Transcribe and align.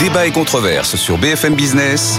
Débat 0.00 0.26
et 0.26 0.32
controverse 0.32 0.96
sur 0.96 1.18
BFM 1.18 1.54
Business. 1.54 2.18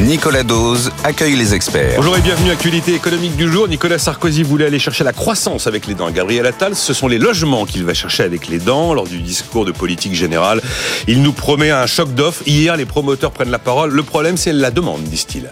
Nicolas 0.00 0.44
Dose 0.44 0.90
accueille 1.04 1.36
les 1.36 1.54
experts. 1.54 1.96
Bonjour 1.96 2.16
et 2.16 2.22
bienvenue 2.22 2.48
à 2.48 2.54
Actualité 2.54 2.94
économique 2.94 3.36
du 3.36 3.52
jour. 3.52 3.68
Nicolas 3.68 3.98
Sarkozy 3.98 4.42
voulait 4.42 4.64
aller 4.64 4.78
chercher 4.78 5.04
la 5.04 5.12
croissance 5.12 5.66
avec 5.66 5.86
les 5.86 5.92
dents. 5.92 6.10
Gabriel 6.10 6.46
Attal, 6.46 6.74
ce 6.74 6.94
sont 6.94 7.06
les 7.06 7.18
logements 7.18 7.66
qu'il 7.66 7.84
va 7.84 7.92
chercher 7.92 8.22
avec 8.22 8.48
les 8.48 8.58
dents 8.58 8.94
lors 8.94 9.06
du 9.06 9.18
discours 9.18 9.66
de 9.66 9.72
politique 9.72 10.14
générale. 10.14 10.62
Il 11.06 11.20
nous 11.20 11.32
promet 11.32 11.70
un 11.70 11.84
choc 11.86 12.14
d'offres. 12.14 12.42
Hier, 12.46 12.78
les 12.78 12.86
promoteurs 12.86 13.30
prennent 13.30 13.50
la 13.50 13.58
parole. 13.58 13.90
Le 13.90 14.02
problème, 14.02 14.38
c'est 14.38 14.54
la 14.54 14.70
demande, 14.70 15.02
disent-ils. 15.02 15.50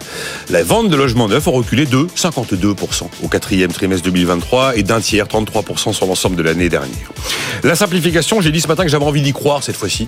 La 0.49 0.63
vente 0.63 0.89
de 0.89 0.95
logements 0.95 1.27
neufs 1.27 1.47
a 1.47 1.51
reculé 1.51 1.85
de 1.85 2.07
52% 2.15 3.03
au 3.21 3.27
quatrième 3.27 3.71
trimestre 3.71 4.03
2023 4.05 4.77
et 4.77 4.83
d'un 4.83 4.99
tiers, 4.99 5.27
33% 5.27 5.93
sur 5.93 6.07
l'ensemble 6.07 6.35
de 6.35 6.41
l'année 6.41 6.69
dernière. 6.69 7.11
La 7.63 7.75
simplification, 7.75 8.41
j'ai 8.41 8.51
dit 8.51 8.61
ce 8.61 8.67
matin 8.67 8.83
que 8.83 8.89
j'avais 8.89 9.05
envie 9.05 9.21
d'y 9.21 9.33
croire 9.33 9.61
cette 9.61 9.75
fois-ci. 9.75 10.07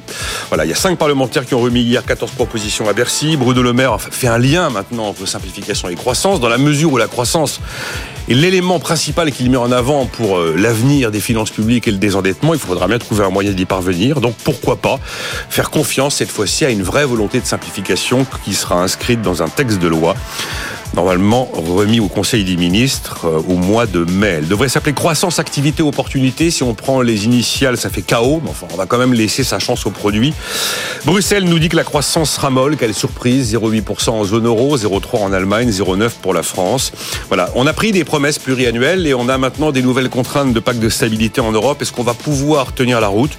Voilà, 0.49 0.65
il 0.65 0.69
y 0.69 0.73
a 0.73 0.75
cinq 0.75 0.97
parlementaires 0.97 1.45
qui 1.45 1.53
ont 1.53 1.61
remis 1.61 1.81
hier 1.81 2.03
14 2.03 2.31
propositions 2.31 2.89
à 2.89 2.93
Bercy. 2.93 3.37
Bruno 3.37 3.61
Le 3.61 3.73
Maire 3.73 3.99
fait 3.99 4.27
un 4.27 4.30
lien 4.37 4.69
maintenant 4.69 5.07
entre 5.07 5.25
simplification 5.27 5.89
et 5.89 5.95
croissance, 5.95 6.39
dans 6.39 6.49
la 6.49 6.57
mesure 6.57 6.93
où 6.93 6.97
la 6.97 7.07
croissance 7.07 7.59
est 8.29 8.33
l'élément 8.33 8.79
principal 8.79 9.31
qu'il 9.31 9.49
met 9.49 9.57
en 9.57 9.71
avant 9.71 10.05
pour 10.05 10.37
euh, 10.37 10.55
l'avenir 10.57 11.11
des 11.11 11.19
finances 11.19 11.49
publiques 11.49 11.87
et 11.87 11.91
le 11.91 11.97
désendettement. 11.97 12.53
Il 12.53 12.59
faudra 12.59 12.87
bien 12.87 12.99
trouver 12.99 13.23
un 13.23 13.29
moyen 13.29 13.51
d'y 13.51 13.65
parvenir. 13.65 14.21
Donc 14.21 14.35
pourquoi 14.43 14.77
pas 14.77 14.99
faire 15.49 15.69
confiance 15.69 16.15
cette 16.15 16.31
fois-ci 16.31 16.65
à 16.65 16.69
une 16.69 16.83
vraie 16.83 17.05
volonté 17.05 17.39
de 17.39 17.45
simplification 17.45 18.25
qui 18.45 18.53
sera 18.53 18.81
inscrite 18.81 19.21
dans 19.21 19.43
un 19.43 19.49
texte 19.49 19.79
de 19.79 19.87
loi 19.87 20.15
normalement 20.93 21.49
remis 21.53 21.99
au 21.99 22.07
Conseil 22.07 22.43
des 22.43 22.57
ministres 22.57 23.25
euh, 23.25 23.41
au 23.47 23.55
mois 23.55 23.85
de 23.85 24.03
mai. 24.05 24.35
Elle 24.39 24.47
devrait 24.47 24.69
s'appeler 24.69 24.93
croissance, 24.93 25.39
activité, 25.39 25.83
opportunité. 25.83 26.51
Si 26.51 26.63
on 26.63 26.73
prend 26.73 27.01
les 27.01 27.25
initiales, 27.25 27.77
ça 27.77 27.89
fait 27.89 28.01
chaos, 28.01 28.41
mais 28.43 28.49
enfin, 28.49 28.67
on 28.73 28.75
va 28.75 28.85
quand 28.85 28.97
même 28.97 29.13
laisser 29.13 29.43
sa 29.43 29.59
chance 29.59 29.85
au 29.85 29.91
produit. 29.91 30.33
Bruxelles 31.05 31.45
nous 31.45 31.59
dit 31.59 31.69
que 31.69 31.75
la 31.75 31.83
croissance 31.83 32.31
sera 32.31 32.49
molle, 32.49 32.77
qu'elle 32.77 32.93
surprise, 32.93 33.53
0,8% 33.55 34.09
en 34.09 34.23
zone 34.25 34.45
euro, 34.45 34.77
0,3% 34.77 35.23
en 35.23 35.33
Allemagne, 35.33 35.69
0,9% 35.69 36.09
pour 36.21 36.33
la 36.33 36.43
France. 36.43 36.91
Voilà, 37.27 37.49
on 37.55 37.67
a 37.67 37.73
pris 37.73 37.91
des 37.91 38.03
promesses 38.03 38.39
pluriannuelles 38.39 39.07
et 39.07 39.13
on 39.13 39.29
a 39.29 39.37
maintenant 39.37 39.71
des 39.71 39.81
nouvelles 39.81 40.09
contraintes 40.09 40.53
de 40.53 40.59
pacte 40.59 40.79
de 40.79 40.89
stabilité 40.89 41.41
en 41.41 41.51
Europe. 41.51 41.81
Est-ce 41.81 41.91
qu'on 41.91 42.03
va 42.03 42.13
pouvoir 42.13 42.73
tenir 42.73 42.99
la 42.99 43.07
route? 43.07 43.37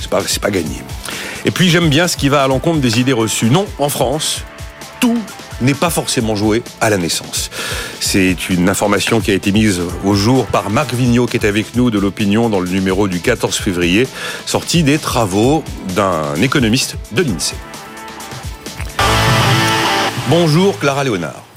C'est 0.00 0.10
pas, 0.10 0.22
pas 0.40 0.50
gagné. 0.50 0.82
Et 1.44 1.50
puis 1.50 1.68
j'aime 1.68 1.88
bien 1.88 2.08
ce 2.08 2.16
qui 2.16 2.28
va 2.28 2.42
à 2.44 2.48
l'encontre 2.48 2.80
des 2.80 3.00
idées 3.00 3.12
reçues. 3.12 3.50
Non, 3.50 3.66
en 3.78 3.88
France, 3.88 4.42
tout 5.00 5.18
n'est 5.60 5.74
pas 5.74 5.90
forcément 5.90 6.36
joué 6.36 6.62
à 6.80 6.90
la 6.90 6.96
naissance. 6.96 7.50
C'est 8.00 8.48
une 8.50 8.68
information 8.68 9.20
qui 9.20 9.30
a 9.30 9.34
été 9.34 9.52
mise 9.52 9.80
au 10.04 10.14
jour 10.14 10.46
par 10.46 10.70
Marc 10.70 10.94
Vigneault 10.94 11.26
qui 11.26 11.36
est 11.36 11.46
avec 11.46 11.76
nous 11.76 11.90
de 11.90 11.98
l'opinion 11.98 12.48
dans 12.48 12.60
le 12.60 12.68
numéro 12.68 13.08
du 13.08 13.20
14 13.20 13.56
février, 13.56 14.06
sorti 14.46 14.82
des 14.82 14.98
travaux 14.98 15.62
d'un 15.94 16.34
économiste 16.36 16.96
de 17.12 17.22
l'INSEE. 17.22 17.54
Bonjour 20.28 20.78
Clara 20.78 21.04
Léonard. 21.04 21.51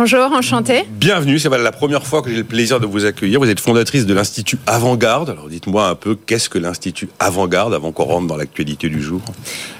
Bonjour, 0.00 0.30
enchanté. 0.30 0.84
Bienvenue, 0.88 1.40
c'est 1.40 1.48
la 1.48 1.72
première 1.72 2.06
fois 2.06 2.22
que 2.22 2.30
j'ai 2.30 2.36
le 2.36 2.44
plaisir 2.44 2.78
de 2.78 2.86
vous 2.86 3.04
accueillir. 3.04 3.40
Vous 3.40 3.50
êtes 3.50 3.58
fondatrice 3.58 4.06
de 4.06 4.14
l'Institut 4.14 4.56
Avant-Garde. 4.64 5.30
Alors 5.30 5.48
dites-moi 5.48 5.88
un 5.88 5.96
peu, 5.96 6.14
qu'est-ce 6.14 6.48
que 6.48 6.56
l'Institut 6.56 7.08
Avant-Garde 7.18 7.74
avant 7.74 7.90
qu'on 7.90 8.04
rentre 8.04 8.28
dans 8.28 8.36
l'actualité 8.36 8.88
du 8.88 9.02
jour? 9.02 9.20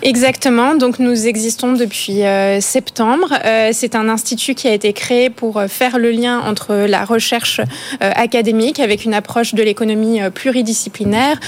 Exactement, 0.02 0.74
donc 0.74 0.98
nous 0.98 1.28
existons 1.28 1.74
depuis 1.74 2.24
euh, 2.24 2.60
septembre. 2.60 3.32
Euh, 3.44 3.70
c'est 3.72 3.94
un 3.94 4.08
institut 4.08 4.56
qui 4.56 4.66
a 4.66 4.72
été 4.72 4.92
créé 4.92 5.30
pour 5.30 5.56
euh, 5.56 5.68
faire 5.68 6.00
le 6.00 6.10
lien 6.10 6.40
entre 6.40 6.74
la 6.74 7.04
recherche 7.04 7.60
euh, 7.60 8.10
académique 8.16 8.80
avec 8.80 9.04
une 9.04 9.14
approche 9.14 9.54
de 9.54 9.62
l'économie 9.62 10.18
pluridisciplinaire 10.34 11.38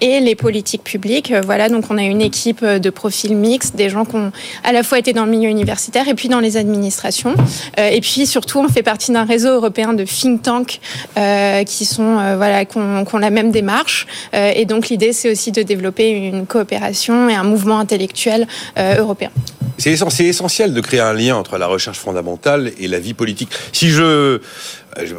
et 0.00 0.20
les 0.20 0.34
politiques 0.34 0.82
publiques. 0.82 1.34
voilà, 1.44 1.68
donc 1.68 1.90
on 1.90 1.98
a 1.98 2.02
une 2.02 2.22
équipe 2.22 2.64
de 2.64 2.90
profils 2.90 3.36
mixtes, 3.36 3.76
des 3.76 3.90
gens 3.90 4.06
qui 4.06 4.16
ont 4.16 4.32
à 4.62 4.72
la 4.72 4.82
fois 4.82 4.98
été 4.98 5.12
dans 5.12 5.26
le 5.26 5.30
milieu 5.30 5.50
universitaire 5.50 6.08
et 6.08 6.14
puis 6.14 6.28
dans 6.30 6.40
les 6.40 6.56
administrations. 6.56 7.34
et 7.76 8.00
puis 8.00 8.13
puis 8.14 8.26
surtout, 8.28 8.60
on 8.60 8.68
fait 8.68 8.84
partie 8.84 9.10
d'un 9.10 9.24
réseau 9.24 9.48
européen 9.48 9.92
de 9.92 10.04
think 10.04 10.40
tanks 10.42 10.78
euh, 11.16 11.64
qui 11.64 11.84
sont 11.84 12.20
euh, 12.20 12.36
voilà, 12.36 12.64
qui 12.64 12.78
ont, 12.78 13.18
la 13.18 13.30
même 13.30 13.50
démarche. 13.50 14.06
Euh, 14.34 14.52
et 14.54 14.66
donc 14.66 14.88
l'idée, 14.88 15.12
c'est 15.12 15.28
aussi 15.32 15.50
de 15.50 15.62
développer 15.62 16.10
une 16.10 16.46
coopération 16.46 17.28
et 17.28 17.34
un 17.34 17.42
mouvement 17.42 17.80
intellectuel 17.80 18.46
européen. 18.76 19.30
C'est 19.78 19.98
essentiel 20.20 20.74
de 20.74 20.80
créer 20.80 21.00
un 21.00 21.12
lien 21.12 21.34
entre 21.34 21.58
la 21.58 21.66
recherche 21.66 21.98
fondamentale 21.98 22.70
et 22.78 22.86
la 22.86 23.00
vie 23.00 23.14
politique. 23.14 23.50
Si 23.72 23.88
je 23.88 24.40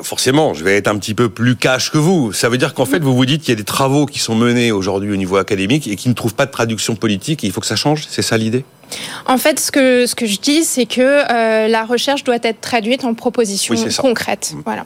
forcément, 0.02 0.54
je 0.54 0.64
vais 0.64 0.78
être 0.78 0.88
un 0.88 0.98
petit 0.98 1.14
peu 1.14 1.28
plus 1.28 1.58
cash 1.58 1.92
que 1.92 1.98
vous. 1.98 2.32
Ça 2.32 2.48
veut 2.48 2.58
dire 2.58 2.74
qu'en 2.74 2.86
fait, 2.86 3.00
vous 3.00 3.14
vous 3.14 3.26
dites 3.26 3.42
qu'il 3.42 3.50
y 3.50 3.58
a 3.58 3.58
des 3.58 3.66
travaux 3.66 4.06
qui 4.06 4.20
sont 4.20 4.36
menés 4.36 4.72
aujourd'hui 4.72 5.12
au 5.12 5.18
niveau 5.18 5.36
académique 5.36 5.88
et 5.90 5.98
qui 5.98 6.08
ne 6.08 6.14
trouvent 6.14 6.36
pas 6.36 6.46
de 6.46 6.52
traduction 6.52 6.96
politique. 6.96 7.44
Et 7.44 7.48
il 7.48 7.52
faut 7.52 7.60
que 7.60 7.68
ça 7.68 7.76
change. 7.76 8.06
C'est 8.10 8.22
ça 8.22 8.38
l'idée? 8.38 8.64
En 9.26 9.38
fait, 9.38 9.60
ce 9.60 9.72
que, 9.72 10.06
ce 10.06 10.16
que 10.16 10.26
je 10.26 10.40
dis, 10.40 10.64
c'est 10.64 10.86
que 10.86 11.02
euh, 11.02 11.68
la 11.68 11.86
recherche 11.86 12.24
doit 12.24 12.38
être 12.42 12.62
traduite 12.62 13.04
en 13.04 13.14
propositions 13.14 13.76
oui, 13.76 13.96
concrètes. 13.98 14.54
Mmh. 14.56 14.62
Voilà. 14.66 14.86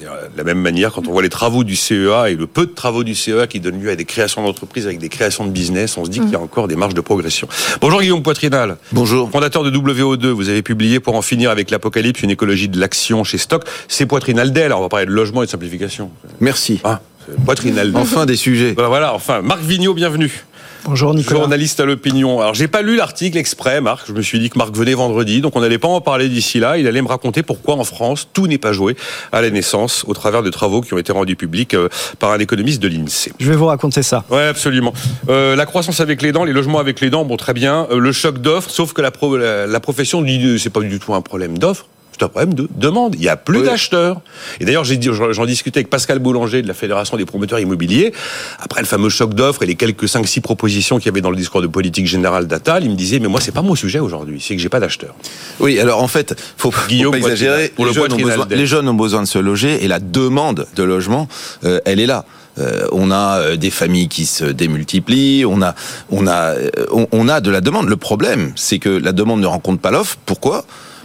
De 0.00 0.36
la 0.36 0.44
même 0.44 0.60
manière, 0.60 0.92
quand 0.92 1.08
on 1.08 1.12
voit 1.12 1.22
les 1.22 1.30
travaux 1.30 1.64
du 1.64 1.76
CEA 1.76 2.28
et 2.28 2.34
le 2.34 2.46
peu 2.46 2.66
de 2.66 2.72
travaux 2.72 3.04
du 3.04 3.14
CEA 3.14 3.46
qui 3.46 3.58
donnent 3.58 3.80
lieu 3.80 3.90
à 3.90 3.96
des 3.96 4.04
créations 4.04 4.42
d'entreprises 4.42 4.86
avec 4.86 4.98
des 4.98 5.08
créations 5.08 5.46
de 5.46 5.50
business, 5.50 5.96
on 5.96 6.04
se 6.04 6.10
dit 6.10 6.20
mmh. 6.20 6.24
qu'il 6.24 6.32
y 6.32 6.36
a 6.36 6.40
encore 6.40 6.68
des 6.68 6.76
marges 6.76 6.92
de 6.94 7.00
progression. 7.00 7.48
Bonjour 7.80 8.02
Guillaume 8.02 8.22
Poitrinal. 8.22 8.76
Bonjour. 8.92 9.30
Fondateur 9.30 9.62
de 9.62 9.70
WO2, 9.70 10.26
vous 10.26 10.50
avez 10.50 10.62
publié 10.62 11.00
pour 11.00 11.14
en 11.14 11.22
finir 11.22 11.50
avec 11.50 11.70
l'apocalypse 11.70 12.22
une 12.22 12.30
écologie 12.30 12.68
de 12.68 12.78
l'action 12.78 13.24
chez 13.24 13.38
Stock. 13.38 13.64
C'est 13.88 14.04
Poitrinal 14.04 14.52
d'elle, 14.52 14.74
on 14.74 14.80
va 14.80 14.90
parler 14.90 15.06
de 15.06 15.10
logement 15.10 15.42
et 15.42 15.46
de 15.46 15.50
simplification. 15.50 16.10
Merci. 16.40 16.80
Ah, 16.84 17.00
Poitrinal. 17.44 17.92
enfin 17.94 18.26
des 18.26 18.36
sujets. 18.36 18.72
Voilà, 18.72 18.88
voilà, 18.88 19.14
enfin, 19.14 19.42
Marc 19.42 19.60
Vigneault, 19.60 19.94
bienvenue. 19.94 20.44
Bonjour 20.84 21.14
Nicolas. 21.14 21.40
Journaliste 21.40 21.80
à 21.80 21.86
l'opinion. 21.86 22.42
Alors 22.42 22.52
j'ai 22.52 22.68
pas 22.68 22.82
lu 22.82 22.96
l'article 22.96 23.38
exprès, 23.38 23.80
Marc. 23.80 24.06
Je 24.06 24.12
me 24.12 24.20
suis 24.20 24.38
dit 24.38 24.50
que 24.50 24.58
Marc 24.58 24.76
venait 24.76 24.92
vendredi, 24.92 25.40
donc 25.40 25.56
on 25.56 25.60
n'allait 25.60 25.78
pas 25.78 25.88
en 25.88 26.02
parler 26.02 26.28
d'ici 26.28 26.60
là. 26.60 26.76
Il 26.76 26.86
allait 26.86 27.00
me 27.00 27.08
raconter 27.08 27.42
pourquoi 27.42 27.76
en 27.76 27.84
France 27.84 28.28
tout 28.34 28.46
n'est 28.46 28.58
pas 28.58 28.74
joué 28.74 28.94
à 29.32 29.40
la 29.40 29.48
naissance 29.48 30.04
au 30.06 30.12
travers 30.12 30.42
de 30.42 30.50
travaux 30.50 30.82
qui 30.82 30.92
ont 30.92 30.98
été 30.98 31.10
rendus 31.10 31.36
publics 31.36 31.72
euh, 31.72 31.88
par 32.18 32.32
un 32.32 32.38
économiste 32.38 32.82
de 32.82 32.88
l'Insee. 32.88 33.32
Je 33.40 33.48
vais 33.48 33.56
vous 33.56 33.64
raconter 33.64 34.02
ça. 34.02 34.24
Ouais, 34.30 34.46
absolument. 34.46 34.92
Euh, 35.30 35.56
la 35.56 35.64
croissance 35.64 36.00
avec 36.00 36.20
les 36.20 36.32
dents, 36.32 36.44
les 36.44 36.52
logements 36.52 36.80
avec 36.80 37.00
les 37.00 37.08
dents, 37.08 37.24
bon 37.24 37.38
très 37.38 37.54
bien. 37.54 37.86
Euh, 37.90 37.98
le 37.98 38.12
choc 38.12 38.42
d'offres, 38.42 38.68
sauf 38.68 38.92
que 38.92 39.00
la, 39.00 39.10
pro 39.10 39.38
la, 39.38 39.66
la 39.66 39.80
profession 39.80 40.20
dit 40.20 40.58
c'est 40.58 40.68
pas 40.68 40.80
du 40.80 40.98
tout 40.98 41.14
un 41.14 41.22
problème 41.22 41.56
d'offre. 41.56 41.86
C'est 42.16 42.24
un 42.24 42.28
problème 42.28 42.54
de 42.54 42.68
demande. 42.76 43.16
Il 43.16 43.20
n'y 43.22 43.28
a 43.28 43.36
plus 43.36 43.58
oui. 43.58 43.64
d'acheteurs. 43.66 44.20
Et 44.60 44.64
d'ailleurs, 44.64 44.84
j'en 44.84 45.46
discutais 45.46 45.78
avec 45.78 45.90
Pascal 45.90 46.20
Boulanger 46.20 46.62
de 46.62 46.68
la 46.68 46.74
Fédération 46.74 47.16
des 47.16 47.24
promoteurs 47.24 47.58
immobiliers. 47.58 48.12
Après 48.60 48.80
le 48.80 48.86
fameux 48.86 49.08
choc 49.08 49.34
d'offres 49.34 49.64
et 49.64 49.66
les 49.66 49.74
quelques 49.74 50.04
5-6 50.04 50.40
propositions 50.40 50.98
qu'il 50.98 51.06
y 51.06 51.08
avait 51.08 51.20
dans 51.20 51.30
le 51.30 51.36
discours 51.36 51.60
de 51.60 51.66
politique 51.66 52.06
générale 52.06 52.46
d'Atal, 52.46 52.84
il 52.84 52.90
me 52.90 52.94
disait, 52.94 53.18
mais 53.18 53.26
moi, 53.26 53.40
c'est 53.40 53.52
pas 53.52 53.62
mon 53.62 53.74
sujet 53.74 53.98
aujourd'hui. 53.98 54.40
C'est 54.40 54.54
que 54.54 54.62
j'ai 54.62 54.68
pas 54.68 54.78
d'acheteurs. 54.78 55.16
Oui, 55.58 55.80
alors 55.80 56.00
en 56.02 56.08
fait, 56.08 56.40
faut, 56.56 56.72
Guillaume, 56.88 57.14
faut 57.14 57.20
pas 57.20 57.26
exagérer. 57.26 57.72
Pour 57.74 57.86
les, 57.86 57.92
le 57.92 57.94
jeunes 57.94 58.12
ont 58.12 58.16
besoin, 58.16 58.46
les 58.48 58.66
jeunes 58.66 58.88
ont 58.88 58.94
besoin 58.94 59.22
de 59.22 59.26
se 59.26 59.38
loger 59.38 59.84
et 59.84 59.88
la 59.88 59.98
demande 59.98 60.66
de 60.76 60.82
logement, 60.84 61.28
euh, 61.64 61.80
elle 61.84 61.98
est 61.98 62.06
là. 62.06 62.24
Euh, 62.58 62.86
on 62.92 63.10
a 63.10 63.40
euh, 63.40 63.56
des 63.56 63.70
familles 63.70 64.08
qui 64.08 64.26
se 64.26 64.44
démultiplient, 64.44 65.44
on 65.44 65.60
a, 65.60 65.74
on 66.10 66.28
a, 66.28 66.54
on, 66.92 67.08
on 67.10 67.28
a 67.28 67.40
de 67.40 67.50
la 67.50 67.60
demande. 67.60 67.88
Le 67.88 67.96
problème, 67.96 68.52
c'est 68.54 68.78
que 68.78 68.88
la 68.88 69.10
demande 69.10 69.40
ne 69.40 69.46
rencontre 69.46 69.80
pas 69.80 69.90
l'offre. 69.90 70.16
Pourquoi? 70.24 70.64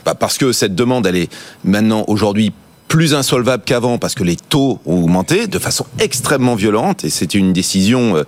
Bah 0.10 0.16
Parce 0.20 0.38
que 0.38 0.52
cette 0.52 0.76
demande, 0.76 1.06
elle 1.06 1.18
est 1.18 1.32
maintenant 1.64 2.04
aujourd'hui 2.08 2.52
plus 2.90 3.14
insolvable 3.14 3.64
qu'avant 3.66 4.00
parce 4.00 4.16
que 4.16 4.24
les 4.24 4.36
taux 4.36 4.80
ont 4.88 5.04
augmenté 5.04 5.46
de 5.46 5.60
façon 5.60 5.86
extrêmement 6.00 6.56
violente 6.56 7.06
et 7.06 7.12
c'est 7.12 7.36
une 7.36 7.54
décision 7.54 8.18
euh, 8.18 8.24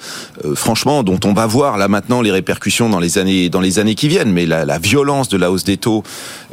euh, 0.46 0.54
franchement 0.56 1.02
dont 1.02 1.20
on 1.26 1.34
va 1.34 1.48
voir 1.48 1.80
là 1.80 1.88
maintenant 1.88 2.22
les 2.22 2.32
répercussions 2.32 2.88
dans 2.88 3.00
les 3.00 3.18
années 3.18 3.50
dans 3.50 3.60
les 3.60 3.80
années 3.80 3.96
qui 3.96 4.08
viennent. 4.08 4.32
Mais 4.32 4.46
la, 4.46 4.64
la 4.64 4.78
violence 4.78 5.30
de 5.30 5.38
la 5.38 5.52
hausse 5.52 5.64
des 5.64 5.78
taux 5.78 6.04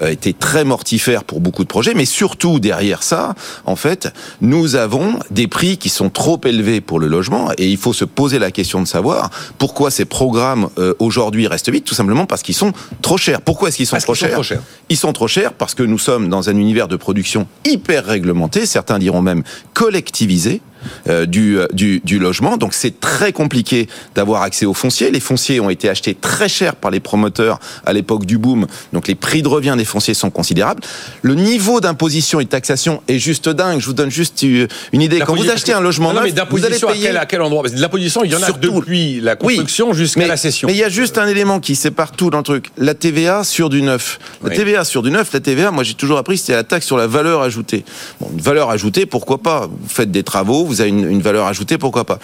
euh, 0.02 0.08
était 0.08 0.32
très 0.32 0.64
mortifère 0.64 1.22
pour 1.22 1.40
beaucoup 1.40 1.64
de 1.64 1.68
projets. 1.68 1.92
Mais 1.92 2.06
surtout 2.06 2.60
derrière 2.60 3.02
ça 3.02 3.34
en 3.66 3.76
fait 3.76 4.08
nous 4.40 4.74
avons 4.74 5.18
des 5.30 5.46
prix 5.46 5.76
qui 5.76 5.90
sont 5.90 6.08
trop 6.08 6.40
élevés 6.46 6.80
pour 6.80 6.98
le 7.00 7.08
logement 7.08 7.50
et 7.58 7.68
il 7.68 7.76
faut 7.76 7.92
se 7.92 8.06
poser 8.06 8.38
la 8.38 8.50
question 8.50 8.80
de 8.80 8.88
savoir 8.88 9.28
pourquoi 9.58 9.90
ces 9.90 10.06
programmes 10.06 10.70
euh, 10.78 10.94
aujourd'hui 10.98 11.46
restent 11.46 11.70
vides 11.70 11.84
tout 11.84 11.94
simplement 11.94 12.24
parce 12.24 12.42
qu'ils 12.42 12.54
sont 12.54 12.72
trop 13.02 13.18
chers. 13.18 13.42
Pourquoi 13.42 13.68
est-ce 13.68 13.76
qu'ils 13.76 13.86
sont, 13.86 13.98
trop, 13.98 14.14
qu 14.14 14.18
sont 14.18 14.24
chers? 14.26 14.32
trop 14.32 14.42
chers. 14.42 14.62
Ils 14.88 14.96
sont 14.96 15.12
trop 15.12 15.28
chers 15.28 15.52
parce 15.52 15.74
que 15.74 15.82
nous 15.82 15.98
sommes 15.98 16.30
dans 16.30 16.48
un 16.48 16.56
univers 16.56 16.88
de 16.88 16.96
production 16.96 17.46
hyper 17.66 17.97
réglementé, 18.06 18.66
certains 18.66 18.98
diront 18.98 19.22
même 19.22 19.42
collectivisé. 19.74 20.60
Euh, 21.08 21.26
du, 21.26 21.58
du, 21.72 22.00
du, 22.04 22.18
logement. 22.18 22.56
Donc 22.56 22.74
c'est 22.74 23.00
très 23.00 23.32
compliqué 23.32 23.88
d'avoir 24.14 24.42
accès 24.42 24.66
aux 24.66 24.74
fonciers. 24.74 25.10
Les 25.10 25.20
fonciers 25.20 25.60
ont 25.60 25.70
été 25.70 25.88
achetés 25.88 26.14
très 26.14 26.48
cher 26.48 26.76
par 26.76 26.90
les 26.90 27.00
promoteurs 27.00 27.58
à 27.86 27.92
l'époque 27.92 28.26
du 28.26 28.38
boom. 28.38 28.66
Donc 28.92 29.08
les 29.08 29.14
prix 29.14 29.42
de 29.42 29.48
revient 29.48 29.74
des 29.76 29.84
fonciers 29.84 30.14
sont 30.14 30.30
considérables. 30.30 30.82
Le 31.22 31.34
niveau 31.34 31.80
d'imposition 31.80 32.40
et 32.40 32.44
de 32.44 32.48
taxation 32.48 33.02
est 33.08 33.18
juste 33.18 33.48
dingue. 33.48 33.80
Je 33.80 33.86
vous 33.86 33.92
donne 33.92 34.10
juste 34.10 34.42
une 34.42 35.02
idée. 35.02 35.20
Quand 35.20 35.34
vous 35.34 35.50
achetez 35.50 35.72
un 35.72 35.80
logement 35.80 36.12
non, 36.12 36.22
neuf, 36.22 36.32
mais 36.34 36.42
vous 36.50 36.64
allez 36.64 36.78
payer 36.78 37.08
à 37.08 37.10
quel, 37.10 37.16
à 37.16 37.26
quel 37.26 37.42
endroit? 37.42 37.62
Parce 37.62 37.74
que 37.74 37.80
l'imposition, 37.80 38.24
il 38.24 38.32
y 38.32 38.34
en 38.34 38.42
a 38.42 38.46
Surtout, 38.46 38.80
depuis 38.80 39.20
la 39.20 39.36
construction 39.36 39.90
oui, 39.90 39.96
jusqu'à 39.96 40.26
la 40.26 40.36
cession. 40.36 40.68
Mais 40.68 40.74
il 40.74 40.78
y 40.78 40.84
a 40.84 40.88
juste 40.88 41.18
un 41.18 41.26
élément 41.26 41.60
qui 41.60 41.76
sépare 41.76 42.12
tout 42.12 42.30
dans 42.30 42.38
le 42.38 42.44
truc. 42.44 42.70
La 42.76 42.94
TVA 42.94 43.44
sur 43.44 43.68
du 43.68 43.82
neuf. 43.82 44.18
La 44.42 44.50
oui. 44.50 44.56
TVA 44.56 44.84
sur 44.84 45.02
du 45.02 45.10
neuf, 45.10 45.32
la 45.32 45.40
TVA, 45.40 45.70
moi 45.70 45.84
j'ai 45.84 45.94
toujours 45.94 46.18
appris, 46.18 46.38
c'était 46.38 46.54
la 46.54 46.64
taxe 46.64 46.86
sur 46.86 46.96
la 46.96 47.06
valeur 47.06 47.42
ajoutée. 47.42 47.84
Bon, 48.20 48.30
une 48.32 48.40
valeur 48.40 48.70
ajoutée, 48.70 49.06
pourquoi 49.06 49.38
pas? 49.38 49.66
Vous 49.66 49.88
faites 49.88 50.10
des 50.10 50.22
travaux, 50.22 50.64
vous 50.68 50.80
avez 50.80 50.90
une, 50.90 51.20
valeur 51.20 51.46
ajoutée, 51.46 51.78
pourquoi 51.78 52.04
pas 52.04 52.18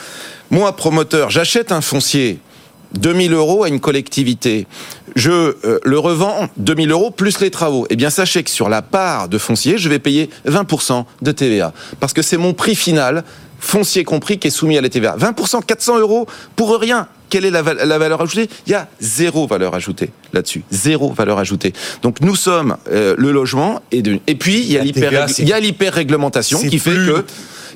Moi, 0.50 0.74
promoteur, 0.76 1.30
j'achète 1.30 1.72
un 1.72 1.80
foncier 1.80 2.38
2000 2.98 3.32
euros 3.32 3.64
à 3.64 3.68
une 3.68 3.80
collectivité, 3.80 4.66
je 5.16 5.30
euh, 5.30 5.80
le 5.82 5.98
revends 5.98 6.48
2000 6.56 6.90
euros 6.90 7.10
plus 7.10 7.40
les 7.40 7.50
travaux. 7.50 7.86
Eh 7.90 7.96
bien, 7.96 8.10
sachez 8.10 8.42
que 8.42 8.50
sur 8.50 8.68
la 8.68 8.82
part 8.82 9.28
de 9.28 9.38
foncier, 9.38 9.78
je 9.78 9.88
vais 9.88 9.98
payer 9.98 10.30
20% 10.46 11.04
de 11.22 11.32
TVA. 11.32 11.72
Parce 12.00 12.12
que 12.12 12.22
c'est 12.22 12.36
mon 12.36 12.54
prix 12.54 12.76
final, 12.76 13.24
foncier 13.58 14.04
compris, 14.04 14.38
qui 14.38 14.48
est 14.48 14.50
soumis 14.50 14.78
à 14.78 14.80
la 14.80 14.88
TVA. 14.88 15.16
20%, 15.16 15.64
400 15.64 15.98
euros 15.98 16.26
pour 16.56 16.78
rien. 16.78 17.08
Quelle 17.30 17.46
est 17.46 17.50
la, 17.50 17.62
valeur 17.62 18.20
ajoutée? 18.20 18.48
Il 18.66 18.70
y 18.70 18.74
a 18.74 18.86
zéro 19.00 19.48
valeur 19.48 19.74
ajoutée 19.74 20.10
là-dessus. 20.32 20.62
Zéro 20.70 21.12
valeur 21.12 21.38
ajoutée. 21.38 21.72
Donc 22.02 22.20
nous 22.20 22.36
sommes 22.36 22.76
euh, 22.88 23.16
le 23.18 23.32
logement 23.32 23.82
et, 23.90 24.02
de, 24.02 24.20
et 24.28 24.36
puis 24.36 24.60
il 24.60 24.70
y 24.70 25.52
a 25.52 25.60
l'hyper-réglementation 25.60 26.60
qui 26.60 26.78
fait 26.78 26.92
que 26.92 27.24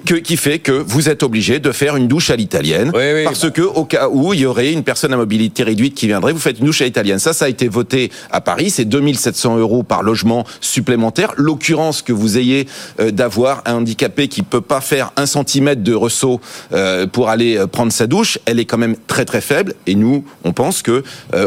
qui 0.05 0.37
fait 0.37 0.59
que 0.59 0.73
vous 0.73 1.09
êtes 1.09 1.23
obligé 1.23 1.59
de 1.59 1.73
faire 1.73 1.97
une 1.97 2.09
douche 2.09 2.31
à 2.31 2.37
l'italienne. 2.37 2.93
parce 3.25 3.45
bah. 3.45 3.51
que 3.51 3.63
au 3.63 3.85
cas 3.85 4.09
où 4.09 4.33
il 4.35 4.41
y 4.41 4.47
aurait 4.47 4.73
une 4.73 4.85
personne 4.85 5.13
à 5.13 5.17
mobilité 5.17 5.63
réduite 5.63 5.95
qui 5.95 6.07
viendrait, 6.07 6.33
vous 6.33 6.39
faites 6.39 6.59
une 6.59 6.67
douche 6.67 6.83
à 6.83 6.85
l'italienne. 6.85 7.19
Ça, 7.19 7.33
ça 7.33 7.47
a 7.47 7.49
été 7.49 7.69
voté 7.69 8.11
à 8.31 8.41
Paris. 8.41 8.71
C'est 8.71 8.85
2700 8.85 9.59
euros 9.59 9.83
par 9.83 10.03
logement 10.03 10.45
supplémentaire. 10.61 11.33
L'occurrence 11.37 12.03
que 12.03 12.13
vous 12.13 12.39
ayez 12.39 12.67
euh, 13.01 13.11
d'avoir 13.11 13.63
un 13.67 13.75
handicapé 13.75 14.29
qui 14.29 14.43
peut 14.43 14.61
pas 14.61 14.81
faire 14.81 15.13
un 15.17 15.27
centimètre 15.27 15.83
de 15.83 15.95
ressaut 15.95 16.41
euh, 16.73 17.07
pour 17.07 17.29
aller 17.29 17.57
euh, 17.57 17.67
prendre 17.67 17.93
sa 17.93 18.07
douche, 18.07 18.39
elle 18.47 18.59
est 18.59 18.65
quand 18.65 18.79
même 18.79 18.97
très 19.07 19.25
très 19.25 19.41
faible. 19.41 19.75
Et 19.87 19.95
nous, 19.95 20.25
on 20.45 20.53
pense 20.53 20.83
que 20.83 21.03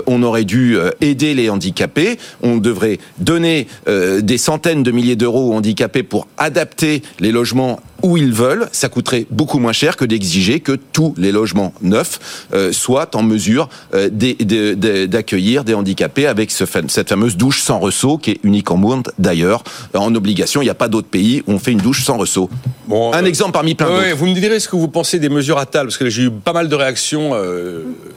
on 0.08 0.24
aurait 0.24 0.44
dû 0.44 0.78
aider 1.02 1.34
les 1.34 1.50
handicapés. 1.50 2.18
On 2.42 2.58
devrait 2.58 3.00
donner 3.20 3.68
des 3.88 4.38
centaines 4.38 4.84
de 4.84 4.92
milliers 4.92 5.16
d'euros 5.16 5.52
aux 5.52 5.54
handicapés 5.54 6.04
pour 6.04 6.28
adapter 6.38 7.02
les 7.20 7.32
logements 7.32 7.80
où 8.04 8.18
ils 8.18 8.34
veulent, 8.34 8.68
ça 8.72 8.90
coûterait 8.90 9.26
beaucoup 9.30 9.60
moins 9.60 9.74
cher 9.74 9.98
que 9.98 10.06
d'exiger 10.06 10.60
que 10.60 10.74
tous 10.74 11.14
les 11.18 11.32
logements 11.32 11.74
neufs 11.82 12.20
euh, 12.54 12.72
soient 12.72 13.16
en 13.16 13.24
mesure 13.24 13.70
euh, 13.94 14.10
d'accueillir 15.08 15.64
des 15.64 15.74
handicapés 15.74 16.28
avec 16.28 16.52
ce, 16.52 16.66
cette 16.88 17.10
fameuse 17.10 17.38
douche 17.38 17.62
sans 17.62 17.80
ressaut 17.80 18.18
qui 18.18 18.32
est 18.32 18.40
unique 18.44 18.72
en 18.72 18.78
monde 18.78 19.12
d'ailleurs. 19.20 19.64
En 19.94 20.14
obligation, 20.16 20.62
il 20.62 20.66
n'y 20.66 20.72
a 20.72 20.76
pas 20.76 20.88
d'autres 20.88 21.08
pays 21.08 21.44
où 21.48 21.54
on 21.54 21.60
fait 21.60 21.72
une 21.72 21.80
douche 21.80 22.04
sans 22.04 22.18
ressaut. 22.18 22.50
Bon, 22.88 23.14
Un 23.14 23.24
euh, 23.24 23.28
exemple 23.28 23.54
parmi 23.54 23.76
plein 23.76 23.88
d'autres. 23.88 24.16
vous 24.16 24.28
me 24.28 24.34
direz 24.34 24.60
ce 24.60 24.68
que 24.68 24.76
vous 24.76 24.88
pensez 24.88 25.20
des 25.20 25.30
mesures 25.30 25.58
à 25.58 25.66
tal, 25.66 25.88
parce 25.88 25.98
que 25.98 26.10
j'ai 26.10 26.24
eu 26.24 26.32
pas 26.32 26.54
mal 26.54 26.70
de 26.70 26.76
réactions 26.76 27.34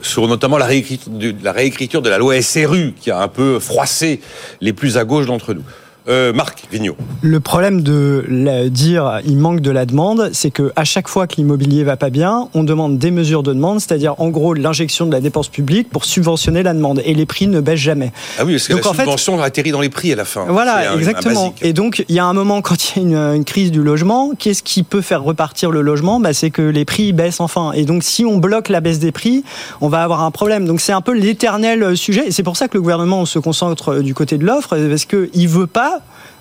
sur 0.03 0.29
notamment 0.29 0.59
la 0.59 0.67
réécriture, 0.67 1.11
de, 1.13 1.35
la 1.43 1.53
réécriture 1.53 2.03
de 2.03 2.09
la 2.09 2.19
loi 2.19 2.41
SRU 2.41 2.95
qui 3.01 3.11
a 3.11 3.21
un 3.21 3.29
peu 3.29 3.59
froissé 3.59 4.21
les 4.61 4.73
plus 4.73 4.97
à 4.97 5.05
gauche 5.05 5.27
d'entre 5.27 5.55
nous. 5.55 5.63
Euh, 6.07 6.35
Marc 6.35 6.65
Vigneault. 6.71 6.97
Le 7.23 7.41
problème 7.41 7.81
de 7.81 8.69
dire 8.69 9.21
il 9.25 9.39
manque 9.39 9.61
de 9.61 9.71
la 9.71 9.87
demande, 9.87 10.29
c'est 10.35 10.51
que 10.51 10.71
à 10.77 10.85
chaque 10.85 11.09
fois 11.09 11.27
que 11.27 11.37
l'immobilier 11.37 11.83
va 11.83 11.97
pas 11.97 12.11
bien, 12.11 12.49
on 12.53 12.63
demande 12.63 12.99
des 12.99 13.11
mesures 13.11 13.43
de 13.43 13.55
demande, 13.55 13.81
c'est-à-dire 13.81 14.15
en 14.19 14.29
gros 14.29 14.53
l'injection 14.53 15.07
de 15.07 15.13
la 15.13 15.21
dépense 15.21 15.49
publique 15.49 15.89
pour 15.89 16.05
subventionner 16.05 16.63
la 16.63 16.75
demande 16.75 17.01
et 17.07 17.15
les 17.15 17.25
prix 17.25 17.47
ne 17.47 17.61
baissent 17.63 17.81
jamais. 17.81 18.13
Ah 18.39 18.45
oui, 18.45 18.53
parce 18.53 18.69
que 18.69 18.75
la 18.75 18.83
subvention 18.83 19.41
atterrit 19.41 19.71
dans 19.71 19.81
les 19.81 19.89
prix 19.89 20.13
à 20.13 20.17
la 20.17 20.27
fin. 20.27 20.45
Voilà, 20.47 20.95
exactement. 20.95 21.55
et 21.63 21.73
donc 21.73 22.05
il 22.11 22.15
y 22.15 22.19
a 22.19 22.27
un 22.27 22.35
moment 22.35 22.61
quand 22.61 22.97
il 22.97 23.11
y 23.11 23.17
a 23.17 23.35
une, 23.35 23.45
crise 23.45 23.71
du 23.71 23.83
logement, 23.83 24.33
qu'est-ce 24.39 24.63
qui 24.63 24.83
peut 24.83 25.01
faire 25.01 25.23
repartir 25.23 25.71
le 25.71 25.81
logement? 25.81 26.21
Bah, 26.21 26.35
c'est 26.35 26.51
que 26.51 26.63
les 26.63 26.85
prix 26.85 27.15
baissent 27.15 27.41
enfin. 27.41 27.73
Et 27.73 27.87
donc 27.87 28.03
si 28.03 28.27
on 28.27 28.37
bloque 28.37 28.69
la 28.69 28.81
baisse 28.81 28.99
des 28.99 29.13
prix, 29.13 29.43
on 29.81 29.89
va 29.89 30.03
avoir 30.03 30.23
un 30.23 30.31
problème. 30.31 30.67
Donc 30.67 30.83
c'est 30.83 30.93
un 30.93 31.01
peu 31.01 31.15
l'éternel 31.15 31.97
sujet. 31.97 32.27
Et 32.27 32.31
c'est 32.31 32.43
pour 32.43 32.59
ça 32.59 32.69
que 32.69 32.75
le 32.75 32.83
gouvernement 32.83 33.25
se 33.25 33.39
concentre 33.39 34.01
du 34.01 34.13
côté 34.13 34.37
de 34.37 34.45
l'offre 34.45 34.77
parce 34.77 35.07
que 35.07 35.31
il 35.33 35.49
veut 35.49 35.67
pas 35.67 35.94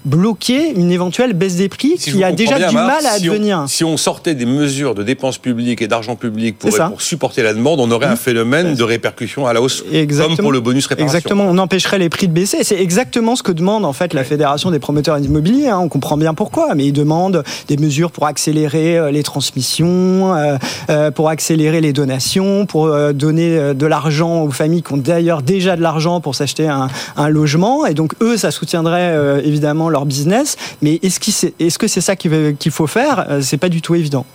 bloquer 0.05 0.71
une 0.75 0.91
éventuelle 0.91 1.33
baisse 1.33 1.55
des 1.55 1.69
prix 1.69 1.95
qui 1.95 2.23
a 2.23 2.31
déjà 2.31 2.67
du 2.67 2.75
mal 2.75 3.05
à 3.05 3.13
advenir. 3.13 3.65
si 3.67 3.83
on 3.83 3.97
sortait 3.97 4.35
des 4.35 4.45
mesures 4.45 4.95
de 4.95 5.03
dépenses 5.03 5.37
publiques 5.37 5.81
et 5.81 5.87
d'argent 5.87 6.15
public 6.15 6.57
pour, 6.57 6.75
pour, 6.75 7.01
supporter 7.01 7.43
la 7.43 7.53
demande, 7.53 7.79
on 7.79 7.89
aurait 7.91 8.07
un 8.07 8.15
phénomène 8.15 8.75
de 8.75 8.83
répercussion 8.83 9.47
à 9.47 9.53
la 9.53 9.61
hausse, 9.61 9.83
comme 10.17 10.37
pour 10.37 10.51
le 10.51 10.59
bonus 10.59 10.87
réparation. 10.87 11.17
Exactement, 11.17 11.45
on 11.45 11.57
empêcherait 11.57 11.99
les 11.99 12.09
prix 12.09 12.27
de 12.27 12.33
baisser. 12.33 12.63
C'est 12.63 12.79
exactement 12.79 13.35
ce 13.35 13.43
que 13.43 13.51
demande 13.51 13.85
en 13.85 13.93
fait 13.93 14.13
la 14.13 14.23
Fédération 14.23 14.71
des 14.71 14.79
promoteurs 14.79 15.19
immobiliers. 15.19 15.69
Hein. 15.69 15.79
On 15.79 15.89
comprend 15.89 16.17
bien 16.17 16.33
pourquoi, 16.33 16.75
mais 16.75 16.85
ils 16.85 16.93
demandent 16.93 17.43
des 17.67 17.77
mesures 17.77 18.11
pour 18.11 18.27
accélérer 18.27 18.97
euh, 18.97 19.11
les 19.11 19.23
transmissions, 19.23 20.35
euh, 20.35 20.57
euh, 20.89 21.11
pour 21.11 21.29
accélérer 21.29 21.81
les 21.81 21.93
donations, 21.93 22.65
pour 22.65 22.93
donner 23.13 23.73
de 23.73 23.85
l'argent 23.85 24.43
aux 24.43 24.51
familles 24.51 24.83
qui 24.83 24.93
ont 24.93 24.97
d'ailleurs 24.97 25.41
déjà 25.41 25.75
de 25.75 25.81
l'argent 25.81 26.21
pour 26.21 26.35
s'acheter 26.35 26.67
un, 26.67 26.87
un, 27.15 27.29
logement. 27.29 27.85
Et 27.85 27.93
donc 27.93 28.13
eux, 28.21 28.37
ça 28.37 28.51
soutiendrait 28.51 29.41
évidemment 29.43 29.89
leur 29.93 30.05
business. 30.05 30.57
Mais 30.81 30.99
est-ce 31.01 31.77
que 31.79 31.87
c'est 31.87 32.01
ça 32.01 32.15
qu'il 32.15 32.71
faut 32.71 32.87
faire? 32.87 33.25
Euh, 33.29 33.41
C'est 33.41 33.57
pas 33.57 33.69
du 33.69 33.81
tout 33.81 33.95
évident. 33.95 34.25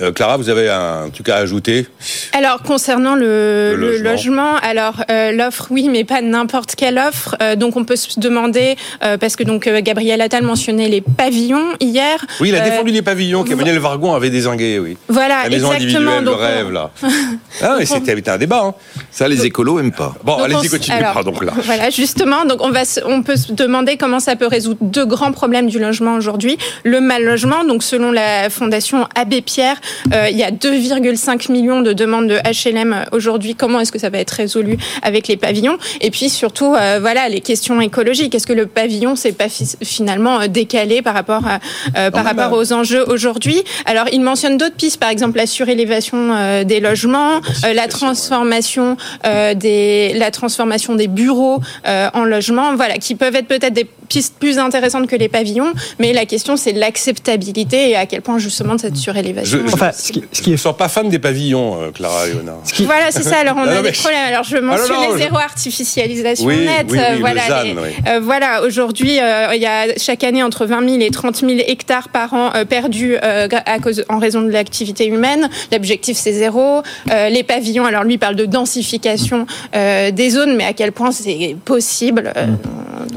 Euh, 0.00 0.12
Clara, 0.12 0.36
vous 0.36 0.48
avez 0.48 0.68
un 0.68 1.10
truc 1.10 1.28
à 1.28 1.36
ajouter? 1.36 1.86
Alors 2.32 2.62
concernant 2.62 3.16
le, 3.16 3.74
logement. 4.00 4.56
alors 4.62 5.04
euh, 5.10 5.32
l'offre, 5.32 5.68
oui, 5.70 5.88
mais 5.90 6.04
pas 6.04 6.22
n'importe 6.22 6.74
quelle 6.76 6.98
offre. 6.98 7.36
Euh, 7.42 7.56
donc 7.56 7.76
on 7.76 7.84
peut 7.84 7.96
se 7.96 8.20
demander 8.20 8.76
parce 9.20 9.36
que 9.36 9.44
donc 9.44 9.68
Gabriel 9.68 10.20
Attal 10.20 10.44
mentionnait 10.44 10.88
les 10.88 11.00
pavillons 11.00 11.74
hier. 11.80 12.24
Oui, 12.40 12.50
il 12.50 12.54
a 12.56 12.60
défendu 12.60 12.92
les 12.92 13.02
pavillons 13.02 13.44
qu'Emmanuel 13.44 13.78
Vargon 13.78 14.14
avait 14.14 14.30
désingués, 14.30 14.78
oui. 14.78 14.96
Voilà, 15.08 15.44
La 15.44 15.50
maison 15.50 15.72
exactement. 15.72 16.20
le 16.20 16.30
rêve 16.30 16.70
là. 16.70 16.90
ah 17.62 17.76
oui, 17.78 17.86
c'était 17.86 18.28
un 18.30 18.38
débat. 18.38 18.62
Hein. 18.64 18.74
Ça, 19.10 19.28
les 19.28 19.46
écolos 19.46 19.80
aiment 19.80 19.92
pas. 19.92 20.14
Bon, 20.24 20.36
allez-y, 20.36 20.68
continuez. 20.68 21.00
Pardon, 21.00 21.34
là. 21.40 21.52
Voilà, 21.64 21.90
justement. 21.90 22.44
Donc 22.44 22.62
on 22.62 22.70
va, 22.70 22.82
on 23.04 23.22
peut 23.22 23.36
se 23.36 23.52
demander 23.52 23.96
comment 23.96 24.20
ça 24.20 24.36
peut 24.36 24.46
résoudre 24.46 24.78
deux 24.80 25.06
grands 25.06 25.32
problèmes 25.32 25.68
du 25.68 25.78
logement 25.78 26.14
aujourd'hui. 26.14 26.58
Le 26.84 27.00
mal 27.00 27.24
logement, 27.24 27.64
donc 27.64 27.82
selon 27.82 28.12
la 28.12 28.50
fondation 28.50 29.06
Abbé 29.14 29.42
Pierre, 29.42 29.76
il 30.12 30.36
y 30.36 30.42
a 30.42 30.50
2,5 30.50 31.50
millions 31.50 31.80
de 31.80 31.92
demandes 31.92 32.28
de 32.28 32.36
HLM 32.36 33.06
aujourd'hui. 33.12 33.54
Comment 33.54 33.80
est-ce 33.80 33.92
que 33.92 33.98
ça 33.98 34.10
va 34.10 34.18
être 34.18 34.30
résolu 34.30 34.76
avec 35.02 35.28
les 35.28 35.36
pavillons? 35.36 35.78
Et 36.00 36.10
puis 36.10 36.28
surtout, 36.28 36.74
euh, 36.74 36.98
voilà, 37.00 37.28
les 37.28 37.40
questions 37.40 37.80
écologiques. 37.80 38.34
Est-ce 38.34 38.46
que 38.46 38.52
le 38.52 38.66
pavillon 38.66 39.16
c'est 39.16 39.32
pas 39.32 39.48
finalement 39.82 40.40
euh, 40.40 40.46
décalé 40.46 41.02
par 41.02 41.14
rapport 41.14 41.42
à, 41.46 42.10
par 42.10 42.24
rapport 42.24 42.52
aux 42.52 42.72
enjeux 42.72 43.04
aujourd'hui? 43.08 43.62
Alors, 43.86 44.06
il 44.12 44.20
mentionne 44.20 44.56
d'autres 44.56 44.76
pistes, 44.76 45.00
par 45.00 45.10
exemple 45.10 45.38
la 45.38 45.46
surélévation 45.46 46.64
des 46.64 46.80
logements, 46.80 47.40
la 47.62 47.88
transformation 47.88 48.96
des 49.24 50.12
la 50.14 50.30
transformation 50.30 50.94
des 50.94 51.08
bureaux 51.08 51.60
en 51.84 52.24
logements, 52.24 52.74
voilà, 52.76 52.98
qui 52.98 53.14
peuvent 53.14 53.34
être 53.34 53.48
peut-être 53.48 53.74
des 53.74 53.86
pistes 54.08 54.34
plus 54.38 54.58
intéressantes 54.58 55.06
que 55.06 55.16
les 55.16 55.28
pavillons, 55.28 55.72
mais 55.98 56.12
la 56.12 56.24
question 56.24 56.56
c'est 56.56 56.72
l'acceptabilité 56.72 57.90
et 57.90 57.96
à 57.96 58.06
quel 58.06 58.22
point 58.22 58.38
justement 58.38 58.74
de 58.74 58.80
cette 58.80 58.96
surélévation. 58.96 59.60
enfin, 59.72 59.90
ce 59.92 60.12
qui, 60.12 60.24
ce 60.32 60.42
qui 60.42 60.52
est... 60.52 60.56
Je 60.56 60.68
ne 60.68 60.72
pas 60.74 60.88
fan 60.88 61.08
des 61.08 61.18
pavillons, 61.18 61.80
euh, 61.80 61.90
Clara 61.90 62.26
Léonard. 62.26 62.58
Voilà, 62.80 63.10
c'est 63.10 63.22
ça. 63.22 63.38
Alors 63.38 63.56
on 63.56 63.62
a 63.68 63.82
des 63.82 63.92
problèmes. 63.92 64.24
Alors 64.28 64.44
je 64.44 64.56
mentionne 64.56 64.96
ah, 64.98 65.12
les 65.12 65.18
zéro 65.18 65.36
artificialisation 65.36 66.46
nette. 66.46 66.88
voilà, 67.20 67.64
euh, 68.06 68.20
voilà. 68.22 68.62
Aujourd'hui, 68.62 69.18
euh, 69.20 69.54
il 69.54 69.60
y 69.60 69.66
a 69.66 69.96
chaque 69.96 70.24
année 70.24 70.42
entre 70.42 70.66
20 70.66 70.88
000 70.88 71.00
et 71.00 71.10
30 71.10 71.36
000 71.36 71.52
hectares 71.66 72.08
par 72.08 72.32
an 72.34 72.52
perdus 72.68 73.16
à 73.16 73.78
cause, 73.80 74.04
en 74.08 74.18
raison 74.18 74.42
de 74.42 74.50
l'activité 74.50 75.06
humaine. 75.06 75.48
L'objectif 75.72 76.16
c'est 76.16 76.32
zéro. 76.32 76.82
les 77.06 77.42
pavillons, 77.42 77.84
alors 77.84 78.04
lui 78.04 78.18
parle 78.18 78.36
de 78.36 78.46
densification 78.46 79.46
des 79.74 80.30
zones, 80.30 80.56
mais 80.56 80.64
à 80.64 80.72
quel 80.72 80.92
point 80.92 81.12
c'est 81.12 81.56
possible. 81.64 82.32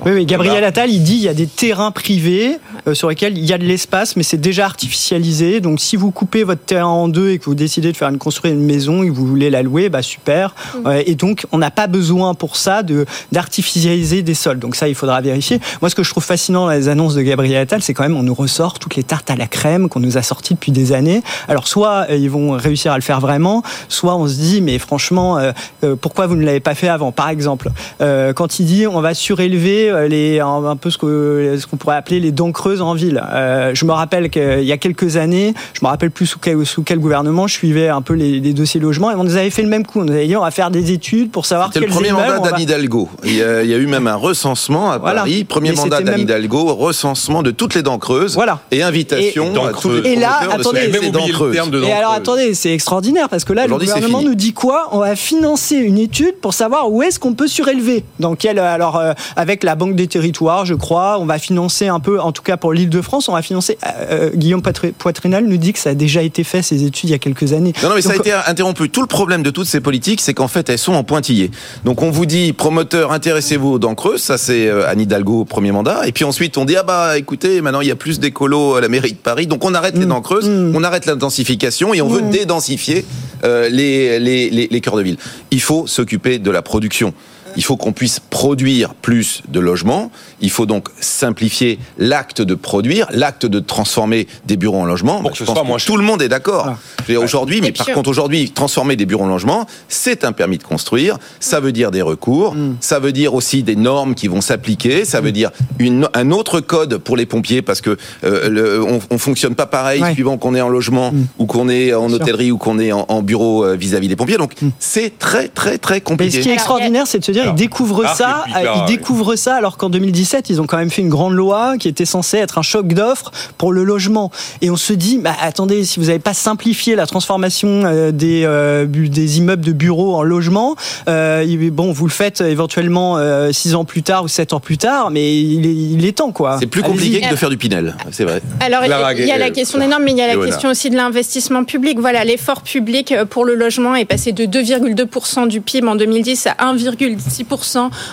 oui, 0.05 0.11
oui, 0.13 0.25
Gabriel 0.25 0.63
Attal 0.63 0.80
il 0.89 1.03
dit 1.03 1.15
il 1.15 1.21
y 1.21 1.27
a 1.27 1.33
des 1.33 1.47
terrains 1.47 1.91
privés 1.91 2.57
euh, 2.87 2.93
sur 2.93 3.09
lesquels 3.09 3.37
il 3.37 3.45
y 3.45 3.53
a 3.53 3.57
de 3.57 3.65
l'espace, 3.65 4.15
mais 4.15 4.23
c'est 4.23 4.37
déjà 4.37 4.65
artificialisé. 4.65 5.59
Donc 5.59 5.79
si 5.79 5.95
vous 5.95 6.11
coupez 6.11 6.43
votre 6.43 6.61
terrain 6.61 6.87
en 6.87 7.07
deux 7.07 7.31
et 7.31 7.39
que 7.39 7.45
vous 7.45 7.55
décidez 7.55 7.91
de 7.91 7.97
faire 7.97 8.09
une, 8.09 8.17
construire 8.17 8.53
une 8.53 8.63
maison 8.63 9.03
et 9.03 9.07
que 9.07 9.11
vous 9.11 9.25
voulez 9.25 9.49
la 9.49 9.63
louer, 9.63 9.89
bah 9.89 10.01
super. 10.01 10.55
Mm. 10.75 10.89
et 11.05 11.15
donc 11.15 11.45
on 11.51 11.57
n'a 11.57 11.71
pas 11.71 11.87
besoin 11.87 12.33
pour 12.33 12.55
ça 12.57 12.83
de 12.83 13.05
d'artificialiser 13.31 14.21
des 14.23 14.33
sols. 14.33 14.59
Donc 14.59 14.75
ça, 14.75 14.87
il 14.87 14.95
faudra 14.95 15.21
vérifier. 15.21 15.59
Moi, 15.81 15.89
ce 15.89 15.95
que 15.95 16.03
je 16.03 16.09
trouve 16.09 16.23
fascinant 16.23 16.65
dans 16.65 16.71
les 16.71 16.89
annonces 16.89 17.15
de 17.15 17.21
Gabriel 17.21 17.61
Attal, 17.61 17.81
c'est 17.81 17.93
quand 17.93 18.03
même 18.03 18.17
on 18.17 18.23
nous 18.23 18.33
ressort 18.33 18.79
toutes 18.79 18.95
les 18.95 19.03
tartes 19.03 19.29
à 19.29 19.35
la 19.35 19.47
crème 19.47 19.89
qu'on 19.89 19.99
nous 19.99 20.17
a 20.17 20.21
sorties 20.21 20.53
depuis 20.53 20.71
des 20.71 20.93
années. 20.93 21.21
Alors 21.47 21.67
soit 21.67 22.07
euh, 22.09 22.15
ils 22.15 22.29
vont 22.29 22.51
réussir 22.51 22.91
à 22.91 22.95
le 22.95 23.01
faire 23.01 23.19
vraiment, 23.19 23.63
soit 23.89 24.15
on 24.15 24.27
se 24.27 24.35
dit 24.35 24.61
mais 24.61 24.77
franchement, 24.79 25.37
euh, 25.37 25.95
pourquoi 25.99 26.27
vous 26.27 26.35
ne 26.35 26.45
l'avez 26.45 26.59
pas 26.59 26.75
fait 26.75 26.87
avant? 26.87 27.11
Par 27.11 27.29
exemple, 27.29 27.69
quand 27.99 28.59
il 28.59 28.65
dit 28.65 28.87
on 28.87 29.01
va 29.01 29.13
surélever 29.13 30.07
les 30.09 30.41
un 30.71 30.75
peu 30.75 30.89
ce 30.89 30.97
qu'on 30.97 31.07
ce 31.07 31.67
qu'on 31.67 31.77
pourrait 31.77 31.95
appeler 31.95 32.19
les 32.19 32.31
dents 32.31 32.51
creuses 32.51 32.81
en 32.81 32.93
ville. 32.93 33.21
Euh, 33.31 33.71
je 33.73 33.85
me 33.85 33.91
rappelle 33.91 34.29
qu'il 34.29 34.63
y 34.63 34.71
a 34.71 34.77
quelques 34.77 35.17
années, 35.17 35.53
je 35.73 35.79
me 35.83 35.89
rappelle 35.89 36.11
plus 36.11 36.25
sous 36.25 36.39
quel, 36.39 36.65
sous 36.65 36.83
quel 36.83 36.99
gouvernement, 36.99 37.47
je 37.47 37.53
suivais 37.53 37.89
un 37.89 38.01
peu 38.01 38.13
les, 38.13 38.39
dossiers 38.53 38.79
logements 38.79 39.11
et 39.11 39.15
on 39.15 39.23
nous 39.23 39.35
avait 39.35 39.49
fait 39.49 39.61
le 39.61 39.69
même 39.69 39.85
coup. 39.85 39.99
On 39.99 40.05
nous 40.05 40.13
avait 40.13 40.27
dit 40.27 40.35
on 40.35 40.41
va 40.41 40.51
faire 40.51 40.71
des 40.71 40.91
études 40.91 41.31
pour 41.31 41.45
savoir 41.45 41.71
C'était 41.73 41.85
le 41.85 41.91
premier 41.91 42.11
mandat 42.11 42.39
d'Anne 42.39 42.59
Hidalgo. 42.59 43.09
Il 43.23 43.35
y, 43.35 43.43
a, 43.43 43.63
eu 43.63 43.87
même 43.87 44.07
un 44.07 44.15
recensement 44.15 44.91
à 44.91 44.99
Paris, 44.99 45.43
premier 45.43 45.73
mandat 45.73 46.01
d'Anne 46.01 46.21
Hidalgo, 46.21 46.73
recensement 46.73 47.43
de 47.43 47.51
toutes 47.51 47.75
les 47.75 47.83
dents 47.83 47.99
creuses 47.99 48.35
voilà. 48.35 48.61
et 48.71 48.83
invitation 48.83 49.53
et, 49.53 49.67
à 49.67 49.71
tous 49.73 49.91
les 49.91 50.11
Et 50.11 50.15
là, 50.15 50.39
attendez, 50.51 50.87
de 50.87 51.11
dents 51.11 51.27
creuses. 51.27 51.57
Et 51.83 51.91
alors 51.91 52.11
attendez, 52.11 52.53
c'est 52.53 52.73
extraordinaire 52.73 53.29
parce 53.29 53.43
que 53.43 53.53
là, 53.53 53.67
le 53.67 53.77
gouvernement 53.77 54.21
nous 54.21 54.35
dit 54.35 54.53
quoi? 54.53 54.89
On 54.91 54.99
va 54.99 55.15
financer 55.15 55.75
une 55.75 55.97
étude 55.97 56.35
pour 56.41 56.53
savoir 56.53 56.91
où 56.91 57.03
est-ce 57.03 57.19
qu'on 57.19 57.33
peut 57.33 57.47
surélever. 57.47 58.03
Dans 58.19 58.35
quel 58.35 58.59
alors 58.59 58.97
euh, 58.97 59.13
avec 59.35 59.63
la 59.63 59.75
Banque 59.75 59.95
des 59.95 60.07
Territoires, 60.07 60.60
je 60.65 60.73
crois. 60.73 61.19
On 61.19 61.25
va 61.25 61.39
financer 61.39 61.87
un 61.87 61.99
peu, 61.99 62.19
en 62.19 62.31
tout 62.31 62.43
cas 62.43 62.57
pour 62.57 62.73
l'Île-de-France, 62.73 63.29
on 63.29 63.33
va 63.33 63.41
financer. 63.41 63.77
Euh, 64.09 64.29
Guillaume 64.33 64.61
Poitrinal 64.97 65.45
nous 65.45 65.57
dit 65.57 65.73
que 65.73 65.79
ça 65.79 65.91
a 65.91 65.93
déjà 65.93 66.21
été 66.21 66.43
fait, 66.43 66.61
ces 66.61 66.83
études, 66.83 67.09
il 67.09 67.11
y 67.11 67.15
a 67.15 67.19
quelques 67.19 67.53
années. 67.53 67.73
Non, 67.83 67.89
non 67.89 67.95
mais 67.95 68.01
ça 68.01 68.13
a 68.13 68.15
été 68.15 68.31
interrompu. 68.31 68.89
Tout 68.89 69.01
le 69.01 69.07
problème 69.07 69.43
de 69.43 69.49
toutes 69.49 69.67
ces 69.67 69.81
politiques, 69.81 70.21
c'est 70.21 70.33
qu'en 70.33 70.47
fait, 70.47 70.69
elles 70.69 70.77
sont 70.77 70.93
en 70.93 71.03
pointillé. 71.03 71.51
Donc 71.85 72.01
on 72.01 72.11
vous 72.11 72.25
dit, 72.25 72.53
promoteur, 72.53 73.11
intéressez-vous 73.11 73.73
aux 73.73 73.79
dents 73.79 73.95
creuses, 73.95 74.21
ça 74.21 74.37
c'est 74.37 74.69
Anne 74.69 75.01
Hidalgo, 75.01 75.45
premier 75.45 75.71
mandat. 75.71 76.07
Et 76.07 76.11
puis 76.11 76.25
ensuite, 76.25 76.57
on 76.57 76.65
dit, 76.65 76.75
ah 76.75 76.83
bah 76.83 77.17
écoutez, 77.17 77.61
maintenant 77.61 77.81
il 77.81 77.87
y 77.87 77.91
a 77.91 77.95
plus 77.95 78.19
d'écolos 78.19 78.75
à 78.75 78.81
la 78.81 78.87
mairie 78.87 79.13
de 79.13 79.17
Paris, 79.17 79.47
donc 79.47 79.63
on 79.65 79.73
arrête 79.73 79.97
les 79.97 80.05
mm. 80.05 80.09
dents 80.09 80.21
creuses, 80.21 80.49
mm. 80.49 80.75
on 80.75 80.83
arrête 80.83 81.05
l'intensification 81.05 81.93
et 81.93 82.01
on 82.01 82.07
veut 82.07 82.21
mm. 82.21 82.29
dédensifier 82.31 83.05
euh, 83.43 83.69
les, 83.69 84.19
les, 84.19 84.49
les, 84.49 84.67
les 84.69 84.81
cœurs 84.81 84.97
de 84.97 85.01
ville. 85.01 85.17
Il 85.51 85.61
faut 85.61 85.87
s'occuper 85.87 86.39
de 86.39 86.51
la 86.51 86.61
production. 86.61 87.13
Il 87.55 87.63
faut 87.63 87.77
qu'on 87.77 87.93
puisse 87.93 88.19
produire 88.19 88.93
plus 88.93 89.41
de 89.47 89.59
logements. 89.59 90.11
Il 90.41 90.49
faut 90.49 90.65
donc 90.65 90.89
simplifier 90.99 91.79
l'acte 91.97 92.41
de 92.41 92.55
produire, 92.55 93.07
l'acte 93.11 93.45
de 93.45 93.59
transformer 93.59 94.27
des 94.45 94.57
bureaux 94.57 94.79
en 94.79 94.85
logements. 94.85 95.21
je 95.33 95.43
pense 95.43 95.57
que 95.57 95.85
tout 95.85 95.97
le 95.97 96.03
monde 96.03 96.21
est 96.21 96.29
d'accord. 96.29 96.75
Aujourd'hui, 97.17 97.61
mais 97.61 97.71
par 97.71 97.87
contre 97.87 98.09
aujourd'hui, 98.09 98.51
transformer 98.51 98.95
des 98.95 99.05
bureaux 99.05 99.25
en 99.25 99.27
logements, 99.27 99.65
c'est 99.87 100.23
un 100.23 100.31
permis 100.31 100.57
de 100.57 100.63
construire. 100.63 101.17
Ça 101.39 101.59
veut 101.59 101.71
dire 101.71 101.91
des 101.91 102.01
recours. 102.01 102.55
Mm. 102.55 102.77
Ça 102.79 102.99
veut 102.99 103.11
dire 103.11 103.33
aussi 103.33 103.63
des 103.63 103.75
normes 103.75 104.15
qui 104.15 104.27
vont 104.27 104.41
s'appliquer. 104.41 105.05
Ça 105.05 105.21
veut 105.21 105.29
mm. 105.29 105.33
dire 105.33 105.51
une, 105.79 106.09
un 106.13 106.31
autre 106.31 106.59
code 106.59 106.97
pour 106.97 107.17
les 107.17 107.25
pompiers 107.25 107.61
parce 107.61 107.81
que 107.81 107.97
euh, 108.23 108.83
on, 108.87 108.99
on, 109.09 109.17
fonctionne 109.17 109.55
pas 109.55 109.65
pareil 109.65 110.01
suivant 110.13 110.37
qu'on 110.37 110.55
est 110.55 110.61
en 110.61 110.69
logement 110.69 111.11
mm. 111.11 111.25
ou 111.39 111.45
qu'on 111.45 111.69
est 111.69 111.93
en 111.93 112.11
hôtellerie 112.11 112.51
ou 112.51 112.57
qu'on 112.57 112.79
est 112.79 112.91
en, 112.91 113.21
bureau 113.21 113.65
euh, 113.65 113.75
vis-à-vis 113.75 114.07
des 114.07 114.15
pompiers. 114.15 114.37
Donc 114.37 114.53
c'est 114.79 115.17
très 115.17 115.47
très 115.47 115.77
très 115.77 116.01
compliqué. 116.01 116.37
ce 116.37 116.43
qui 116.43 116.49
est 116.49 116.53
extraordinaire, 116.53 117.07
c'est 117.07 117.19
de 117.19 117.25
se 117.25 117.31
dire 117.31 117.40
ils 117.45 117.53
découvrent 117.55 118.07
ça, 118.15 118.45
ils 118.47 118.85
découvrent 118.85 119.35
ça 119.35 119.55
alors 119.55 119.77
qu'en 119.77 119.89
2017, 119.89 120.49
ils 120.49 120.61
ont 120.61 120.67
quand 120.67 120.77
même 120.77 120.89
fait 120.89 121.01
une 121.01 121.09
grande 121.09 121.33
loi 121.33 121.77
qui 121.77 121.87
était 121.87 122.05
censée 122.05 122.37
être 122.37 122.57
un 122.57 122.61
choc 122.61 122.87
d'offres 122.87 123.31
pour 123.57 123.73
le 123.73 123.83
logement. 123.83 124.31
Et 124.61 124.69
on 124.69 124.77
se 124.77 124.93
dit, 124.93 125.17
bah, 125.17 125.35
attendez, 125.41 125.83
si 125.83 125.99
vous 125.99 126.07
n'avez 126.07 126.19
pas 126.19 126.33
simplifié 126.33 126.95
la 126.95 127.05
transformation 127.05 127.83
euh, 127.85 128.11
des, 128.11 128.43
euh, 128.45 128.85
des 128.85 129.37
immeubles 129.37 129.63
de 129.63 129.71
bureaux 129.71 130.15
en 130.15 130.23
logements, 130.23 130.75
euh, 131.07 131.69
bon, 131.71 131.91
vous 131.91 132.05
le 132.05 132.11
faites 132.11 132.41
éventuellement 132.41 133.17
six 133.51 133.75
ans 133.75 133.85
plus 133.85 134.03
tard 134.03 134.23
ou 134.23 134.27
sept 134.27 134.53
ans 134.53 134.59
plus 134.59 134.77
tard, 134.77 135.11
mais 135.11 135.37
il 135.37 135.65
est, 135.65 135.73
il 135.73 136.05
est 136.05 136.17
temps, 136.17 136.31
quoi. 136.31 136.57
C'est 136.59 136.67
plus 136.67 136.81
compliqué 136.81 137.21
que 137.21 137.31
de 137.31 137.35
faire 137.35 137.49
du 137.49 137.57
Pinel, 137.57 137.95
c'est 138.11 138.23
vrai. 138.23 138.41
Alors, 138.59 138.83
il 138.83 139.25
y 139.25 139.31
a 139.31 139.37
la 139.37 139.49
question 139.49 139.79
des 139.79 139.87
normes, 139.87 140.03
mais 140.03 140.11
il 140.11 140.17
y 140.17 140.21
a 140.21 140.35
la 140.35 140.45
question 140.45 140.69
aussi 140.69 140.89
de 140.89 140.95
l'investissement 140.95 141.63
public. 141.63 141.99
Voilà, 141.99 142.23
l'effort 142.23 142.61
public 142.61 143.13
pour 143.29 143.45
le 143.45 143.55
logement 143.55 143.95
est 143.95 144.05
passé 144.05 144.31
de 144.31 144.45
2,2% 144.45 145.47
du 145.47 145.61
PIB 145.61 145.87
en 145.87 145.95
2010 145.95 146.47
à 146.47 146.73
1,6% 146.73 147.30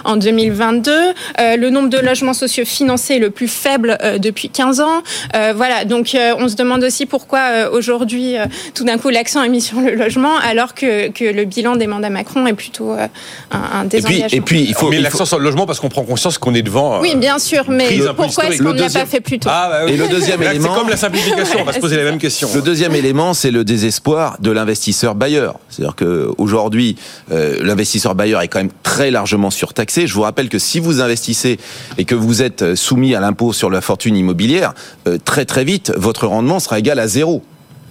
en 0.04 0.16
2022. 0.16 0.92
le 1.38 1.70
nombre 1.70 1.88
de 1.88 1.98
logements 1.98 2.34
sociaux 2.34 2.64
financé 2.64 3.18
le 3.18 3.30
plus 3.30 3.48
faible 3.48 3.98
euh, 4.02 4.18
depuis 4.18 4.48
15 4.48 4.80
ans. 4.80 5.02
Euh, 5.34 5.52
voilà, 5.56 5.84
donc 5.84 6.14
euh, 6.14 6.34
on 6.38 6.48
se 6.48 6.54
demande 6.54 6.82
aussi 6.84 7.06
pourquoi 7.06 7.70
aujourd'hui, 7.72 8.36
tout 8.74 8.84
d'un 8.84 8.98
coup, 8.98 9.08
l'accent 9.08 9.42
est 9.42 9.48
mis 9.48 9.60
sur 9.68 9.80
le 9.80 9.94
logement, 9.94 10.36
alors 10.36 10.74
que, 10.74 11.08
que 11.10 11.24
le 11.24 11.44
bilan 11.44 11.76
des 11.76 11.86
mandats 11.86 12.10
Macron 12.10 12.46
est 12.46 12.54
plutôt 12.54 12.92
un, 12.92 13.08
un 13.50 13.84
désengagement. 13.84 14.26
Et 14.26 14.40
puis, 14.40 14.60
et 14.60 14.62
puis 14.62 14.66
il 14.68 14.74
faut 14.74 14.90
mettre 14.90 15.02
l'accent 15.02 15.24
sur 15.24 15.38
le 15.38 15.44
logement 15.44 15.66
parce 15.66 15.80
qu'on 15.80 15.88
prend 15.88 16.02
conscience 16.02 16.38
qu'on 16.38 16.54
est 16.54 16.62
devant. 16.62 17.00
oui, 17.00 17.14
bien 17.16 17.38
sûr, 17.38 17.64
mais 17.68 17.98
pourquoi 18.16 18.46
est-ce 18.46 18.62
qu'on 18.62 18.72
ne 18.72 18.80
l'a 18.80 18.90
pas 18.90 19.06
fait 19.06 19.20
plus 19.20 19.38
tôt 19.38 19.48
ah, 19.52 19.68
bah 19.70 19.90
Et 19.90 19.96
le 19.96 20.08
deuxième 20.08 20.42
élément, 20.44 20.68
c'est 20.72 20.80
comme 20.80 20.90
la 20.90 20.96
simplification. 20.96 21.58
On 21.60 21.64
va 21.64 21.72
se 21.72 21.80
poser 21.80 21.96
la 21.96 22.04
même 22.04 22.18
question. 22.18 22.48
Le 22.54 22.62
deuxième 22.62 22.94
élément, 22.94 23.34
c'est 23.34 23.50
le 23.50 23.64
désespoir 23.64 24.36
de 24.40 24.50
l'investisseur 24.50 25.14
bailleur. 25.14 25.58
C'est-à-dire 25.68 25.96
qu'aujourd'hui, 25.96 26.96
l'investisseur 27.30 28.14
bailleur 28.14 28.40
est 28.42 28.48
quand 28.48 28.58
même 28.58 28.70
très 28.82 29.07
largement 29.10 29.50
surtaxé. 29.50 30.06
Je 30.06 30.14
vous 30.14 30.22
rappelle 30.22 30.48
que 30.48 30.58
si 30.58 30.80
vous 30.80 31.00
investissez 31.00 31.58
et 31.96 32.04
que 32.04 32.14
vous 32.14 32.42
êtes 32.42 32.74
soumis 32.74 33.14
à 33.14 33.20
l'impôt 33.20 33.52
sur 33.52 33.70
la 33.70 33.80
fortune 33.80 34.16
immobilière, 34.16 34.74
euh, 35.06 35.18
très 35.22 35.44
très 35.44 35.64
vite, 35.64 35.92
votre 35.96 36.26
rendement 36.26 36.60
sera 36.60 36.78
égal 36.78 36.98
à 36.98 37.08
zéro. 37.08 37.42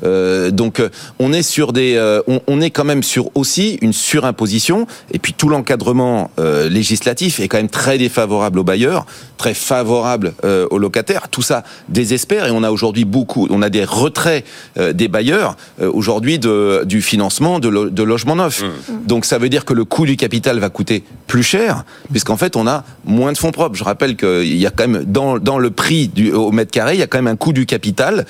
Euh, 0.03 0.51
donc 0.51 0.81
on 1.19 1.33
est 1.33 1.43
sur 1.43 1.73
des, 1.73 1.97
on, 2.27 2.61
est 2.61 2.69
quand 2.69 2.83
même 2.83 3.03
sur 3.03 3.29
aussi 3.35 3.77
une 3.81 3.93
surimposition 3.93 4.87
et 5.11 5.19
puis 5.19 5.33
tout 5.33 5.49
l'encadrement 5.49 6.31
législatif 6.37 7.39
est 7.39 7.47
quand 7.47 7.57
même 7.57 7.69
très 7.69 7.97
défavorable 7.97 8.59
aux 8.59 8.63
bailleurs 8.63 9.05
très 9.37 9.53
favorable 9.53 10.33
euh, 10.43 10.67
aux 10.71 10.79
locataires. 10.79 11.29
Tout 11.29 11.41
ça 11.41 11.63
désespère 11.87 12.47
et 12.47 12.51
on 12.51 12.63
a 12.63 12.71
aujourd'hui 12.71 13.05
beaucoup, 13.05 13.47
on 13.49 13.61
a 13.61 13.69
des 13.69 13.85
retraits 13.85 14.43
euh, 14.77 14.93
des 14.93 15.07
bailleurs 15.07 15.55
euh, 15.81 15.89
aujourd'hui 15.93 16.39
de, 16.39 16.83
du 16.85 17.01
financement 17.01 17.59
de, 17.59 17.89
de 17.89 18.03
logements 18.03 18.35
neufs. 18.35 18.63
Mmh. 18.63 19.05
Donc 19.05 19.25
ça 19.25 19.37
veut 19.37 19.49
dire 19.49 19.63
que 19.63 19.73
le 19.73 19.85
coût 19.85 20.05
du 20.05 20.17
capital 20.17 20.59
va 20.59 20.69
coûter 20.69 21.03
plus 21.27 21.43
cher 21.43 21.85
puisqu'en 22.11 22.37
fait 22.37 22.55
on 22.55 22.67
a 22.67 22.83
moins 23.05 23.31
de 23.31 23.37
fonds 23.37 23.51
propres. 23.51 23.75
Je 23.75 23.83
rappelle 23.83 24.17
qu'il 24.17 24.57
y 24.57 24.65
a 24.65 24.71
quand 24.71 24.87
même 24.87 25.05
dans, 25.05 25.37
dans 25.37 25.59
le 25.59 25.69
prix 25.69 26.07
du, 26.07 26.31
au 26.33 26.51
mètre 26.51 26.71
carré, 26.71 26.95
il 26.95 26.99
y 26.99 27.03
a 27.03 27.07
quand 27.07 27.19
même 27.19 27.27
un 27.27 27.37
coût 27.37 27.53
du 27.53 27.65
capital 27.65 28.25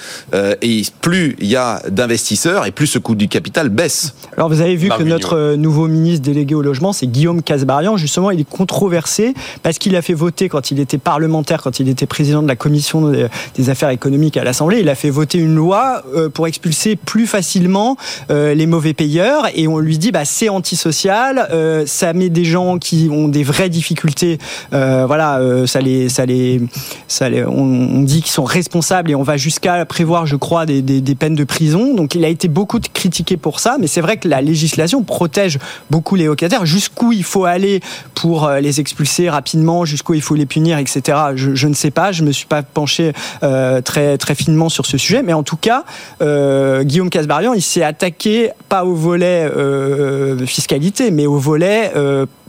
et 0.61 0.81
plus 1.01 1.35
il 1.39 1.47
y 1.47 1.55
a 1.55 1.56
d'investisseurs 1.89 2.65
et 2.65 2.71
plus 2.71 2.87
ce 2.87 2.99
coût 2.99 3.15
du 3.15 3.27
capital 3.27 3.69
baisse. 3.69 4.13
Alors 4.35 4.49
vous 4.49 4.61
avez 4.61 4.75
vu 4.75 4.89
que 4.89 5.03
notre 5.03 5.55
nouveau 5.55 5.87
ministre 5.87 6.25
délégué 6.25 6.55
au 6.55 6.61
logement, 6.61 6.93
c'est 6.93 7.07
Guillaume 7.07 7.41
Casbarian. 7.41 7.97
Justement, 7.97 8.31
il 8.31 8.39
est 8.39 8.49
controversé 8.49 9.33
parce 9.63 9.77
qu'il 9.77 9.95
a 9.95 10.01
fait 10.01 10.13
voter 10.13 10.49
quand 10.49 10.71
il 10.71 10.79
était 10.79 10.97
parlementaire, 10.97 11.61
quand 11.61 11.79
il 11.79 11.89
était 11.89 12.05
président 12.05 12.41
de 12.43 12.47
la 12.47 12.55
commission 12.55 13.11
des 13.55 13.69
affaires 13.69 13.89
économiques 13.89 14.37
à 14.37 14.43
l'Assemblée, 14.43 14.79
il 14.79 14.89
a 14.89 14.95
fait 14.95 15.09
voter 15.09 15.37
une 15.37 15.55
loi 15.55 16.03
euh, 16.15 16.29
pour 16.29 16.47
expulser 16.47 16.95
plus 16.95 17.27
facilement 17.27 17.97
euh, 18.29 18.53
les 18.53 18.65
mauvais 18.67 18.93
payeurs 18.93 19.45
et 19.53 19.67
on 19.67 19.79
lui 19.79 19.97
dit 19.97 20.11
bah 20.11 20.25
c'est 20.25 20.49
antisocial, 20.49 21.47
euh, 21.51 21.83
ça 21.85 22.13
met 22.13 22.29
des 22.29 22.45
gens 22.45 22.77
qui 22.77 23.09
ont 23.11 23.27
des 23.27 23.43
vraies 23.43 23.69
difficultés, 23.69 24.37
voilà, 24.71 25.39
ça 25.65 25.79
les, 25.79 26.09
ça 26.09 26.25
les, 26.25 26.61
ça 27.07 27.29
les, 27.29 27.43
on, 27.45 28.01
dit 28.01 28.21
qu'ils 28.21 28.31
sont 28.31 28.43
responsables 28.43 29.11
et 29.11 29.15
on 29.15 29.23
va 29.23 29.37
jusqu'à 29.37 29.85
prévoir, 29.85 30.25
je 30.25 30.35
crois, 30.35 30.65
des, 30.65 30.81
des, 30.81 31.01
des 31.01 31.15
peines 31.15 31.35
de 31.35 31.43
prison. 31.47 31.95
Donc 31.95 32.15
il 32.15 32.23
a 32.23 32.27
été 32.27 32.47
beaucoup 32.47 32.79
critiqué 32.93 33.37
pour 33.37 33.59
ça, 33.59 33.77
mais 33.79 33.87
c'est 33.87 34.01
vrai 34.01 34.17
que 34.17 34.27
la 34.27 34.41
législation 34.41 35.03
protège 35.03 35.57
beaucoup 35.89 36.15
les 36.15 36.25
locataires. 36.25 36.65
Jusqu'où 36.65 37.11
il 37.11 37.23
faut 37.23 37.45
aller 37.45 37.81
pour 38.13 38.49
les 38.61 38.79
expulser 38.79 39.29
rapidement, 39.29 39.85
jusqu'où 39.85 40.13
il 40.13 40.21
faut 40.21 40.35
les 40.35 40.45
punir, 40.45 40.77
etc. 40.77 41.17
Je, 41.35 41.67
ne 41.67 41.73
sais 41.73 41.91
pas, 41.91 42.11
je 42.11 42.23
me 42.23 42.31
suis 42.31 42.45
pas 42.45 42.63
penché 42.63 43.13
euh, 43.43 43.81
très 43.81 44.17
très 44.17 44.35
finement 44.35 44.69
sur 44.69 44.85
ce 44.85 44.97
sujet, 44.97 45.23
mais 45.23 45.33
en 45.33 45.43
tout 45.43 45.57
cas, 45.57 45.83
euh, 46.21 46.83
Guillaume 46.83 47.09
Casbarian, 47.09 47.53
il 47.53 47.61
s'est 47.61 47.83
attaqué 47.83 48.51
pas 48.69 48.85
au 48.85 48.93
volet 48.93 49.49
euh, 49.55 50.45
fiscalité, 50.45 51.11
mais 51.11 51.25
au 51.25 51.37
volet 51.37 51.91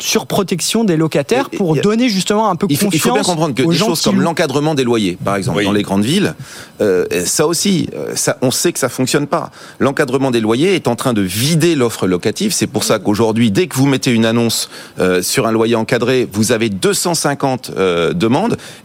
surprotection 0.02 0.84
des 0.84 0.96
locataires 0.96 1.50
pour 1.50 1.76
donner 1.76 2.08
justement 2.08 2.50
un 2.50 2.56
peu 2.56 2.66
il 2.70 2.76
faut, 2.76 2.88
Il 2.92 2.98
faut 2.98 3.12
bien 3.12 3.22
comprendre 3.22 3.54
que 3.54 3.62
des 3.62 3.76
choses 3.76 4.02
comme 4.02 4.20
l'encadrement 4.20 4.74
des 4.74 4.84
loyers, 4.84 5.18
par 5.22 5.36
exemple, 5.36 5.62
dans 5.64 5.72
les 5.72 5.82
grandes 5.82 6.04
villes, 6.04 6.34
ça 7.24 7.46
aussi, 7.46 7.88
ça, 8.14 8.38
on 8.42 8.50
sait 8.50 8.72
que 8.72 8.78
ça 8.78 8.88
fonctionne 8.88 9.26
pas. 9.26 9.50
L'encadrement 9.78 10.30
des 10.30 10.40
loyers 10.40 10.74
est 10.74 10.88
en 10.88 10.96
train 10.96 11.12
de 11.12 11.22
vider 11.22 11.74
l'offre 11.74 12.06
locative. 12.06 12.52
C'est 12.52 12.66
pour 12.66 12.84
ça 12.84 12.98
qu'aujourd'hui, 12.98 13.50
dès 13.50 13.66
que 13.66 13.76
vous 13.76 13.86
mettez 13.86 14.12
une 14.12 14.24
annonce 14.24 14.70
sur 15.22 15.46
un 15.46 15.52
loyer 15.52 15.74
encadré, 15.74 16.28
vous 16.32 16.52
avez 16.52 16.68
250 16.70 17.72
de 17.72 18.28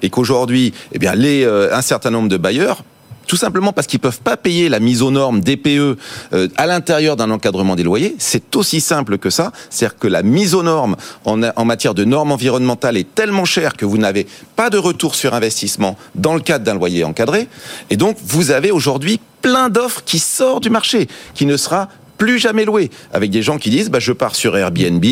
et 0.01 0.09
qu'aujourd'hui, 0.09 0.73
eh 0.91 0.99
bien, 0.99 1.15
les, 1.15 1.43
euh, 1.43 1.75
un 1.75 1.81
certain 1.81 2.11
nombre 2.11 2.29
de 2.29 2.37
bailleurs 2.37 2.83
tout 3.27 3.37
simplement 3.37 3.73
parce 3.73 3.87
qu'ils 3.87 3.99
peuvent 3.99 4.21
pas 4.21 4.37
payer 4.37 4.69
la 4.69 4.79
mise 4.79 5.01
aux 5.01 5.11
normes 5.11 5.41
DPE 5.41 5.67
euh, 6.33 6.47
à 6.55 6.67
l'intérieur 6.67 7.15
d'un 7.15 7.31
encadrement 7.31 7.75
des 7.75 7.83
loyers. 7.83 8.15
C'est 8.19 8.55
aussi 8.55 8.81
simple 8.81 9.17
que 9.17 9.29
ça. 9.29 9.51
C'est-à-dire 9.69 9.97
que 9.97 10.07
la 10.07 10.23
mise 10.23 10.55
aux 10.55 10.63
normes 10.63 10.95
en, 11.25 11.41
en, 11.43 11.65
matière 11.65 11.93
de 11.93 12.03
normes 12.03 12.31
environnementales 12.31 12.97
est 12.97 13.15
tellement 13.15 13.45
chère 13.45 13.73
que 13.73 13.85
vous 13.85 13.97
n'avez 13.97 14.27
pas 14.55 14.69
de 14.69 14.77
retour 14.77 15.15
sur 15.15 15.33
investissement 15.33 15.97
dans 16.15 16.33
le 16.33 16.41
cadre 16.41 16.65
d'un 16.65 16.75
loyer 16.75 17.03
encadré. 17.03 17.47
Et 17.89 17.97
donc, 17.97 18.17
vous 18.23 18.51
avez 18.51 18.71
aujourd'hui 18.71 19.19
plein 19.41 19.69
d'offres 19.69 20.03
qui 20.05 20.19
sortent 20.19 20.63
du 20.63 20.69
marché, 20.69 21.07
qui 21.33 21.45
ne 21.45 21.57
sera 21.57 21.89
plus 22.23 22.39
jamais 22.39 22.63
loué. 22.63 22.89
Avec 23.11 23.31
des 23.31 23.41
gens 23.41 23.57
qui 23.57 23.69
disent, 23.69 23.89
bah, 23.89 23.99
je 23.99 24.13
pars 24.13 24.33
sur 24.33 24.55
Airbnb, 24.55 25.03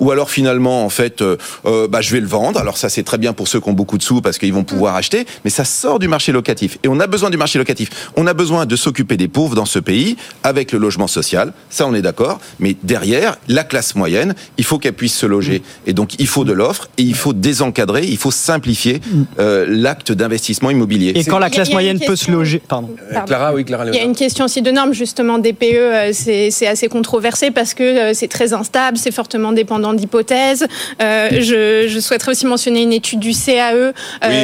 ou 0.00 0.10
alors 0.10 0.28
finalement, 0.28 0.84
en 0.84 0.90
fait, 0.90 1.22
euh, 1.22 1.38
euh, 1.64 1.88
bah, 1.88 2.02
je 2.02 2.12
vais 2.12 2.20
le 2.20 2.26
vendre. 2.26 2.60
Alors 2.60 2.76
ça, 2.76 2.90
c'est 2.90 3.04
très 3.04 3.16
bien 3.16 3.32
pour 3.32 3.48
ceux 3.48 3.58
qui 3.58 3.70
ont 3.70 3.72
beaucoup 3.72 3.96
de 3.96 4.02
sous 4.02 4.20
parce 4.20 4.36
qu'ils 4.36 4.52
vont 4.52 4.64
pouvoir 4.64 4.92
mm. 4.92 4.98
acheter, 4.98 5.26
mais 5.44 5.50
ça 5.50 5.64
sort 5.64 5.98
du 5.98 6.08
marché 6.08 6.30
locatif. 6.30 6.76
Et 6.82 6.88
on 6.88 7.00
a 7.00 7.06
besoin 7.06 7.30
du 7.30 7.38
marché 7.38 7.58
locatif. 7.58 8.10
On 8.16 8.26
a 8.26 8.34
besoin 8.34 8.66
de 8.66 8.76
s'occuper 8.76 9.16
des 9.16 9.28
pauvres 9.28 9.54
dans 9.54 9.64
ce 9.64 9.78
pays 9.78 10.18
avec 10.42 10.70
le 10.72 10.78
logement 10.78 11.06
social. 11.06 11.54
Ça, 11.70 11.86
on 11.86 11.94
est 11.94 12.02
d'accord. 12.02 12.38
Mais 12.60 12.76
derrière, 12.82 13.38
la 13.48 13.64
classe 13.64 13.94
moyenne, 13.94 14.34
il 14.58 14.64
faut 14.64 14.78
qu'elle 14.78 14.92
puisse 14.92 15.16
se 15.16 15.24
loger. 15.24 15.62
Et 15.86 15.94
donc, 15.94 16.16
il 16.18 16.26
faut 16.26 16.44
de 16.44 16.52
l'offre 16.52 16.90
et 16.98 17.02
il 17.02 17.14
faut 17.14 17.32
désencadrer, 17.32 18.04
il 18.04 18.18
faut 18.18 18.30
simplifier 18.30 19.00
mm. 19.00 19.22
euh, 19.38 19.64
l'acte 19.66 20.12
d'investissement 20.12 20.68
immobilier. 20.68 21.12
Et 21.14 21.24
quand 21.24 21.38
la 21.38 21.48
classe 21.48 21.72
moyenne 21.72 21.98
peut 21.98 22.16
se 22.16 22.30
loger, 22.30 22.60
pardon. 22.68 22.94
Clara, 23.26 23.54
oui, 23.54 23.64
Clara. 23.64 23.86
Il 23.86 23.94
y 23.94 23.98
a 23.98 24.04
une 24.04 24.14
question 24.14 24.44
aussi 24.44 24.60
de 24.60 24.70
normes, 24.70 24.92
justement, 24.92 25.38
DPE, 25.38 26.12
c'est 26.12 26.50
c'est 26.58 26.66
assez 26.66 26.88
controversé 26.88 27.50
parce 27.50 27.74
que 27.74 28.12
c'est 28.14 28.28
très 28.28 28.52
instable, 28.52 28.98
c'est 28.98 29.12
fortement 29.12 29.52
dépendant 29.52 29.92
d'hypothèses. 29.92 30.66
Je, 31.00 31.86
je, 31.88 32.00
souhaiterais 32.00 32.32
aussi 32.32 32.46
mentionner 32.46 32.82
une 32.82 32.92
étude 32.92 33.20
du 33.20 33.32
CAE 33.32 33.92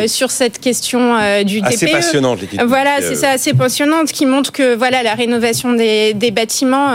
sur 0.06 0.30
cette 0.30 0.61
question 0.61 1.16
du 1.44 1.61
DPE. 1.61 1.66
Assez 1.66 1.87
passionnante 1.88 2.40
l'étude. 2.40 2.62
Voilà, 2.62 3.00
c'est 3.00 3.16
ça, 3.16 3.30
assez 3.30 3.52
passionnante, 3.54 4.12
qui 4.12 4.26
montre 4.26 4.52
que 4.52 4.75
voilà 4.75 5.02
la 5.02 5.14
rénovation 5.14 5.73
des, 5.73 6.14
des 6.14 6.30
bâtiments, 6.30 6.92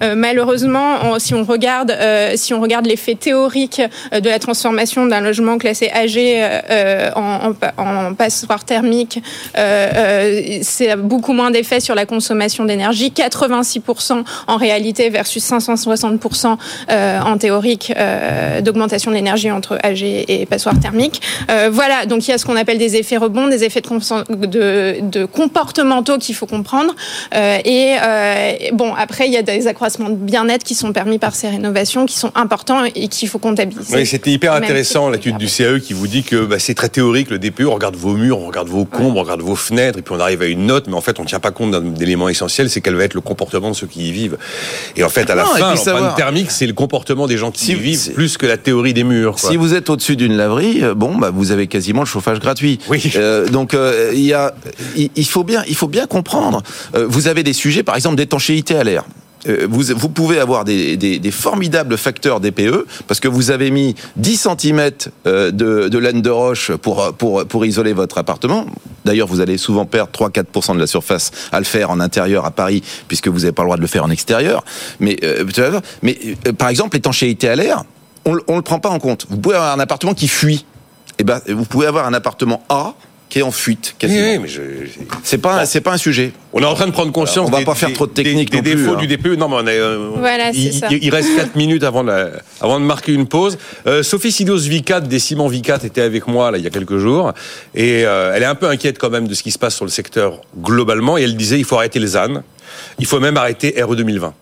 malheureusement, 0.00 1.18
si 1.18 1.34
on 1.34 1.44
regarde 1.44 1.96
si 2.36 2.54
on 2.54 2.60
regarde 2.60 2.86
l'effet 2.86 3.14
théorique 3.14 3.82
de 4.12 4.28
la 4.28 4.38
transformation 4.38 5.06
d'un 5.06 5.20
logement 5.20 5.58
classé 5.58 5.90
âgé 5.92 6.46
en, 7.16 7.52
en, 7.78 7.84
en 7.84 8.14
passoire 8.14 8.64
thermique, 8.64 9.20
c'est 9.54 10.96
beaucoup 10.96 11.32
moins 11.32 11.50
d'effet 11.50 11.80
sur 11.80 11.94
la 11.94 12.06
consommation 12.06 12.64
d'énergie, 12.64 13.12
86% 13.14 14.22
en 14.52 14.56
réalité 14.56 15.08
versus 15.08 15.42
560% 15.50 16.56
euh, 16.90 17.20
en 17.20 17.38
théorique 17.38 17.92
euh, 17.96 18.60
d'augmentation 18.60 19.10
de 19.10 19.16
l'énergie 19.16 19.50
entre 19.50 19.78
AG 19.82 20.02
et 20.02 20.46
passoire 20.46 20.78
thermique. 20.78 21.22
Euh, 21.50 21.70
voilà, 21.72 22.04
donc 22.04 22.26
il 22.26 22.30
y 22.30 22.34
a 22.34 22.38
ce 22.38 22.44
qu'on 22.44 22.56
appelle 22.56 22.78
des 22.78 22.96
effets 22.96 23.16
rebonds, 23.16 23.48
des 23.48 23.64
effets 23.64 23.80
de, 23.80 25.00
de, 25.00 25.24
comportementaux 25.24 26.18
qu'il 26.18 26.34
faut 26.34 26.46
comprendre. 26.46 26.94
et 27.32 27.96
bon, 28.72 28.94
après, 28.94 29.26
il 29.26 29.32
y 29.32 29.36
a 29.36 29.42
des 29.42 29.66
accroissements 29.66 30.10
de 30.10 30.16
bien-être 30.16 30.64
qui 30.64 30.74
sont 30.74 30.92
permis 30.92 31.18
par 31.18 31.34
ces 31.34 31.48
rénovations, 31.48 32.04
qui 32.04 32.18
sont 32.18 32.32
importants 32.34 32.84
et 32.84 33.08
qu'il 33.08 33.28
faut 33.28 33.38
comptabiliser. 33.38 33.96
Oui, 33.96 34.06
c'était 34.06 34.30
hyper 34.30 34.52
intéressant 34.52 35.08
l'étude 35.08 35.38
du 35.38 35.46
CAE 35.46 35.80
qui 35.80 35.94
vous 35.94 36.06
dit 36.06 36.22
que 36.22 36.44
bah, 36.44 36.58
c'est 36.58 36.74
très 36.74 36.88
théorique 36.90 37.30
le 37.30 37.38
DPE, 37.38 37.62
on 37.62 37.74
regarde 37.74 37.96
vos 37.96 38.14
murs, 38.14 38.38
on 38.38 38.46
regarde 38.46 38.68
vos 38.68 38.84
combes, 38.84 39.16
on 39.16 39.22
regarde 39.22 39.40
vos 39.40 39.56
fenêtres, 39.56 39.98
et 39.98 40.02
puis 40.02 40.14
on 40.14 40.20
arrive 40.20 40.42
à 40.42 40.46
une 40.46 40.66
note, 40.66 40.88
mais 40.88 40.94
en 40.94 41.00
fait 41.00 41.18
on 41.18 41.22
ne 41.22 41.28
tient 41.28 41.40
pas 41.40 41.50
compte 41.50 41.70
d'un 41.70 41.94
élément 41.96 42.28
essentiel, 42.28 42.68
c'est 42.68 42.80
quel 42.80 42.94
va 42.94 43.04
être 43.04 43.14
le 43.14 43.20
comportement 43.20 43.70
de 43.70 43.76
ceux 43.76 43.86
qui 43.86 44.08
y 44.08 44.12
vivent. 44.12 44.31
Et 44.96 45.04
en 45.04 45.08
fait, 45.08 45.30
à 45.30 45.34
la 45.34 45.44
fin, 45.44 45.74
l'empreinte 45.74 46.16
thermique, 46.16 46.50
c'est 46.50 46.66
le 46.66 46.72
comportement 46.72 47.26
des 47.26 47.36
gens 47.36 47.50
qui 47.50 47.72
y 47.72 47.74
vivent, 47.74 48.12
plus 48.12 48.36
que 48.36 48.46
la 48.46 48.56
théorie 48.56 48.94
des 48.94 49.04
murs. 49.04 49.38
Si 49.38 49.56
vous 49.56 49.74
êtes 49.74 49.90
au-dessus 49.90 50.16
d'une 50.16 50.36
laverie, 50.36 50.82
euh, 50.82 50.94
bon, 50.94 51.16
bah, 51.16 51.30
vous 51.32 51.50
avez 51.50 51.66
quasiment 51.66 52.00
le 52.00 52.06
chauffage 52.06 52.40
gratuit. 52.40 52.78
Oui. 52.88 53.12
Euh, 53.16 53.48
donc 53.48 53.74
euh, 53.74 54.10
il 54.14 54.20
y 54.24 54.32
a, 54.32 54.54
il 54.96 55.26
faut 55.26 55.44
bien, 55.44 55.64
il 55.68 55.74
faut 55.74 55.88
bien 55.88 56.06
comprendre. 56.06 56.62
vous 56.94 57.28
avez 57.28 57.42
des 57.42 57.52
sujets, 57.52 57.82
par 57.82 57.96
exemple, 57.96 58.16
d'étanchéité 58.16 58.76
à 58.76 58.84
l'air. 58.84 59.04
Euh, 59.48 59.66
vous, 59.68 59.82
vous, 59.96 60.08
pouvez 60.08 60.38
avoir 60.38 60.64
des, 60.64 60.96
des, 60.96 61.18
des, 61.18 61.30
formidables 61.30 61.96
facteurs 61.96 62.40
DPE 62.40 62.86
parce 63.08 63.18
que 63.18 63.28
vous 63.28 63.50
avez 63.50 63.70
mis 63.70 63.94
10 64.16 64.48
cm 64.60 64.90
euh, 65.26 65.50
de, 65.50 65.88
de 65.88 65.98
laine 65.98 66.22
de 66.22 66.30
roche 66.30 66.72
pour, 66.76 67.12
pour, 67.14 67.44
pour 67.46 67.66
isoler 67.66 67.92
votre 67.92 68.18
appartement. 68.18 68.66
D'ailleurs, 69.04 69.26
vous 69.26 69.40
allez 69.40 69.58
souvent 69.58 69.84
perdre 69.84 70.12
3-4% 70.12 70.74
de 70.74 70.78
la 70.78 70.86
surface 70.86 71.32
à 71.50 71.58
le 71.58 71.64
faire 71.64 71.90
en 71.90 71.98
intérieur 71.98 72.44
à 72.44 72.50
Paris 72.52 72.82
puisque 73.08 73.28
vous 73.28 73.40
n'avez 73.40 73.52
pas 73.52 73.62
le 73.62 73.68
droit 73.68 73.76
de 73.76 73.82
le 73.82 73.88
faire 73.88 74.04
en 74.04 74.10
extérieur. 74.10 74.64
Mais, 75.00 75.16
euh, 75.24 75.44
mais 76.02 76.18
par 76.56 76.68
exemple, 76.68 76.96
l'étanchéité 76.96 77.48
à 77.48 77.56
l'air, 77.56 77.84
on 78.24 78.34
ne 78.34 78.56
le 78.56 78.62
prend 78.62 78.78
pas 78.78 78.90
en 78.90 79.00
compte. 79.00 79.26
Vous 79.28 79.38
pouvez 79.38 79.56
avoir 79.56 79.74
un 79.74 79.80
appartement 79.80 80.14
qui 80.14 80.28
fuit. 80.28 80.64
Et 81.12 81.14
eh 81.18 81.24
ben, 81.24 81.40
vous 81.48 81.64
pouvez 81.64 81.86
avoir 81.86 82.06
un 82.06 82.14
appartement 82.14 82.62
A 82.68 82.94
qui 83.32 83.38
est 83.38 83.42
en 83.42 83.50
fuite. 83.50 83.96
Oui, 84.02 84.38
mais 84.38 84.46
je... 84.46 84.60
c'est 85.24 85.38
pas 85.38 85.64
c'est 85.64 85.80
pas 85.80 85.94
un 85.94 85.96
sujet. 85.96 86.32
On 86.52 86.60
est 86.60 86.66
en 86.66 86.74
train 86.74 86.86
de 86.86 86.92
prendre 86.92 87.12
conscience. 87.12 87.48
on 87.48 87.50
va 87.50 87.64
pas 87.64 87.74
faire 87.74 87.90
trop 87.94 88.06
de 88.06 88.12
techniques 88.12 88.50
des, 88.50 88.60
défauts 88.60 88.92
hein. 88.92 88.98
du 88.98 89.06
DPE. 89.06 89.38
Non, 89.38 89.48
mais 89.48 89.56
on 89.58 89.66
est, 89.66 89.78
euh, 89.78 90.10
voilà, 90.18 90.50
il, 90.50 90.74
ça. 90.74 90.88
il, 90.90 91.08
reste 91.08 91.34
4 91.36 91.56
minutes 91.56 91.82
avant 91.82 92.04
de, 92.04 92.30
avant 92.60 92.78
de 92.78 92.84
marquer 92.84 93.14
une 93.14 93.26
pause. 93.26 93.56
Euh, 93.86 94.02
Sophie 94.02 94.32
Sidos 94.32 94.58
Vicat 94.58 95.00
des 95.00 95.18
Ciments 95.18 95.48
Vicat 95.48 95.78
était 95.82 96.02
avec 96.02 96.26
moi 96.26 96.50
là 96.50 96.58
il 96.58 96.64
y 96.64 96.66
a 96.66 96.70
quelques 96.70 96.98
jours 96.98 97.32
et 97.74 98.04
euh, 98.04 98.34
elle 98.34 98.42
est 98.42 98.46
un 98.46 98.54
peu 98.54 98.68
inquiète 98.68 98.98
quand 98.98 99.08
même 99.08 99.26
de 99.26 99.32
ce 99.32 99.42
qui 99.42 99.50
se 99.50 99.58
passe 99.58 99.76
sur 99.76 99.86
le 99.86 99.90
secteur 99.90 100.42
globalement 100.60 101.16
et 101.16 101.22
elle 101.22 101.34
disait 101.34 101.58
il 101.58 101.64
faut 101.64 101.76
arrêter 101.76 102.00
les 102.00 102.18
ânes, 102.18 102.42
il 102.98 103.06
faut 103.06 103.18
même 103.18 103.38
arrêter 103.38 103.82
RE 103.82 103.96
2020 103.96 104.34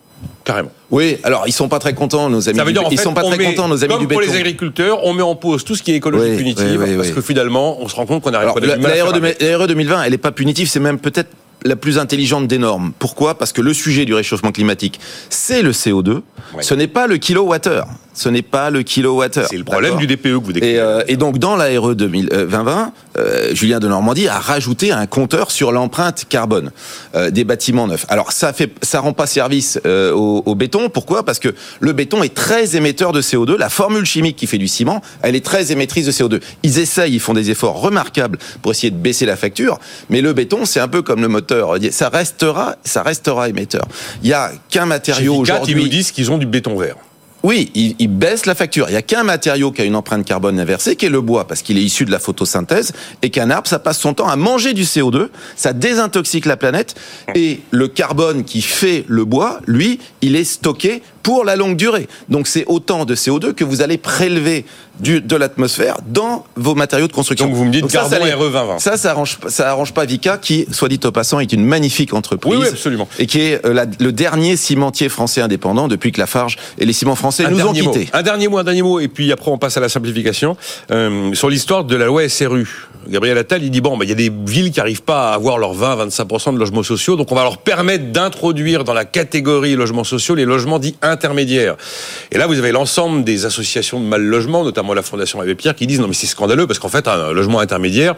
carrément. 0.44 0.70
Oui, 0.90 1.18
alors 1.22 1.44
ils 1.46 1.52
sont 1.52 1.68
pas 1.68 1.78
très 1.78 1.94
contents, 1.94 2.28
nos 2.30 2.48
amis. 2.48 2.58
Ça 2.58 2.64
veut 2.64 2.72
dire, 2.72 2.82
ils 2.90 2.98
sont 2.98 3.14
pas 3.14 3.22
très 3.22 3.38
contents, 3.38 3.68
nos 3.68 3.82
amis 3.84 3.92
comme 3.92 4.00
du 4.00 4.06
béton. 4.06 4.20
pour 4.20 4.32
les 4.32 4.36
agriculteurs, 4.36 5.04
on 5.04 5.14
met 5.14 5.22
en 5.22 5.36
pause 5.36 5.64
tout 5.64 5.76
ce 5.76 5.82
qui 5.82 5.92
est 5.92 5.96
écologie 5.96 6.36
punitive, 6.36 6.84
parce 6.96 7.10
que 7.10 7.20
finalement, 7.20 7.80
on 7.80 7.88
se 7.88 7.96
rend 7.96 8.06
compte 8.06 8.22
qu'on 8.22 8.30
n'arrive 8.30 8.52
pas 8.52 8.60
de 8.60 8.66
la, 8.66 8.76
la 8.76 9.58
RE 9.58 9.66
2020, 9.66 10.02
elle 10.02 10.14
est 10.14 10.18
pas 10.18 10.32
punitive, 10.32 10.68
c'est 10.68 10.80
même 10.80 10.98
peut-être 10.98 11.30
la 11.64 11.76
plus 11.76 11.98
intelligente 11.98 12.46
des 12.46 12.58
normes. 12.58 12.92
Pourquoi? 12.98 13.36
Parce 13.36 13.52
que 13.52 13.60
le 13.60 13.74
sujet 13.74 14.04
du 14.04 14.14
réchauffement 14.14 14.52
climatique, 14.52 14.98
c'est 15.28 15.62
le 15.62 15.72
CO2. 15.72 16.22
Ce 16.60 16.74
n'est 16.74 16.88
pas 16.88 17.06
le 17.06 17.18
kilowattheure. 17.18 17.86
Ce 18.14 18.28
n'est 18.28 18.42
pas 18.42 18.70
le 18.70 18.82
kilowattheure. 18.82 19.48
C'est 19.50 19.56
le 19.56 19.64
problème 19.64 19.96
du 19.96 20.06
DPE 20.06 20.22
que 20.22 20.28
vous 20.44 20.52
décrivez. 20.52 20.74
Et, 20.74 20.80
euh, 20.80 21.02
et 21.08 21.16
donc, 21.16 21.38
dans 21.38 21.56
la 21.56 21.66
RE 21.80 21.94
2020, 21.94 22.92
euh, 23.18 23.54
Julien 23.54 23.78
de 23.80 23.88
Normandie 23.88 24.28
a 24.28 24.38
rajouté 24.38 24.92
un 24.92 25.06
compteur 25.06 25.50
sur 25.50 25.72
l'empreinte 25.72 26.26
carbone 26.28 26.70
euh, 27.14 27.30
des 27.30 27.44
bâtiments 27.44 27.86
neufs. 27.86 28.06
Alors, 28.08 28.32
ça 28.32 28.52
fait, 28.52 28.72
ça 28.82 29.00
rend 29.00 29.12
pas 29.12 29.26
service 29.26 29.80
euh, 29.86 30.12
au, 30.12 30.42
au, 30.46 30.54
béton. 30.54 30.88
Pourquoi? 30.88 31.24
Parce 31.24 31.38
que 31.38 31.54
le 31.80 31.92
béton 31.92 32.22
est 32.22 32.34
très 32.34 32.76
émetteur 32.76 33.12
de 33.12 33.22
CO2. 33.22 33.56
La 33.56 33.68
formule 33.68 34.04
chimique 34.04 34.36
qui 34.36 34.46
fait 34.46 34.58
du 34.58 34.68
ciment, 34.68 35.02
elle 35.22 35.36
est 35.36 35.44
très 35.44 35.72
émettrice 35.72 36.06
de 36.06 36.12
CO2. 36.12 36.40
Ils 36.62 36.78
essayent, 36.78 37.14
ils 37.14 37.20
font 37.20 37.34
des 37.34 37.50
efforts 37.50 37.80
remarquables 37.80 38.38
pour 38.62 38.72
essayer 38.72 38.90
de 38.90 38.96
baisser 38.96 39.26
la 39.26 39.36
facture. 39.36 39.78
Mais 40.08 40.20
le 40.20 40.32
béton, 40.32 40.64
c'est 40.64 40.80
un 40.80 40.88
peu 40.88 41.02
comme 41.02 41.20
le 41.20 41.28
moteur 41.28 41.76
ça 41.90 42.08
restera, 42.08 42.76
ça 42.84 43.02
restera 43.02 43.48
émetteur. 43.48 43.86
Il 44.22 44.28
y 44.28 44.32
a 44.32 44.52
qu'un 44.68 44.86
matériau 44.86 45.36
aujourd'hui. 45.36 45.74
Ils 45.74 45.82
nous 45.82 45.88
disent 45.88 46.12
qu'ils 46.12 46.30
ont 46.30 46.38
du 46.38 46.46
béton 46.46 46.76
vert. 46.76 46.96
Oui, 47.42 47.70
il, 47.74 48.08
baisse 48.08 48.44
la 48.44 48.54
facture. 48.54 48.86
Il 48.88 48.92
n'y 48.92 48.98
a 48.98 49.02
qu'un 49.02 49.22
matériau 49.22 49.72
qui 49.72 49.80
a 49.80 49.84
une 49.84 49.96
empreinte 49.96 50.26
carbone 50.26 50.60
inversée, 50.60 50.96
qui 50.96 51.06
est 51.06 51.10
le 51.10 51.22
bois, 51.22 51.46
parce 51.46 51.62
qu'il 51.62 51.78
est 51.78 51.82
issu 51.82 52.04
de 52.04 52.10
la 52.10 52.18
photosynthèse, 52.18 52.92
et 53.22 53.30
qu'un 53.30 53.50
arbre, 53.50 53.66
ça 53.66 53.78
passe 53.78 53.98
son 53.98 54.12
temps 54.12 54.28
à 54.28 54.36
manger 54.36 54.74
du 54.74 54.82
CO2, 54.82 55.28
ça 55.56 55.72
désintoxique 55.72 56.44
la 56.44 56.56
planète, 56.56 56.94
et 57.34 57.60
le 57.70 57.88
carbone 57.88 58.44
qui 58.44 58.60
fait 58.60 59.04
le 59.08 59.24
bois, 59.24 59.60
lui, 59.66 60.00
il 60.20 60.36
est 60.36 60.44
stocké 60.44 61.02
pour 61.22 61.44
la 61.44 61.56
longue 61.56 61.76
durée. 61.76 62.08
Donc 62.28 62.46
c'est 62.46 62.64
autant 62.66 63.04
de 63.04 63.14
CO2 63.14 63.52
que 63.52 63.64
vous 63.64 63.82
allez 63.82 63.98
prélever 63.98 64.64
du, 65.00 65.20
de 65.20 65.36
l'atmosphère 65.36 65.98
dans 66.06 66.44
vos 66.56 66.74
matériaux 66.74 67.08
de 67.08 67.12
construction. 67.12 67.46
Donc 67.46 67.54
vous 67.54 67.64
me 67.64 67.70
dites 67.70 67.82
Donc 67.82 67.90
ça, 67.90 68.04
ça, 68.08 68.18
2020. 68.18 68.78
Ça, 68.78 68.96
ça 68.96 69.10
arrange, 69.10 69.38
ça 69.48 69.70
arrange 69.70 69.92
pas 69.92 70.04
Vika, 70.04 70.38
qui, 70.38 70.66
soit 70.70 70.88
dit 70.88 71.00
au 71.04 71.12
passant, 71.12 71.40
est 71.40 71.52
une 71.52 71.64
magnifique 71.64 72.12
entreprise. 72.14 72.58
Oui, 72.58 72.66
absolument. 72.66 73.08
Et 73.18 73.26
qui 73.26 73.40
est 73.40 73.64
euh, 73.64 73.86
le 73.98 74.12
dernier 74.12 74.56
cimentier 74.56 75.08
français 75.08 75.40
indépendant 75.40 75.88
depuis 75.88 76.12
que 76.12 76.20
Lafarge 76.20 76.56
et 76.78 76.84
les 76.84 76.92
ciments 76.92 77.14
français 77.14 77.48
nous 77.50 77.60
ont 77.60 77.72
quittés. 77.72 78.08
Un 78.12 78.22
dernier 78.22 78.48
mot, 78.48 78.58
un 78.58 78.64
dernier 78.64 78.82
mot, 78.82 79.00
et 79.00 79.08
puis 79.08 79.32
après 79.32 79.50
on 79.50 79.58
passe 79.58 79.76
à 79.76 79.80
la 79.80 79.88
simplification. 79.88 80.56
Euh, 80.90 81.34
sur 81.34 81.48
l'histoire 81.48 81.84
de 81.84 81.96
la 81.96 82.06
loi 82.06 82.28
SRU. 82.28 82.88
Gabriel 83.08 83.38
Attal, 83.38 83.62
il 83.62 83.70
dit 83.70 83.80
bon, 83.80 83.96
bah, 83.96 84.04
il 84.04 84.08
y 84.08 84.12
a 84.12 84.16
des 84.16 84.30
villes 84.30 84.70
qui 84.70 84.78
n'arrivent 84.78 85.02
pas 85.02 85.30
à 85.30 85.34
avoir 85.34 85.58
leurs 85.58 85.74
20-25% 85.74 86.54
de 86.54 86.58
logements 86.58 86.82
sociaux, 86.82 87.16
donc 87.16 87.32
on 87.32 87.34
va 87.34 87.42
leur 87.42 87.58
permettre 87.58 88.12
d'introduire 88.12 88.84
dans 88.84 88.92
la 88.92 89.04
catégorie 89.04 89.74
logements 89.74 90.04
sociaux 90.04 90.34
les 90.34 90.44
logements 90.44 90.78
dits 90.78 90.96
intermédiaires. 91.02 91.76
Et 92.30 92.38
là, 92.38 92.46
vous 92.46 92.58
avez 92.58 92.72
l'ensemble 92.72 93.24
des 93.24 93.46
associations 93.46 94.00
de 94.00 94.04
mal 94.04 94.22
logement, 94.22 94.64
notamment 94.64 94.94
la 94.94 95.02
Fondation 95.02 95.40
Abbé 95.40 95.54
Pierre, 95.54 95.74
qui 95.74 95.86
disent 95.86 96.00
non 96.00 96.08
mais 96.08 96.14
c'est 96.14 96.26
scandaleux 96.26 96.66
parce 96.66 96.78
qu'en 96.78 96.88
fait 96.88 97.08
un 97.08 97.32
logement 97.32 97.60
intermédiaire, 97.60 98.14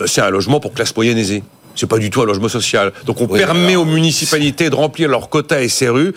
euh, 0.00 0.06
c'est 0.06 0.20
un 0.20 0.30
logement 0.30 0.60
pour 0.60 0.72
classe 0.72 0.94
moyenne 0.96 1.18
aisée. 1.18 1.42
C'est 1.74 1.86
pas 1.86 1.98
du 1.98 2.10
tout 2.10 2.22
un 2.22 2.26
logement 2.26 2.48
social. 2.48 2.92
Donc 3.06 3.20
on 3.20 3.26
permet 3.26 3.76
aux 3.76 3.84
municipalités 3.84 4.70
de 4.70 4.74
remplir 4.74 5.08
leur 5.08 5.28
quota 5.28 5.66
SRU 5.68 6.14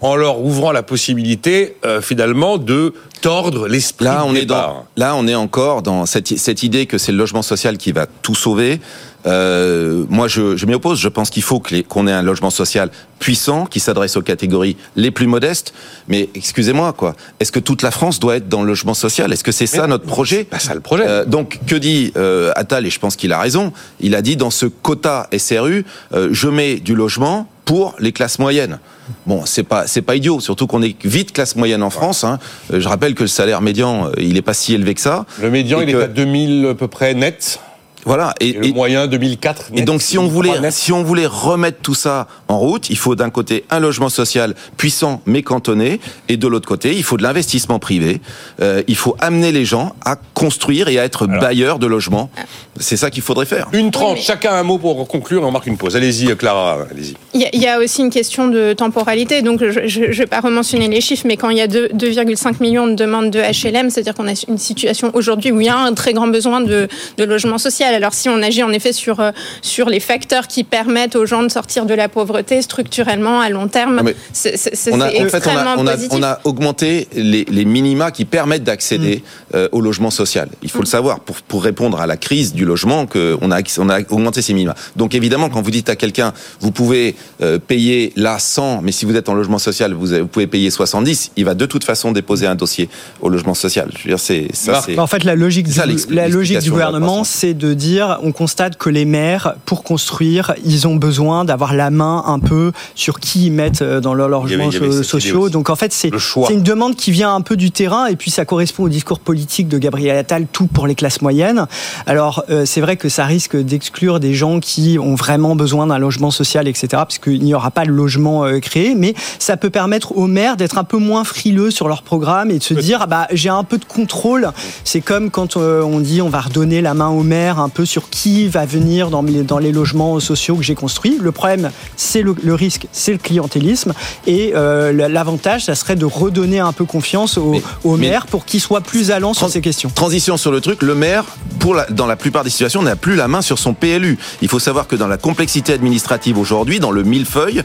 en 0.00 0.16
leur 0.16 0.40
ouvrant 0.40 0.72
la 0.72 0.82
possibilité 0.82 1.76
euh, 1.84 2.00
finalement 2.00 2.58
de 2.58 2.94
tordre 3.20 3.66
l'esprit 3.66 4.04
là 4.04 4.24
on 4.24 4.34
est 4.34 4.46
dans, 4.46 4.86
là 4.96 5.16
on 5.16 5.26
est 5.26 5.34
encore 5.34 5.82
dans 5.82 6.06
cette, 6.06 6.38
cette 6.38 6.62
idée 6.62 6.86
que 6.86 6.98
c'est 6.98 7.10
le 7.10 7.18
logement 7.18 7.42
social 7.42 7.76
qui 7.76 7.90
va 7.90 8.06
tout 8.06 8.36
sauver 8.36 8.80
euh, 9.28 10.04
moi, 10.08 10.26
je, 10.26 10.56
je 10.56 10.66
m'y 10.66 10.74
oppose. 10.74 10.98
Je 10.98 11.08
pense 11.08 11.30
qu'il 11.30 11.42
faut 11.42 11.62
qu'on 11.88 12.06
ait 12.06 12.12
un 12.12 12.22
logement 12.22 12.50
social 12.50 12.90
puissant 13.18 13.66
qui 13.66 13.80
s'adresse 13.80 14.16
aux 14.16 14.22
catégories 14.22 14.76
les 14.96 15.10
plus 15.10 15.26
modestes. 15.26 15.74
Mais 16.08 16.28
excusez-moi, 16.34 16.92
quoi. 16.92 17.14
Est-ce 17.40 17.52
que 17.52 17.60
toute 17.60 17.82
la 17.82 17.90
France 17.90 18.20
doit 18.20 18.36
être 18.36 18.48
dans 18.48 18.62
le 18.62 18.68
logement 18.68 18.94
social? 18.94 19.32
Est-ce 19.32 19.44
que 19.44 19.52
c'est 19.52 19.66
ça 19.66 19.86
notre 19.86 20.06
projet? 20.06 20.44
Pas 20.44 20.58
ça 20.58 20.74
le 20.74 20.80
projet. 20.80 21.04
Euh, 21.06 21.24
donc, 21.24 21.60
que 21.66 21.76
dit 21.76 22.12
euh, 22.16 22.52
Attal? 22.56 22.86
Et 22.86 22.90
je 22.90 22.98
pense 22.98 23.16
qu'il 23.16 23.32
a 23.32 23.38
raison. 23.38 23.72
Il 24.00 24.14
a 24.14 24.22
dit 24.22 24.36
dans 24.36 24.50
ce 24.50 24.66
quota 24.66 25.28
SRU, 25.36 25.84
euh, 26.14 26.28
je 26.32 26.48
mets 26.48 26.76
du 26.76 26.94
logement 26.94 27.48
pour 27.64 27.94
les 27.98 28.12
classes 28.12 28.38
moyennes. 28.38 28.78
Bon, 29.26 29.44
c'est 29.44 29.62
pas 29.62 29.86
c'est 29.86 30.02
pas 30.02 30.16
idiot, 30.16 30.40
surtout 30.40 30.66
qu'on 30.66 30.82
est 30.82 30.96
vite 31.04 31.32
classe 31.32 31.56
moyenne 31.56 31.82
en 31.82 31.90
France. 31.90 32.24
Hein. 32.24 32.38
Euh, 32.72 32.80
je 32.80 32.88
rappelle 32.88 33.14
que 33.14 33.22
le 33.22 33.28
salaire 33.28 33.60
médian, 33.60 34.10
il 34.18 34.36
est 34.36 34.42
pas 34.42 34.54
si 34.54 34.74
élevé 34.74 34.94
que 34.94 35.00
ça. 35.00 35.26
Le 35.40 35.50
médian, 35.50 35.80
il 35.80 35.90
est 35.90 36.02
à 36.02 36.06
2000 36.06 36.66
à 36.70 36.74
peu 36.74 36.88
près 36.88 37.14
net. 37.14 37.60
Voilà. 38.08 38.34
Et, 38.40 38.54
le 38.54 38.72
moyen 38.72 39.06
2004. 39.06 39.66
et 39.74 39.82
donc, 39.82 40.00
si 40.00 40.16
on 40.16 40.28
voulait, 40.28 40.70
si 40.70 40.92
on 40.92 41.02
voulait 41.02 41.26
remettre 41.26 41.80
tout 41.82 41.94
ça 41.94 42.26
en 42.48 42.58
route, 42.58 42.88
il 42.88 42.96
faut 42.96 43.14
d'un 43.14 43.28
côté 43.28 43.66
un 43.68 43.80
logement 43.80 44.08
social 44.08 44.54
puissant 44.78 45.20
mais 45.26 45.42
cantonné, 45.42 46.00
et 46.30 46.38
de 46.38 46.48
l'autre 46.48 46.66
côté, 46.66 46.96
il 46.96 47.04
faut 47.04 47.18
de 47.18 47.22
l'investissement 47.22 47.78
privé. 47.78 48.22
Euh, 48.62 48.82
il 48.88 48.96
faut 48.96 49.14
amener 49.20 49.52
les 49.52 49.66
gens 49.66 49.94
à 50.06 50.16
construire 50.32 50.88
et 50.88 50.98
à 50.98 51.04
être 51.04 51.26
bailleurs 51.26 51.78
de 51.78 51.86
logements. 51.86 52.30
C'est 52.80 52.96
ça 52.96 53.10
qu'il 53.10 53.22
faudrait 53.22 53.46
faire. 53.46 53.68
Une 53.72 53.90
trente, 53.90 54.18
chacun 54.18 54.52
un 54.52 54.62
mot 54.62 54.78
pour 54.78 55.06
conclure 55.08 55.42
et 55.42 55.44
on 55.44 55.50
marque 55.50 55.66
une 55.66 55.76
pause. 55.76 55.96
Allez-y, 55.96 56.34
Clara, 56.36 56.86
allez-y. 56.90 57.14
Il 57.34 57.60
y, 57.60 57.66
a 57.66 57.78
aussi 57.78 58.02
une 58.02 58.10
question 58.10 58.48
de 58.48 58.72
temporalité. 58.72 59.42
Donc, 59.42 59.62
je 59.62 60.00
ne 60.00 60.12
vais 60.12 60.26
pas 60.26 60.40
rementionner 60.40 60.88
les 60.88 61.00
chiffres, 61.00 61.24
mais 61.26 61.36
quand 61.36 61.50
il 61.50 61.58
y 61.58 61.60
a 61.60 61.66
2,5 61.66 62.56
millions 62.60 62.86
de 62.86 62.94
demandes 62.94 63.30
de 63.30 63.38
HLM, 63.38 63.90
c'est-à-dire 63.90 64.14
qu'on 64.14 64.28
a 64.28 64.34
une 64.48 64.58
situation 64.58 65.10
aujourd'hui 65.14 65.52
où 65.52 65.60
il 65.60 65.66
y 65.66 65.70
a 65.70 65.76
un 65.76 65.94
très 65.94 66.12
grand 66.12 66.28
besoin 66.28 66.60
de, 66.60 66.88
de, 67.16 67.24
logement 67.24 67.58
social. 67.58 67.94
Alors, 67.94 68.14
si 68.14 68.28
on 68.28 68.42
agit 68.42 68.62
en 68.62 68.72
effet 68.72 68.92
sur, 68.92 69.20
euh, 69.20 69.30
sur 69.62 69.88
les 69.88 70.00
facteurs 70.00 70.46
qui 70.46 70.64
permettent 70.64 71.16
aux 71.16 71.26
gens 71.26 71.42
de 71.42 71.48
sortir 71.48 71.86
de 71.86 71.94
la 71.94 72.08
pauvreté 72.08 72.62
structurellement 72.62 73.40
à 73.40 73.50
long 73.50 73.68
terme, 73.68 74.02
c'est 74.32 74.54
extrêmement 74.54 75.74
on 75.76 75.86
a, 75.86 75.96
on 76.10 76.22
a, 76.22 76.40
augmenté 76.44 77.08
les, 77.14 77.44
les, 77.44 77.64
minima 77.64 78.10
qui 78.10 78.24
permettent 78.24 78.64
d'accéder 78.64 79.16
mm. 79.16 79.56
euh, 79.56 79.68
au 79.72 79.80
logement 79.80 80.10
social. 80.10 80.48
Il 80.62 80.70
faut 80.70 80.78
le 80.78 80.84
mm. 80.84 80.86
savoir 80.86 81.20
pour, 81.20 81.36
pour 81.36 81.62
répondre 81.62 82.00
à 82.00 82.06
la 82.06 82.16
crise 82.16 82.52
du 82.52 82.64
logement 82.68 83.06
qu'on 83.06 83.50
a, 83.50 83.60
on 83.78 83.88
a 83.88 84.00
augmenté 84.10 84.42
ces 84.42 84.54
minima. 84.54 84.74
Donc 84.96 85.14
évidemment, 85.14 85.48
quand 85.48 85.62
vous 85.62 85.70
dites 85.70 85.88
à 85.88 85.96
quelqu'un, 85.96 86.32
vous 86.60 86.70
pouvez 86.70 87.16
euh, 87.42 87.58
payer 87.58 88.12
là 88.16 88.38
100, 88.38 88.82
mais 88.82 88.92
si 88.92 89.04
vous 89.04 89.16
êtes 89.16 89.28
en 89.28 89.34
logement 89.34 89.58
social, 89.58 89.92
vous, 89.92 90.06
vous, 90.06 90.26
pouvez 90.26 90.46
payer 90.46 90.70
70, 90.70 91.32
il 91.36 91.44
va 91.44 91.54
de 91.54 91.66
toute 91.66 91.84
façon 91.84 92.12
déposer 92.12 92.46
un 92.46 92.54
dossier 92.54 92.88
au 93.20 93.28
logement 93.28 93.54
social. 93.54 93.90
Je 93.96 94.04
veux 94.04 94.10
dire, 94.10 94.20
c'est 94.20 94.48
ça. 94.52 94.84
En 94.98 95.06
fait, 95.06 95.24
la 95.24 95.34
logique 95.34 95.68
du, 95.68 95.80
la 96.10 96.28
logique 96.28 96.60
du 96.60 96.70
gouvernement, 96.70 97.24
c'est 97.24 97.54
de 97.54 97.74
dire, 97.74 98.18
on 98.22 98.32
constate 98.32 98.76
que 98.76 98.90
les 98.90 99.04
maires, 99.04 99.54
pour 99.64 99.82
construire, 99.82 100.54
ils 100.64 100.86
ont 100.86 100.96
besoin 100.96 101.44
d'avoir 101.44 101.74
la 101.74 101.90
main 101.90 102.22
un 102.26 102.38
peu 102.38 102.72
sur 102.94 103.20
qui 103.20 103.46
ils 103.46 103.52
mettent 103.52 103.82
euh, 103.82 104.00
dans 104.00 104.14
leurs 104.14 104.28
logements 104.28 104.70
sociaux. 105.02 105.48
Donc 105.48 105.70
en 105.70 105.76
fait, 105.76 105.92
c'est 105.92 106.10
une 106.50 106.62
demande 106.62 106.96
qui 106.96 107.10
vient 107.10 107.34
un 107.34 107.40
peu 107.40 107.56
du 107.56 107.70
terrain, 107.70 108.06
et 108.06 108.16
puis 108.16 108.30
ça 108.30 108.44
correspond 108.44 108.84
au 108.84 108.88
discours 108.88 109.20
politique 109.20 109.68
de 109.68 109.78
Gabriel 109.78 110.16
Attal, 110.16 110.46
tout 110.50 110.66
pour 110.66 110.86
les 110.86 110.94
classes 110.94 111.22
moyennes. 111.22 111.66
Alors 112.06 112.44
euh, 112.50 112.57
c'est 112.64 112.80
vrai 112.80 112.96
que 112.96 113.08
ça 113.08 113.24
risque 113.24 113.56
d'exclure 113.56 114.20
des 114.20 114.34
gens 114.34 114.60
qui 114.60 114.98
ont 114.98 115.14
vraiment 115.14 115.56
besoin 115.56 115.86
d'un 115.86 115.98
logement 115.98 116.30
social, 116.30 116.68
etc., 116.68 116.88
parce 116.90 117.18
qu'il 117.18 117.42
n'y 117.42 117.54
aura 117.54 117.70
pas 117.70 117.84
de 117.84 117.90
logement 117.90 118.44
euh, 118.44 118.60
créé, 118.60 118.94
mais 118.94 119.14
ça 119.38 119.56
peut 119.56 119.70
permettre 119.70 120.16
aux 120.16 120.26
maires 120.26 120.56
d'être 120.56 120.78
un 120.78 120.84
peu 120.84 120.98
moins 120.98 121.24
frileux 121.24 121.70
sur 121.70 121.88
leur 121.88 122.02
programme 122.02 122.50
et 122.50 122.58
de 122.58 122.62
se 122.62 122.74
dire, 122.74 123.00
ah 123.02 123.06
bah, 123.06 123.26
j'ai 123.32 123.48
un 123.48 123.64
peu 123.64 123.78
de 123.78 123.84
contrôle. 123.84 124.50
C'est 124.84 125.00
comme 125.00 125.30
quand 125.30 125.56
euh, 125.56 125.82
on 125.82 126.00
dit, 126.00 126.22
on 126.22 126.28
va 126.28 126.40
redonner 126.40 126.80
la 126.80 126.94
main 126.94 127.08
aux 127.08 127.22
maires 127.22 127.58
un 127.58 127.68
peu 127.68 127.84
sur 127.84 128.10
qui 128.10 128.48
va 128.48 128.66
venir 128.66 129.10
dans, 129.10 129.22
dans 129.22 129.58
les 129.58 129.72
logements 129.72 130.20
sociaux 130.20 130.56
que 130.56 130.62
j'ai 130.62 130.74
construits. 130.74 131.18
Le 131.20 131.32
problème, 131.32 131.70
c'est 131.96 132.22
le, 132.22 132.54
risque, 132.54 132.86
c'est 132.92 133.12
le 133.12 133.18
clientélisme, 133.18 133.92
et 134.26 134.52
l'avantage, 134.52 135.64
ça 135.64 135.74
serait 135.74 135.96
de 135.96 136.04
redonner 136.04 136.58
un 136.60 136.72
peu 136.72 136.84
confiance 136.84 137.38
aux, 137.38 137.96
maires 137.96 138.26
pour 138.26 138.44
qu'ils 138.44 138.60
soient 138.60 138.80
plus 138.80 139.10
allants 139.10 139.34
sur 139.34 139.48
ces 139.48 139.60
questions. 139.60 139.90
Transition 139.94 140.36
sur 140.36 140.50
le 140.50 140.60
truc, 140.60 140.82
le 140.82 140.94
maire, 140.94 141.24
pour 141.58 141.76
dans 141.90 142.06
la 142.06 142.16
plupart 142.16 142.44
des 142.44 142.47
situations, 142.48 142.82
n'a 142.82 142.96
plus 142.96 143.16
la 143.16 143.28
main 143.28 143.42
sur 143.42 143.58
son 143.58 143.74
PLU. 143.74 144.18
Il 144.42 144.48
faut 144.48 144.58
savoir 144.58 144.86
que 144.86 144.96
dans 144.96 145.06
la 145.06 145.16
complexité 145.16 145.72
administrative 145.72 146.38
aujourd'hui, 146.38 146.80
dans 146.80 146.90
le 146.90 147.02
millefeuille, 147.02 147.62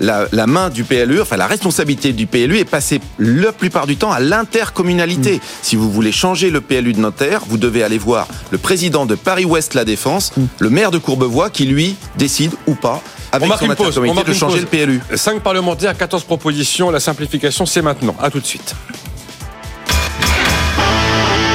la, 0.00 0.26
la, 0.32 0.46
main 0.46 0.70
du 0.70 0.84
PLU, 0.84 1.20
enfin 1.20 1.36
la 1.36 1.46
responsabilité 1.46 2.12
du 2.12 2.26
PLU 2.26 2.58
est 2.58 2.64
passée 2.64 3.00
la 3.18 3.52
plupart 3.52 3.86
du 3.86 3.96
temps 3.96 4.12
à 4.12 4.20
l'intercommunalité. 4.20 5.36
Mm. 5.36 5.40
Si 5.62 5.76
vous 5.76 5.90
voulez 5.90 6.12
changer 6.12 6.50
le 6.50 6.60
PLU 6.60 6.92
de 6.92 7.00
notaire, 7.00 7.42
vous 7.46 7.58
devez 7.58 7.82
aller 7.82 7.98
voir 7.98 8.26
le 8.50 8.58
président 8.58 9.06
de 9.06 9.14
Paris-Ouest 9.14 9.74
La 9.74 9.84
Défense, 9.84 10.32
mm. 10.36 10.44
le 10.58 10.70
maire 10.70 10.90
de 10.90 10.98
Courbevoie, 10.98 11.50
qui 11.50 11.64
lui 11.64 11.96
décide 12.16 12.52
ou 12.66 12.74
pas 12.74 13.02
avec 13.32 13.50
on 13.52 13.56
son 13.56 13.70
intercommunalité 13.70 14.32
de 14.32 14.36
changer 14.36 14.60
le 14.60 14.66
PLU. 14.66 15.00
5 15.14 15.40
parlementaires, 15.40 15.96
14 15.96 16.24
propositions, 16.24 16.90
la 16.90 17.00
simplification 17.00 17.66
c'est 17.66 17.82
maintenant. 17.82 18.16
À 18.20 18.30
tout 18.30 18.40
de 18.40 18.46
suite. 18.46 18.74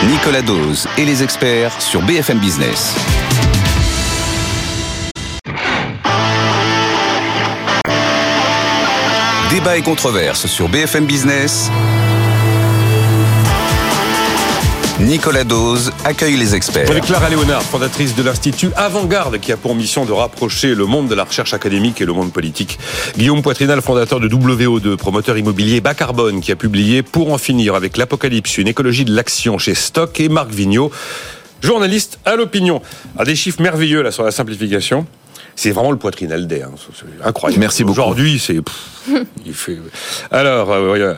Nicolas 0.07 0.43
Dose 0.43 0.87
et 0.99 1.05
les 1.05 1.23
experts 1.23 1.81
sur 1.81 2.01
BFM 2.03 2.37
Business. 2.37 2.95
Débat 9.49 9.77
et 9.77 9.81
controverse 9.81 10.45
sur 10.45 10.69
BFM 10.69 11.05
Business. 11.05 11.71
Nicolas 15.01 15.43
Dose 15.43 15.91
accueille 16.05 16.37
les 16.37 16.55
experts. 16.55 16.89
Avec 16.89 17.03
Clara 17.03 17.29
Léonard, 17.29 17.61
fondatrice 17.63 18.15
de 18.15 18.23
l'Institut 18.23 18.69
Avant-Garde, 18.77 19.39
qui 19.39 19.51
a 19.51 19.57
pour 19.57 19.75
mission 19.75 20.05
de 20.05 20.13
rapprocher 20.13 20.73
le 20.73 20.85
monde 20.85 21.09
de 21.09 21.15
la 21.15 21.25
recherche 21.25 21.53
académique 21.53 21.99
et 21.99 22.05
le 22.05 22.13
monde 22.13 22.31
politique. 22.31 22.79
Guillaume 23.17 23.41
Poitrinal, 23.41 23.81
fondateur 23.81 24.21
de 24.21 24.29
WO2, 24.29 24.95
promoteur 24.95 25.37
immobilier 25.37 25.81
bas 25.81 25.95
carbone, 25.95 26.39
qui 26.39 26.53
a 26.53 26.55
publié 26.55 27.03
Pour 27.03 27.33
en 27.33 27.37
finir 27.37 27.75
avec 27.75 27.97
l'apocalypse, 27.97 28.57
une 28.57 28.69
écologie 28.69 29.03
de 29.03 29.13
l'action 29.13 29.57
chez 29.57 29.75
Stock, 29.75 30.17
et 30.21 30.29
Marc 30.29 30.51
Vigneault, 30.51 30.91
journaliste 31.61 32.19
à 32.23 32.37
l'opinion. 32.37 32.81
A 33.17 33.25
des 33.25 33.35
chiffres 33.35 33.61
merveilleux 33.61 34.01
là 34.01 34.11
sur 34.11 34.23
la 34.23 34.31
simplification. 34.31 35.05
C'est 35.55 35.71
vraiment 35.71 35.91
le 35.91 35.97
poitrinal 35.97 36.47
d'air. 36.47 36.67
Hein. 36.67 37.07
Incroyable. 37.23 37.59
Merci 37.59 37.83
beaucoup. 37.83 37.99
Aujourd'hui, 37.99 38.39
c'est. 38.39 38.59
il 39.45 39.53
fait. 39.53 39.79
Alors, 40.31 40.71
euh, 40.71 41.15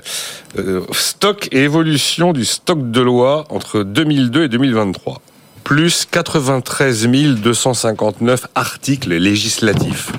euh, 0.57 0.81
stock 0.91 1.47
et 1.51 1.63
évolution 1.63 2.33
du 2.33 2.45
stock 2.45 2.91
de 2.91 3.01
loi 3.01 3.45
entre 3.49 3.83
2002 3.83 4.43
et 4.43 4.47
2023. 4.49 5.21
Plus 5.63 6.05
93 6.09 7.07
259 7.41 8.47
articles 8.55 9.13
législatifs. 9.13 10.11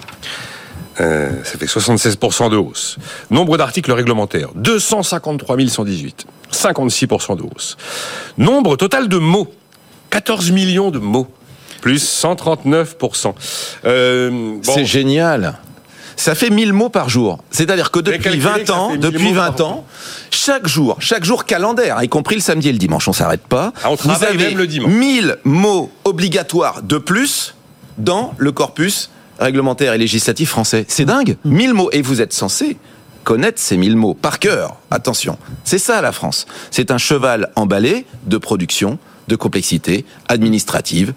Euh, 1.00 1.31
ça 1.44 1.59
fait 1.59 1.66
76% 1.66 2.50
de 2.50 2.57
hausse. 2.57 2.96
Nombre 3.31 3.57
d'articles 3.57 3.92
réglementaires, 3.92 4.50
253 4.57 5.57
118. 5.68 6.26
56% 6.52 7.37
de 7.37 7.42
hausse. 7.42 7.76
Nombre 8.37 8.76
total 8.76 9.09
de 9.09 9.18
mots, 9.18 9.52
14 10.11 10.50
millions 10.50 10.90
de 10.90 10.98
mots 10.98 11.28
plus 11.81 12.05
139%. 12.05 13.35
Euh, 13.85 14.57
C'est 14.62 14.85
génial. 14.85 15.59
Ça 16.17 16.35
fait 16.35 16.51
1000 16.51 16.73
mots 16.73 16.88
par 16.88 17.09
jour. 17.09 17.38
C'est-à-dire 17.53 17.93
que 17.93 18.01
depuis 18.01 18.38
20 18.38 18.71
ans, 18.71 18.97
depuis 18.97 19.33
20 19.33 19.61
ans, 19.61 19.85
chaque 20.33 20.67
jour, 20.67 20.97
chaque 20.99 21.25
jour 21.25 21.45
calendaire, 21.45 22.03
y 22.03 22.09
compris 22.09 22.35
le 22.35 22.41
samedi 22.41 22.69
et 22.69 22.73
le 22.73 22.79
dimanche, 22.79 23.07
on 23.07 23.12
s'arrête 23.12 23.47
pas. 23.47 23.73
Ah, 23.85 23.91
on 23.93 23.95
vous 23.95 24.25
avez 24.25 24.37
même 24.37 24.59
le 24.59 24.67
dimanche. 24.67 24.91
1000 24.91 25.37
mots 25.45 25.93
obligatoires 26.05 26.83
de 26.83 26.99
plus 26.99 27.55
dans 27.99 28.35
le 28.37 28.51
corpus 28.51 29.11
réglementaire 29.38 29.93
et 29.93 29.99
législatif 29.99 30.51
français. 30.51 30.85
C'est 30.88 31.05
dingue. 31.05 31.37
1000 31.45 31.75
mots. 31.75 31.91
Et 31.93 32.03
vous 32.03 32.21
êtes 32.21 32.33
censé 32.33 32.77
connaître 33.23 33.61
ces 33.61 33.77
1000 33.77 33.95
mots 33.95 34.14
par 34.14 34.41
cœur. 34.41 34.77
Attention. 34.91 35.38
C'est 35.62 35.79
ça 35.79 36.01
la 36.01 36.11
France. 36.11 36.47
C'est 36.73 36.91
un 36.91 36.99
cheval 36.99 37.51
emballé 37.55 38.07
de 38.27 38.38
production, 38.38 38.99
de 39.29 39.37
complexité 39.37 40.05
administrative, 40.29 41.12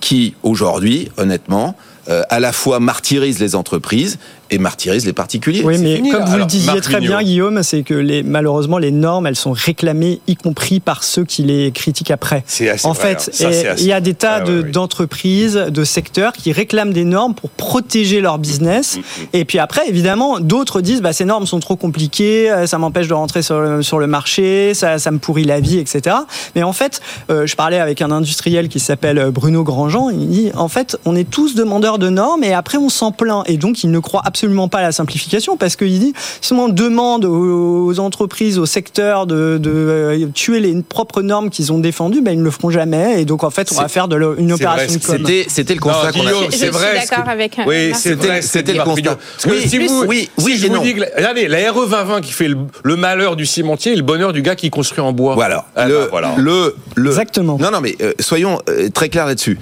qui, 0.00 0.34
aujourd'hui, 0.42 1.10
honnêtement, 1.16 1.76
euh, 2.08 2.22
à 2.30 2.40
la 2.40 2.52
fois 2.52 2.80
martyrise 2.80 3.38
les 3.38 3.54
entreprises 3.54 4.18
et 4.50 4.58
martyrise 4.58 5.06
les 5.06 5.12
particuliers. 5.12 5.62
Oui, 5.64 5.78
mais 5.78 6.10
comme 6.10 6.24
vous 6.24 6.38
le 6.38 6.44
disiez 6.44 6.80
très 6.80 7.00
bien, 7.00 7.22
Guillaume, 7.22 7.62
c'est 7.62 7.82
que 7.82 7.94
les, 7.94 8.22
malheureusement, 8.22 8.78
les 8.78 8.90
normes, 8.90 9.26
elles 9.26 9.36
sont 9.36 9.52
réclamées, 9.52 10.20
y 10.26 10.36
compris 10.36 10.80
par 10.80 11.04
ceux 11.04 11.24
qui 11.24 11.42
les 11.42 11.70
critiquent 11.72 12.10
après. 12.10 12.44
C'est 12.46 12.68
assez 12.68 12.86
En 12.86 12.94
fait, 12.94 13.30
il 13.78 13.84
y 13.84 13.92
a 13.92 14.00
des 14.00 14.14
tas 14.14 14.40
d'entreprises, 14.40 15.54
de, 15.54 15.84
secteurs 15.84 16.32
qui 16.32 16.52
réclament 16.52 16.92
des 16.92 17.04
normes 17.04 17.34
pour 17.34 17.50
protéger 17.50 18.20
leur 18.20 18.38
business. 18.38 18.96
Mm, 18.96 19.00
mm, 19.00 19.02
mm. 19.02 19.26
Et 19.32 19.44
puis 19.44 19.58
après, 19.58 19.88
évidemment, 19.88 20.38
d'autres 20.40 20.80
disent, 20.80 21.00
bah, 21.00 21.12
ces 21.12 21.24
normes 21.24 21.46
sont 21.46 21.60
trop 21.60 21.76
compliquées, 21.76 22.50
euh, 22.50 22.66
ça 22.66 22.78
m'empêche 22.78 23.08
de 23.08 23.14
rentrer 23.14 23.42
sur 23.42 23.60
le, 23.60 23.82
sur 23.82 23.98
le 23.98 24.06
marché, 24.06 24.74
ça, 24.74 24.98
ça, 24.98 25.10
me 25.10 25.18
pourrit 25.18 25.44
la 25.44 25.60
vie, 25.60 25.78
etc. 25.78 26.16
Mais 26.54 26.62
en 26.62 26.72
fait, 26.72 27.00
euh, 27.30 27.46
je 27.46 27.56
parlais 27.56 27.78
avec 27.78 28.02
un 28.02 28.10
industriel 28.10 28.68
qui 28.68 28.80
s'appelle 28.80 29.30
Bruno 29.30 29.62
Grandjean, 29.62 30.10
il 30.10 30.28
dit, 30.28 30.50
en 30.54 30.68
fait, 30.68 30.98
on 31.04 31.16
est 31.16 31.28
tous 31.28 31.54
demandeurs 31.54 31.98
de 31.98 32.10
normes 32.10 32.44
et 32.44 32.52
après 32.52 32.78
on 32.78 32.88
s'en 32.88 33.12
plaint. 33.12 33.44
Et 33.46 33.56
donc, 33.56 33.82
il 33.82 33.90
ne 33.90 33.98
croit 33.98 34.22
absolument 34.24 34.37
absolument 34.38 34.68
pas 34.68 34.82
la 34.82 34.92
simplification 34.92 35.56
parce 35.56 35.74
qu'il 35.74 35.98
dit 35.98 36.12
si 36.40 36.52
on 36.52 36.68
demande 36.68 37.24
aux 37.24 37.98
entreprises, 37.98 38.58
aux 38.58 38.66
secteurs 38.66 39.26
de, 39.26 39.58
de 39.58 39.70
euh, 39.70 40.26
tuer 40.32 40.60
les 40.60 40.80
propres 40.82 41.22
normes 41.22 41.50
qu'ils 41.50 41.72
ont 41.72 41.78
défendues, 41.78 42.20
ben 42.20 42.32
ils 42.32 42.38
ne 42.38 42.44
le 42.44 42.52
feront 42.52 42.70
jamais. 42.70 43.20
Et 43.20 43.24
donc 43.24 43.42
en 43.42 43.50
fait, 43.50 43.72
on 43.72 43.80
va 43.80 43.88
faire 43.88 44.06
de 44.06 44.36
une 44.38 44.52
opération 44.52 44.94
de 44.94 45.04
com. 45.04 45.26
C'était 45.48 45.74
le 45.74 45.80
constat 45.80 46.12
qu'on 46.12 46.26
a 46.26 46.50
C'est 46.50 46.68
vrai. 46.70 47.00
d'accord 47.00 47.28
avec. 47.28 47.58
Oui, 47.66 47.92
c'était 47.94 48.74
le 48.74 48.84
constat. 48.84 49.18
oui, 49.46 49.68
si 49.68 49.78
vous, 49.78 50.04
oui, 50.06 50.30
oui, 50.38 50.56
je 50.56 50.68
vous 50.68 50.78
dis 50.78 50.94
que, 50.94 51.00
regardez, 51.16 51.48
la 51.48 51.72
RE 51.72 51.88
2020 51.88 52.20
qui 52.20 52.32
fait 52.32 52.48
le, 52.48 52.96
malheur 52.96 53.34
du 53.34 53.46
cimentier 53.46 53.92
et 53.92 53.96
le 53.96 54.02
bonheur 54.02 54.32
du 54.32 54.42
gars 54.42 54.54
qui 54.54 54.70
construit 54.70 55.00
en 55.00 55.12
bois. 55.12 55.34
Voilà. 55.34 55.66
Ah, 55.74 55.88
le, 55.88 56.08
bah, 56.12 56.34
le, 56.36 56.76
le, 56.94 57.10
Exactement. 57.10 57.58
Non, 57.58 57.70
non, 57.70 57.80
mais 57.80 57.96
euh, 58.02 58.12
soyons 58.20 58.60
euh, 58.68 58.88
très 58.90 59.08
clairs 59.08 59.26
là-dessus. 59.26 59.58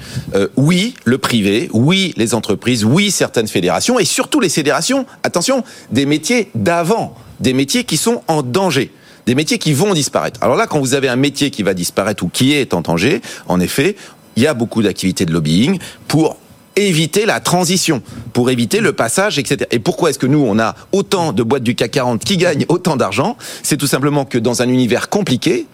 oui, 0.56 0.94
le 1.04 1.18
privé, 1.18 1.70
oui, 1.72 2.12
les 2.16 2.34
entreprises, 2.34 2.84
oui, 2.84 3.10
certaines 3.10 3.48
fédérations 3.48 3.98
et 3.98 4.04
surtout 4.04 4.40
les 4.40 4.48
attention, 4.70 5.64
des 5.90 6.06
métiers 6.06 6.50
d'avant, 6.54 7.14
des 7.40 7.52
métiers 7.52 7.84
qui 7.84 7.96
sont 7.96 8.22
en 8.28 8.42
danger 8.42 8.92
des 9.26 9.34
métiers 9.34 9.58
qui 9.58 9.72
vont 9.72 9.92
disparaître. 9.92 10.40
Alors 10.40 10.56
là, 10.56 10.68
quand 10.68 10.78
vous 10.78 10.94
avez 10.94 11.08
un 11.08 11.16
métier 11.16 11.50
qui 11.50 11.64
va 11.64 11.74
disparaître 11.74 12.22
ou 12.22 12.28
qui 12.28 12.52
est 12.52 12.72
en 12.72 12.80
danger, 12.80 13.20
en 13.48 13.58
effet, 13.58 13.96
il 14.36 14.42
y 14.42 14.46
a 14.46 14.54
beaucoup 14.54 14.82
d'activités 14.82 15.26
de 15.26 15.32
lobbying 15.32 15.78
pour 16.06 16.38
éviter 16.76 17.26
la 17.26 17.40
transition, 17.40 18.02
pour 18.32 18.50
éviter 18.50 18.80
le 18.80 18.92
passage, 18.92 19.38
etc. 19.38 19.66
Et 19.70 19.78
pourquoi 19.78 20.10
est-ce 20.10 20.18
que 20.18 20.26
nous, 20.26 20.44
on 20.46 20.58
a 20.58 20.76
autant 20.92 21.32
de 21.32 21.42
boîtes 21.42 21.62
du 21.62 21.74
CAC 21.74 21.92
40 21.92 22.24
qui 22.24 22.36
gagnent 22.36 22.66
autant 22.68 22.96
d'argent? 22.96 23.36
C'est 23.62 23.76
tout 23.76 23.86
simplement 23.86 24.24
que 24.24 24.38
dans 24.38 24.62
un 24.62 24.68
univers 24.68 25.08
compliqué, 25.08 25.66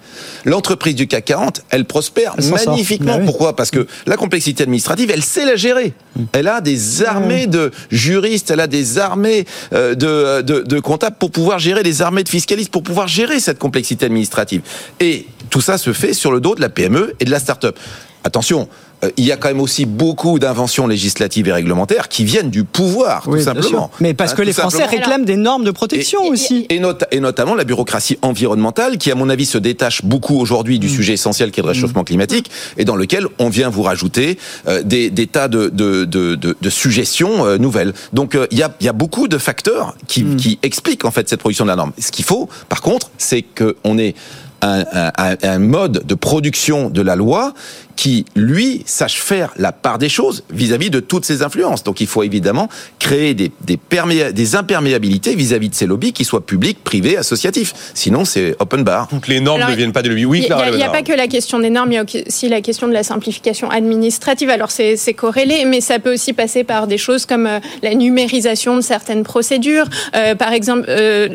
l'entreprise 0.45 0.95
du 0.95 1.09
CAC 1.09 1.25
40, 1.25 1.63
elle 1.71 1.85
prospère 1.85 2.37
magnifiquement. 2.51 3.19
Bah 3.19 3.25
pourquoi? 3.27 3.57
Parce 3.57 3.71
que 3.71 3.87
la 4.07 4.17
complexité 4.17 4.63
administrative, 4.63 5.11
elle 5.13 5.25
sait 5.25 5.45
la 5.45 5.57
gérer. 5.57 5.93
Mm. 6.17 6.23
Elle 6.33 6.49
a 6.49 6.61
des 6.61 7.03
armées 7.03 7.47
de 7.47 7.73
juristes, 7.91 8.51
elle 8.51 8.61
a 8.61 8.69
des 8.69 8.99
armées 8.99 9.45
euh, 9.73 9.95
de, 9.95 10.43
de, 10.43 10.61
de 10.61 10.81
comptables 10.81 11.17
pour 11.19 11.33
pouvoir 11.33 11.59
gérer 11.59 11.83
des 11.83 12.03
armées 12.03 12.23
de 12.23 12.29
fiscalistes, 12.29 12.71
pour 12.71 12.83
pouvoir 12.83 13.09
gérer 13.09 13.41
cette 13.41 13.59
complexité 13.59 14.07
administrative. 14.07 14.63
Et 15.01 15.27
tout 15.51 15.61
ça 15.61 15.79
se 15.79 15.93
fait 15.93 16.15
sur 16.15 16.33
le 16.33 16.41
dos 16.41 16.55
de 16.55 16.61
la 16.61 16.69
PME 16.69 17.15
et 17.19 17.25
de 17.25 17.31
la 17.31 17.41
start-up. 17.41 17.79
Attention, 18.25 18.69
euh, 19.05 19.11
il 19.17 19.25
y 19.25 19.33
a 19.33 19.37
quand 19.37 19.49
même 19.49 19.61
aussi 19.61 19.85
beaucoup 19.85 20.39
d'inventions 20.39 20.87
législatives 20.87 21.49
et 21.49 21.53
réglementaires 21.53 22.09
qui 22.09 22.25
viennent 22.25 22.51
du 22.51 22.65
pouvoir, 22.65 23.25
tout 23.25 23.41
simplement. 23.41 23.91
Mais 24.01 24.15
parce 24.15 24.33
hein, 24.33 24.37
que 24.37 24.43
les 24.43 24.53
Français 24.53 24.85
réclament 24.85 25.25
des 25.25 25.37
normes 25.37 25.65
de 25.65 25.71
protection 25.71 26.23
aussi. 26.27 26.67
Et, 26.69 26.79
notamment 27.21 27.55
la 27.55 27.65
bureaucratie 27.65 28.19
environnementale, 28.23 28.99
qui, 28.99 29.11
à 29.11 29.15
mon 29.15 29.29
avis, 29.29 29.47
se 29.47 29.59
détache 29.59 30.05
beaucoup 30.05 30.39
aujourd'hui 30.39 30.79
du 30.79 30.87
mm. 30.87 30.91
sujet 30.91 31.13
essentiel 31.15 31.51
qui 31.51 31.61
est 31.61 31.63
le 31.63 31.69
réchauffement 31.69 32.03
mm. 32.03 32.07
climatique, 32.07 32.51
et 32.77 32.85
dans 32.85 32.97
lequel 32.97 33.27
on 33.39 33.49
vient 33.49 33.71
vous 33.71 33.83
rajouter 33.83 34.39
euh, 34.69 34.83
des, 34.83 35.11
tas 35.27 35.49
de, 35.49 35.69
de, 35.69 36.71
suggestions 36.71 37.45
euh, 37.45 37.59
nouvelles. 37.59 37.93
Donc 38.13 38.37
il 38.51 38.59
y, 38.59 38.63
a, 38.63 38.93
beaucoup 38.93 39.27
de 39.27 39.39
facteurs 39.39 39.97
qui, 40.07 40.23
mm. 40.23 40.37
qui 40.37 40.59
expliquent 40.63 41.05
en 41.05 41.11
fait 41.11 41.29
cette 41.29 41.41
production 41.41 41.65
de 41.65 41.71
la 41.71 41.77
norme. 41.77 41.93
Ce 41.99 42.13
qu'il 42.13 42.25
faut, 42.25 42.49
par 42.69 42.83
contre, 42.83 43.11
c'est 43.19 43.43
qu'on 43.43 43.99
ait 43.99 44.15
un, 44.63 45.59
mode 45.59 46.07
de 46.07 46.15
production 46.15 46.91
de 46.91 47.03
la 47.03 47.17
loi 47.17 47.53
qui, 47.97 48.25
lui, 48.35 48.83
sache 48.87 49.21
faire 49.21 49.53
la 49.57 49.71
part 49.71 49.99
des 49.99 50.09
choses 50.09 50.45
vis-à-vis 50.51 50.91
de 50.91 51.01
toutes 51.01 51.25
ces 51.25 51.43
influences. 51.43 51.85
Donc 51.85 52.01
il 52.01 52.07
faut 52.07 52.23
évidemment 52.23 52.69
créer 52.99 53.35
des, 53.35 53.53
des, 53.61 53.79
des 54.33 54.57
imperméabilités 54.57 55.35
vis-à-vis 55.35 55.69
de 55.69 55.75
ces 55.75 55.87
lobbies 55.87 56.13
qui 56.13 56.25
soient 56.25 56.45
publics, 56.45 56.83
privés, 56.83 57.17
associatifs. 57.17 57.75
Sinon, 57.95 58.25
c'est 58.25 58.57
open 58.59 58.83
bar. 58.83 59.09
Toutes 59.09 59.29
les 59.29 59.41
normes 59.41 59.63
ne 59.69 59.75
viennent 59.75 59.93
pas 59.93 60.03
de 60.03 60.09
lui. 60.09 60.25
Oui, 60.25 60.47
Il 60.49 60.77
n'y 60.77 60.83
a, 60.83 60.91
pas 60.91 61.03
que 61.03 61.13
la 61.13 61.27
question 61.27 61.59
des 61.59 61.71
normes, 61.71 61.93
il 61.93 61.95
y 61.97 61.99
a 61.99 62.05
aussi 62.05 62.49
la 62.49 62.61
question 62.61 62.89
de 62.89 62.93
la 62.93 63.03
simplification 63.03 63.71
administrative. 63.71 64.51
Alors 64.51 64.71
c'est 64.71 65.15
corrélé, 65.15 65.65
mais 65.65 65.81
ça 65.81 65.99
peut 65.99 66.15
aussi 66.15 66.33
passer 66.33 66.65
par 66.65 66.87
des 66.87 66.99
choses 66.99 67.27
comme 67.27 67.47
euh, 67.47 67.61
la 67.83 67.95
numérisation 67.95 68.77
de 68.77 68.81
certaines 68.81 69.23
procédures. 69.23 69.87
Euh, 70.15 70.35
par 70.35 70.53
exemple, 70.53 70.87
euh, 70.89 71.29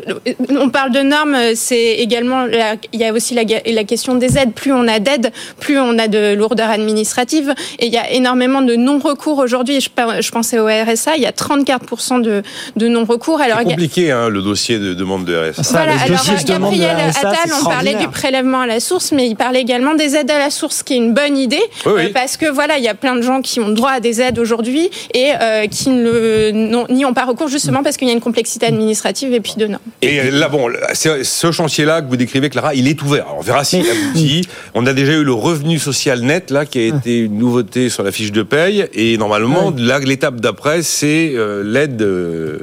on 0.50 0.70
parle 0.70 0.92
de 0.92 1.00
normes, 1.00 1.36
c'est 1.54 1.94
également, 1.94 2.46
il 2.92 3.00
y 3.00 3.04
a 3.04 3.12
aussi 3.18 3.34
la, 3.34 3.42
la 3.44 3.84
question 3.84 4.14
des 4.14 4.38
aides. 4.38 4.54
Plus 4.54 4.72
on 4.72 4.88
a 4.88 4.98
d'aides, 4.98 5.30
plus 5.60 5.78
on 5.78 5.98
a 5.98 6.08
de 6.08 6.34
lourdeur 6.34 6.70
administrative. 6.70 7.54
Et 7.78 7.86
il 7.86 7.92
y 7.92 7.98
a 7.98 8.10
énormément 8.10 8.62
de 8.62 8.74
non-recours 8.74 9.38
aujourd'hui. 9.38 9.80
Je, 9.80 9.88
je, 10.20 10.30
pensais 10.30 10.58
au 10.58 10.66
RSA, 10.66 11.16
il 11.16 11.22
y 11.22 11.26
a 11.26 11.32
34% 11.32 12.22
de, 12.22 12.42
de 12.76 12.88
non-recours. 12.88 13.40
C'est 13.44 13.64
compliqué 13.64 14.10
hein, 14.10 14.28
le 14.28 14.42
dossier 14.42 14.78
de 14.78 14.94
demande 14.94 15.24
de 15.24 15.50
RSA. 15.50 15.62
voilà, 15.70 15.92
alors 16.00 16.24
Gabriel 16.46 16.96
Attal, 17.08 17.50
on 17.60 17.64
parlait 17.64 17.94
du 17.94 18.08
prélèvement 18.08 18.60
à 18.60 18.66
la 18.66 18.80
source, 18.80 19.12
mais 19.12 19.28
il 19.28 19.36
parlait 19.36 19.60
également 19.60 19.94
des 19.94 20.16
aides 20.16 20.30
à 20.30 20.38
la 20.38 20.50
source, 20.50 20.82
qui 20.82 20.94
est 20.94 20.98
une 20.98 21.12
bonne 21.12 21.36
idée, 21.36 21.62
euh, 21.86 22.08
parce 22.14 22.36
que 22.36 22.46
voilà, 22.46 22.78
il 22.78 22.84
y 22.84 22.88
a 22.88 22.94
plein 22.94 23.16
de 23.16 23.22
gens 23.22 23.42
qui 23.42 23.60
ont 23.60 23.68
droit 23.68 23.90
à 23.90 24.00
des 24.00 24.20
aides 24.20 24.38
aujourd'hui 24.38 24.90
et 25.14 25.32
euh, 25.40 25.66
qui 25.66 25.90
ne 25.90 26.92
n'y 26.92 27.04
ont 27.04 27.14
pas 27.14 27.24
recours 27.24 27.48
justement 27.48 27.82
parce 27.82 27.96
qu'il 27.96 28.08
y 28.08 28.10
a 28.10 28.14
une 28.14 28.20
complexité 28.20 28.66
administrative 28.66 29.32
et 29.32 29.40
puis 29.40 29.54
de 29.56 29.66
normes. 29.66 29.82
Et 30.02 30.30
là, 30.30 30.48
bon, 30.48 30.70
ce 30.92 31.52
chantier-là 31.52 32.02
que 32.02 32.08
vous 32.08 32.16
décrivez, 32.16 32.50
Clara, 32.50 32.74
il 32.74 32.88
est 32.88 32.98
ouvert. 33.08 33.26
on 33.38 33.42
verra 33.42 33.64
s'il 33.64 33.86
aboutit. 33.90 34.42
On 34.74 34.86
a 34.86 34.92
déjà 34.92 35.12
eu 35.12 35.24
le 35.24 35.32
revenu 35.32 35.78
social 35.78 36.20
net 36.20 36.50
là 36.50 36.66
qui 36.66 36.78
a 36.78 36.86
été 36.86 37.18
une 37.18 37.38
nouveauté 37.38 37.88
sur 37.88 38.02
la 38.02 38.12
fiche 38.12 38.32
de 38.32 38.42
paye 38.42 38.86
et 38.92 39.16
normalement 39.16 39.72
l'étape 39.76 40.40
d'après 40.40 40.82
c'est 40.82 41.32
euh, 41.34 41.62
l'aide 41.64 42.00
euh, 42.02 42.58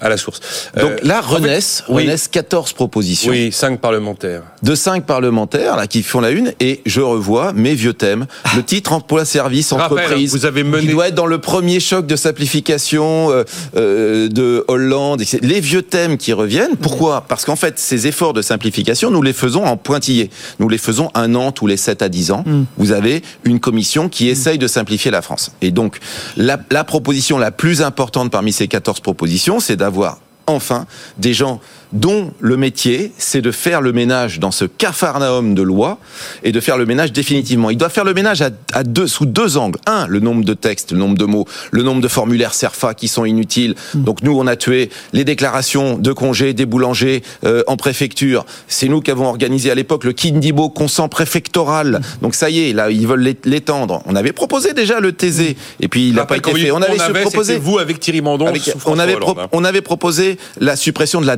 à 0.00 0.08
la 0.08 0.16
source. 0.16 0.40
Donc 0.76 0.90
euh, 0.90 0.96
là, 1.02 1.20
renaissent, 1.20 1.84
renaissent 1.88 2.28
14 2.28 2.72
propositions. 2.74 3.30
Oui, 3.30 3.50
5 3.50 3.80
parlementaires. 3.80 4.42
De 4.62 4.74
5 4.74 5.04
parlementaires 5.06 5.76
là, 5.76 5.86
qui 5.86 6.02
font 6.02 6.20
la 6.20 6.30
une, 6.30 6.52
et 6.60 6.82
je 6.84 7.00
revois 7.00 7.52
mes 7.52 7.74
vieux 7.74 7.94
thèmes. 7.94 8.26
Le 8.54 8.62
titre 8.62 8.92
emploi 8.92 9.24
service 9.24 9.72
entreprise, 9.72 10.32
vous 10.32 10.46
avez 10.46 10.64
mené... 10.64 10.86
qui 10.86 10.92
doit 10.92 11.08
être 11.08 11.14
dans 11.14 11.26
le 11.26 11.38
premier 11.38 11.80
choc 11.80 12.06
de 12.06 12.16
simplification 12.16 13.30
euh, 13.30 13.44
euh, 13.76 14.28
de 14.28 14.64
Hollande. 14.68 15.22
Les 15.42 15.60
vieux 15.60 15.82
thèmes 15.82 16.18
qui 16.18 16.32
reviennent. 16.32 16.76
Pourquoi? 16.76 17.22
Parce 17.28 17.44
qu'en 17.44 17.56
fait, 17.56 17.78
ces 17.78 18.06
efforts 18.06 18.32
de 18.32 18.42
simplification, 18.42 19.10
nous 19.10 19.22
les 19.22 19.32
faisons 19.32 19.64
en 19.64 19.76
pointillés. 19.76 20.30
Nous 20.58 20.68
les 20.68 20.78
faisons 20.78 21.10
un 21.14 21.34
an 21.34 21.52
tous 21.52 21.66
les 21.66 21.76
7 21.76 22.02
à 22.02 22.08
10 22.08 22.30
ans. 22.32 22.44
Mm. 22.46 22.64
Vous 22.76 22.92
avez 22.92 23.22
une 23.44 23.60
commission 23.60 24.08
qui 24.08 24.28
essaye 24.28 24.58
de 24.58 24.66
simplifier 24.66 25.10
la 25.10 25.22
France. 25.22 25.52
Et 25.62 25.70
donc, 25.70 25.98
la, 26.36 26.58
la 26.70 26.84
proposition 26.84 27.38
la 27.38 27.50
plus 27.50 27.82
importante 27.82 28.30
parmi 28.30 28.52
ces 28.52 28.68
14 28.68 29.00
propositions, 29.00 29.60
c'est 29.60 29.76
d'avoir 29.86 30.18
enfin 30.48 30.86
des 31.16 31.32
gens 31.32 31.60
dont 32.00 32.32
le 32.40 32.56
métier, 32.56 33.12
c'est 33.18 33.40
de 33.40 33.50
faire 33.50 33.80
le 33.80 33.92
ménage 33.92 34.38
dans 34.38 34.50
ce 34.50 34.64
cafarnaum 34.64 35.54
de 35.54 35.62
loi 35.62 35.98
et 36.42 36.52
de 36.52 36.60
faire 36.60 36.76
le 36.76 36.86
ménage 36.86 37.12
définitivement. 37.12 37.70
Il 37.70 37.78
doit 37.78 37.88
faire 37.88 38.04
le 38.04 38.14
ménage 38.14 38.42
à, 38.42 38.82
deux, 38.84 39.06
sous 39.06 39.26
deux 39.26 39.56
angles. 39.56 39.78
Un, 39.86 40.06
le 40.06 40.20
nombre 40.20 40.44
de 40.44 40.54
textes, 40.54 40.92
le 40.92 40.98
nombre 40.98 41.16
de 41.16 41.24
mots, 41.24 41.46
le 41.70 41.82
nombre 41.82 42.00
de 42.00 42.08
formulaires 42.08 42.54
CERFA 42.54 42.94
qui 42.94 43.08
sont 43.08 43.24
inutiles. 43.24 43.74
Mm. 43.94 44.04
Donc 44.04 44.22
nous, 44.22 44.38
on 44.38 44.46
a 44.46 44.56
tué 44.56 44.90
les 45.12 45.24
déclarations 45.24 45.98
de 45.98 46.12
congés 46.12 46.52
des 46.52 46.66
boulangers 46.66 47.22
euh, 47.44 47.62
en 47.66 47.76
préfecture. 47.76 48.44
C'est 48.68 48.88
nous 48.88 49.00
qui 49.00 49.10
avons 49.10 49.26
organisé 49.26 49.70
à 49.70 49.74
l'époque 49.74 50.04
le 50.04 50.12
Kindibo 50.12 50.68
consent 50.68 51.08
préfectoral. 51.08 52.00
Mm. 52.00 52.22
Donc 52.22 52.34
ça 52.34 52.50
y 52.50 52.68
est, 52.68 52.72
là, 52.72 52.90
ils 52.90 53.06
veulent 53.06 53.34
l'étendre. 53.44 54.02
On 54.06 54.14
avait 54.16 54.32
proposé 54.32 54.74
déjà 54.74 55.00
le 55.00 55.12
TZ 55.12 55.54
et 55.80 55.88
puis 55.88 56.08
il 56.08 56.14
n'a 56.14 56.26
pas 56.26 56.36
été 56.36 56.52
fait. 56.52 56.70
On 56.70 56.82
avait, 56.82 57.22
proposé 57.22 57.58
vous 57.58 57.78
avec 57.78 58.00
Thierry 58.00 58.20
Mandon. 58.20 58.52
on 58.84 58.98
avait 58.98 59.14
hein. 59.14 59.48
on 59.52 59.64
avait 59.64 59.80
proposé 59.80 60.38
la 60.60 60.76
suppression 60.76 61.20
de 61.20 61.26
la 61.26 61.36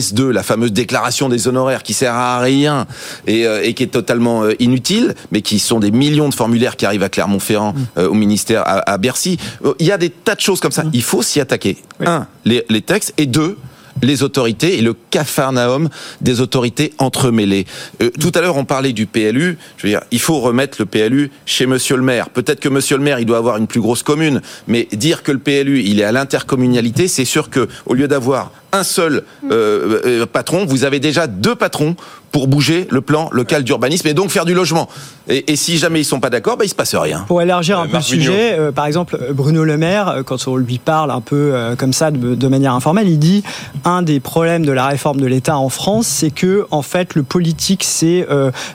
DAS2, 0.00 0.30
la 0.30 0.42
fameuse 0.42 0.72
déclaration 0.72 1.28
des 1.28 1.48
honoraires 1.48 1.82
qui 1.82 1.94
sert 1.94 2.14
à 2.14 2.40
rien 2.40 2.86
et, 3.26 3.46
euh, 3.46 3.70
qui 3.72 3.82
est 3.82 3.88
totalement 3.88 4.44
euh, 4.44 4.54
inutile, 4.58 5.14
mais 5.30 5.42
qui 5.42 5.58
sont 5.58 5.80
des 5.80 5.90
millions 5.90 6.28
de 6.28 6.34
formulaires 6.34 6.76
qui 6.76 6.86
arrivent 6.86 7.02
à 7.02 7.08
Clermont-Ferrand, 7.08 7.72
mm. 7.72 7.86
euh, 7.98 8.08
au 8.08 8.14
ministère, 8.14 8.62
à, 8.66 8.98
Bercy. 8.98 9.38
Il 9.78 9.86
y 9.86 9.92
a 9.92 9.98
des 9.98 10.10
tas 10.10 10.34
de 10.34 10.40
choses 10.40 10.60
comme 10.60 10.72
ça. 10.72 10.84
Mm. 10.84 10.90
Il 10.92 11.02
faut 11.02 11.22
s'y 11.22 11.40
attaquer. 11.40 11.76
Un, 12.04 12.26
les, 12.44 12.64
les 12.68 12.82
textes, 12.82 13.14
et 13.18 13.26
deux, 13.26 13.56
les 14.02 14.22
autorités 14.22 14.78
et 14.78 14.82
le 14.82 14.94
cafarnaum 15.10 15.88
des 16.20 16.40
autorités 16.40 16.92
entremêlées. 16.98 17.66
Euh, 18.02 18.10
tout 18.20 18.32
à 18.34 18.40
l'heure, 18.40 18.56
on 18.56 18.64
parlait 18.64 18.92
du 18.92 19.06
PLU. 19.06 19.58
Je 19.76 19.86
veux 19.86 19.92
dire, 19.92 20.02
il 20.10 20.20
faut 20.20 20.40
remettre 20.40 20.76
le 20.80 20.86
PLU 20.86 21.30
chez 21.46 21.66
Monsieur 21.66 21.96
le 21.96 22.02
maire. 22.02 22.30
Peut-être 22.30 22.60
que 22.60 22.68
Monsieur 22.68 22.96
le 22.96 23.02
maire, 23.02 23.18
il 23.18 23.26
doit 23.26 23.38
avoir 23.38 23.56
une 23.56 23.66
plus 23.66 23.80
grosse 23.80 24.02
commune, 24.02 24.40
mais 24.66 24.88
dire 24.92 25.22
que 25.22 25.32
le 25.32 25.38
PLU, 25.38 25.80
il 25.80 26.00
est 26.00 26.04
à 26.04 26.12
l'intercommunalité, 26.12 27.08
c'est 27.08 27.24
sûr 27.24 27.50
que 27.50 27.68
au 27.86 27.94
lieu 27.94 28.08
d'avoir 28.08 28.52
un 28.72 28.84
seul 28.84 29.24
euh, 29.50 30.00
euh, 30.04 30.26
patron, 30.26 30.64
vous 30.64 30.84
avez 30.84 31.00
déjà 31.00 31.26
deux 31.26 31.54
patrons 31.54 31.96
pour 32.32 32.46
bouger 32.46 32.86
le 32.90 33.00
plan 33.00 33.28
local 33.32 33.64
d'urbanisme 33.64 34.06
et 34.06 34.14
donc 34.14 34.30
faire 34.30 34.44
du 34.44 34.54
logement. 34.54 34.88
Et, 35.28 35.56
si 35.56 35.78
jamais 35.78 36.00
ils 36.00 36.04
sont 36.04 36.20
pas 36.20 36.30
d'accord, 36.30 36.56
bah, 36.56 36.64
il 36.64 36.68
se 36.68 36.76
passe 36.76 36.94
rien. 36.94 37.24
Pour 37.26 37.42
élargir 37.42 37.80
un 37.80 37.88
peu 37.88 37.96
le 37.96 38.02
sujet, 38.02 38.56
euh, 38.56 38.70
par 38.70 38.86
exemple, 38.86 39.18
Bruno 39.32 39.64
Le 39.64 39.76
Maire, 39.76 40.22
quand 40.24 40.46
on 40.46 40.56
lui 40.56 40.78
parle 40.78 41.10
un 41.10 41.20
peu 41.20 41.52
comme 41.76 41.92
ça, 41.92 42.10
de, 42.12 42.48
manière 42.48 42.74
informelle, 42.74 43.08
il 43.08 43.18
dit 43.18 43.42
un 43.84 44.02
des 44.02 44.20
problèmes 44.20 44.64
de 44.64 44.72
la 44.72 44.86
réforme 44.86 45.20
de 45.20 45.26
l'État 45.26 45.56
en 45.56 45.68
France, 45.68 46.06
c'est 46.06 46.30
que 46.30 46.66
en 46.70 46.82
fait, 46.82 47.14
le 47.14 47.24
politique 47.24 47.82
s'est 47.82 48.26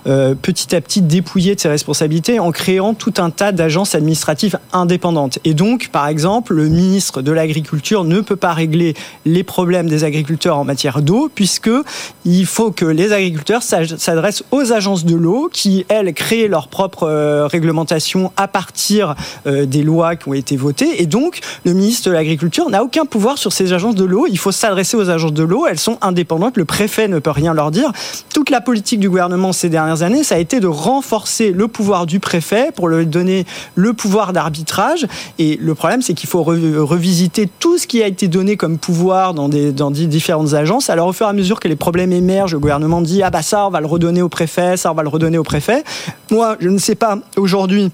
petit 0.04 0.76
à 0.76 0.82
petit 0.82 1.02
dépouillé 1.02 1.56
de 1.56 1.60
ses 1.60 1.70
responsabilités 1.70 2.40
en 2.40 2.52
créant 2.52 2.94
tout 2.94 3.14
un 3.18 3.30
tas 3.30 3.54
d'agences 3.54 3.96
administratives 3.96 4.60
indépendantes. 4.74 5.40
Et 5.46 5.54
donc, 5.54 5.90
par 5.92 6.08
exemple, 6.08 6.54
le 6.54 6.68
ministre 6.68 7.22
de 7.22 7.32
l'Agriculture 7.32 8.04
ne 8.04 8.20
peut 8.20 8.36
pas 8.36 8.54
régler 8.54 8.96
les 9.26 9.44
problèmes 9.44 9.85
des 9.88 10.04
agriculteurs 10.04 10.58
en 10.58 10.64
matière 10.64 11.02
d'eau, 11.02 11.30
puisque 11.34 11.70
il 12.26 12.46
faut 12.46 12.72
que 12.72 12.86
les 12.86 13.14
agriculteurs 13.14 13.64
s'adressent 13.64 14.44
aux 14.52 14.72
agences 14.72 15.06
de 15.06 15.16
l'eau, 15.16 15.50
qui 15.52 15.86
elles 15.90 16.14
créent 16.14 16.48
leur 16.48 16.68
propre 16.68 17.04
euh, 17.04 17.48
réglementation 17.48 18.32
à 18.38 18.48
partir 18.48 19.16
euh, 19.48 19.66
des 19.66 19.84
lois 19.84 20.16
qui 20.16 20.30
ont 20.30 20.34
été 20.34 20.58
votées. 20.58 21.02
Et 21.02 21.06
donc, 21.06 21.40
le 21.64 21.74
ministre 21.74 22.10
de 22.10 22.14
l'Agriculture 22.14 22.70
n'a 22.70 22.84
aucun 22.84 23.06
pouvoir 23.06 23.38
sur 23.38 23.52
ces 23.52 23.74
agences 23.74 23.96
de 23.96 24.06
l'eau. 24.06 24.28
Il 24.30 24.38
faut 24.38 24.52
s'adresser 24.52 24.98
aux 24.98 25.10
agences 25.10 25.34
de 25.34 25.44
l'eau. 25.44 25.66
Elles 25.68 25.80
sont 25.80 25.98
indépendantes. 26.02 26.58
Le 26.58 26.66
préfet 26.66 27.08
ne 27.08 27.20
peut 27.20 27.32
rien 27.32 27.54
leur 27.54 27.72
dire. 27.72 27.92
Toute 28.34 28.50
la 28.50 28.62
politique 28.62 29.00
du 29.00 29.10
gouvernement 29.10 29.54
ces 29.54 29.70
dernières 29.70 30.02
années, 30.02 30.24
ça 30.24 30.36
a 30.36 30.38
été 30.40 30.60
de 30.60 30.68
renforcer 30.68 31.52
le 31.52 31.68
pouvoir 31.68 32.06
du 32.06 32.20
préfet 32.20 32.72
pour 32.76 32.88
lui 32.88 33.06
donner 33.06 33.46
le 33.76 33.94
pouvoir 33.94 34.34
d'arbitrage. 34.34 35.08
Et 35.40 35.58
le 35.62 35.76
problème, 35.76 36.02
c'est 36.02 36.14
qu'il 36.14 36.30
faut 36.30 36.44
revisiter 36.44 37.50
tout 37.60 37.78
ce 37.78 37.88
qui 37.88 38.04
a 38.04 38.08
été 38.08 38.28
donné 38.28 38.58
comme 38.58 38.78
pouvoir 38.78 39.34
dans 39.34 39.50
des 39.50 39.72
dans 39.76 39.92
différentes 39.92 40.54
agences. 40.54 40.90
Alors 40.90 41.08
au 41.08 41.14
fur 41.14 41.28
et 41.28 41.30
à 41.30 41.34
mesure 41.34 41.60
que 41.60 41.68
les 41.68 41.76
problèmes 41.76 42.12
émergent, 42.12 42.54
le 42.54 42.60
gouvernement 42.60 43.02
dit 43.02 43.22
ah 43.24 43.30
bah 43.30 43.42
ça 43.42 43.68
on 43.68 43.70
va 43.70 43.82
le 43.82 43.88
redonner 43.88 44.22
au 44.22 44.30
préfet, 44.30 44.78
ça 44.78 44.92
on 44.92 44.96
va 44.96 45.04
le 45.04 45.10
redonner 45.10 45.38
au 45.38 45.44
préfet. 45.44 45.84
Moi 46.32 46.58
je 46.60 46.70
ne 46.70 46.78
sais 46.78 46.96
pas 46.96 47.20
aujourd'hui 47.38 47.92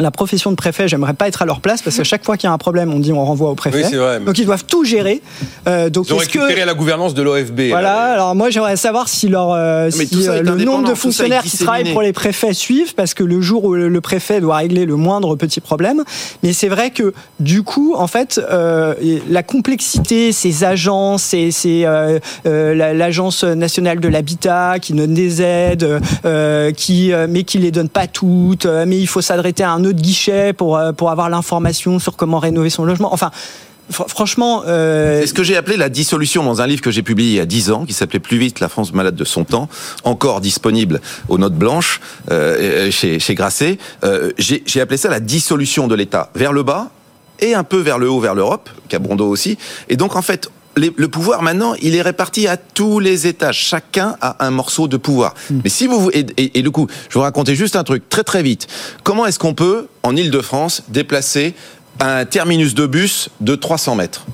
la 0.00 0.10
profession 0.10 0.50
de 0.50 0.56
préfet, 0.56 0.88
j'aimerais 0.88 1.14
pas 1.14 1.28
être 1.28 1.42
à 1.42 1.44
leur 1.44 1.60
place 1.60 1.82
parce 1.82 1.96
qu'à 1.96 2.04
chaque 2.04 2.24
fois 2.24 2.36
qu'il 2.36 2.48
y 2.48 2.50
a 2.50 2.52
un 2.52 2.58
problème, 2.58 2.92
on 2.92 2.98
dit 2.98 3.12
on 3.12 3.24
renvoie 3.24 3.50
au 3.50 3.54
préfet. 3.54 3.84
donc 4.24 4.38
ils 4.38 4.46
doivent 4.46 4.64
tout 4.64 4.84
gérer. 4.84 5.20
Euh, 5.68 5.90
donc 5.90 6.08
ils 6.08 6.14
ont 6.14 6.18
récupéré 6.18 6.64
la 6.64 6.74
gouvernance 6.74 7.14
de 7.14 7.22
l'OFB. 7.22 7.68
Voilà. 7.70 8.12
Alors 8.12 8.34
moi 8.34 8.50
j'aimerais 8.50 8.76
savoir 8.76 9.08
si, 9.08 9.28
leur, 9.28 9.52
euh, 9.52 9.90
euh, 9.90 10.42
le 10.42 10.64
nombre 10.64 10.88
de 10.88 10.94
fonctionnaires 10.94 11.42
qui 11.42 11.58
travaillent 11.58 11.92
pour 11.92 12.02
les 12.02 12.12
préfets 12.12 12.54
suivent 12.54 12.94
parce 12.94 13.14
que 13.14 13.24
le 13.24 13.40
jour 13.40 13.64
où 13.64 13.74
le 13.74 14.00
préfet 14.00 14.40
doit 14.40 14.56
régler 14.56 14.86
le 14.86 14.96
moindre 14.96 15.36
petit 15.36 15.60
problème. 15.60 16.04
Mais 16.42 16.52
c'est 16.52 16.68
vrai 16.68 16.90
que 16.90 17.12
du 17.40 17.62
coup, 17.62 17.94
en 17.96 18.06
fait, 18.06 18.40
la 18.48 19.42
complexité, 19.42 20.32
ces 20.32 20.64
agences, 20.64 21.34
c'est 21.50 21.84
l'agence 22.44 23.44
nationale 23.44 24.00
de 24.00 24.08
l'habitat 24.08 24.78
qui 24.80 24.94
donne 24.94 25.14
des 25.14 25.42
aides, 25.42 26.00
qui 26.76 27.12
mais 27.28 27.44
qui 27.44 27.58
les 27.58 27.70
donne 27.70 27.88
pas 27.88 28.06
toutes, 28.06 28.66
mais 28.66 28.98
il 28.98 29.06
faut 29.06 29.20
s'adresser 29.20 29.42
à 29.62 29.72
un 29.72 29.81
autre 29.86 30.00
guichet 30.00 30.52
pour, 30.52 30.76
euh, 30.76 30.92
pour 30.92 31.10
avoir 31.10 31.28
l'information 31.28 31.98
sur 31.98 32.16
comment 32.16 32.38
rénover 32.38 32.70
son 32.70 32.84
logement. 32.84 33.12
Enfin, 33.12 33.30
franchement. 33.90 34.62
Euh... 34.66 35.20
C'est 35.20 35.28
ce 35.28 35.34
que 35.34 35.42
j'ai 35.42 35.56
appelé 35.56 35.76
la 35.76 35.88
dissolution 35.88 36.42
dans 36.44 36.60
un 36.60 36.66
livre 36.66 36.82
que 36.82 36.90
j'ai 36.90 37.02
publié 37.02 37.30
il 37.30 37.36
y 37.36 37.40
a 37.40 37.46
10 37.46 37.70
ans, 37.70 37.84
qui 37.84 37.92
s'appelait 37.92 38.20
Plus 38.20 38.38
vite 38.38 38.60
la 38.60 38.68
France 38.68 38.92
malade 38.92 39.16
de 39.16 39.24
son 39.24 39.44
temps, 39.44 39.68
encore 40.04 40.40
disponible 40.40 41.00
aux 41.28 41.38
notes 41.38 41.54
blanches 41.54 42.00
euh, 42.30 42.90
chez, 42.90 43.18
chez 43.18 43.34
Grasset. 43.34 43.78
J'ai 44.38 44.80
appelé 44.80 44.96
ça 44.96 45.08
la 45.08 45.20
dissolution 45.20 45.88
de 45.88 45.94
l'État 45.94 46.30
vers 46.34 46.52
le 46.52 46.62
bas 46.62 46.90
et 47.40 47.54
un 47.54 47.64
peu 47.64 47.78
vers 47.78 47.98
le 47.98 48.08
haut, 48.08 48.20
vers 48.20 48.34
l'Europe, 48.34 48.70
Cabrondo 48.88 49.28
aussi. 49.28 49.58
Et 49.88 49.96
donc 49.96 50.16
en 50.16 50.22
fait, 50.22 50.48
le 50.76 51.06
pouvoir 51.08 51.42
maintenant, 51.42 51.74
il 51.82 51.94
est 51.94 52.02
réparti 52.02 52.46
à 52.46 52.56
tous 52.56 52.98
les 52.98 53.26
étages. 53.26 53.58
Chacun 53.58 54.16
a 54.20 54.44
un 54.44 54.50
morceau 54.50 54.88
de 54.88 54.96
pouvoir. 54.96 55.34
Hmm. 55.50 55.60
Mais 55.64 55.70
si 55.70 55.86
vous 55.86 56.10
et, 56.12 56.26
et, 56.58 56.62
du 56.62 56.70
coup, 56.70 56.86
je 57.08 57.14
vais 57.14 57.14
vous 57.14 57.20
raconter 57.20 57.54
juste 57.54 57.76
un 57.76 57.84
truc 57.84 58.08
très 58.08 58.24
très 58.24 58.42
vite. 58.42 58.66
Comment 59.02 59.26
est-ce 59.26 59.38
qu'on 59.38 59.54
peut 59.54 59.88
en 60.02 60.16
Île-de-France 60.16 60.84
déplacer 60.88 61.54
un 62.00 62.24
terminus 62.24 62.74
de 62.74 62.86
bus 62.86 63.28
de 63.40 63.54
300 63.54 63.96
mètres? 63.96 64.26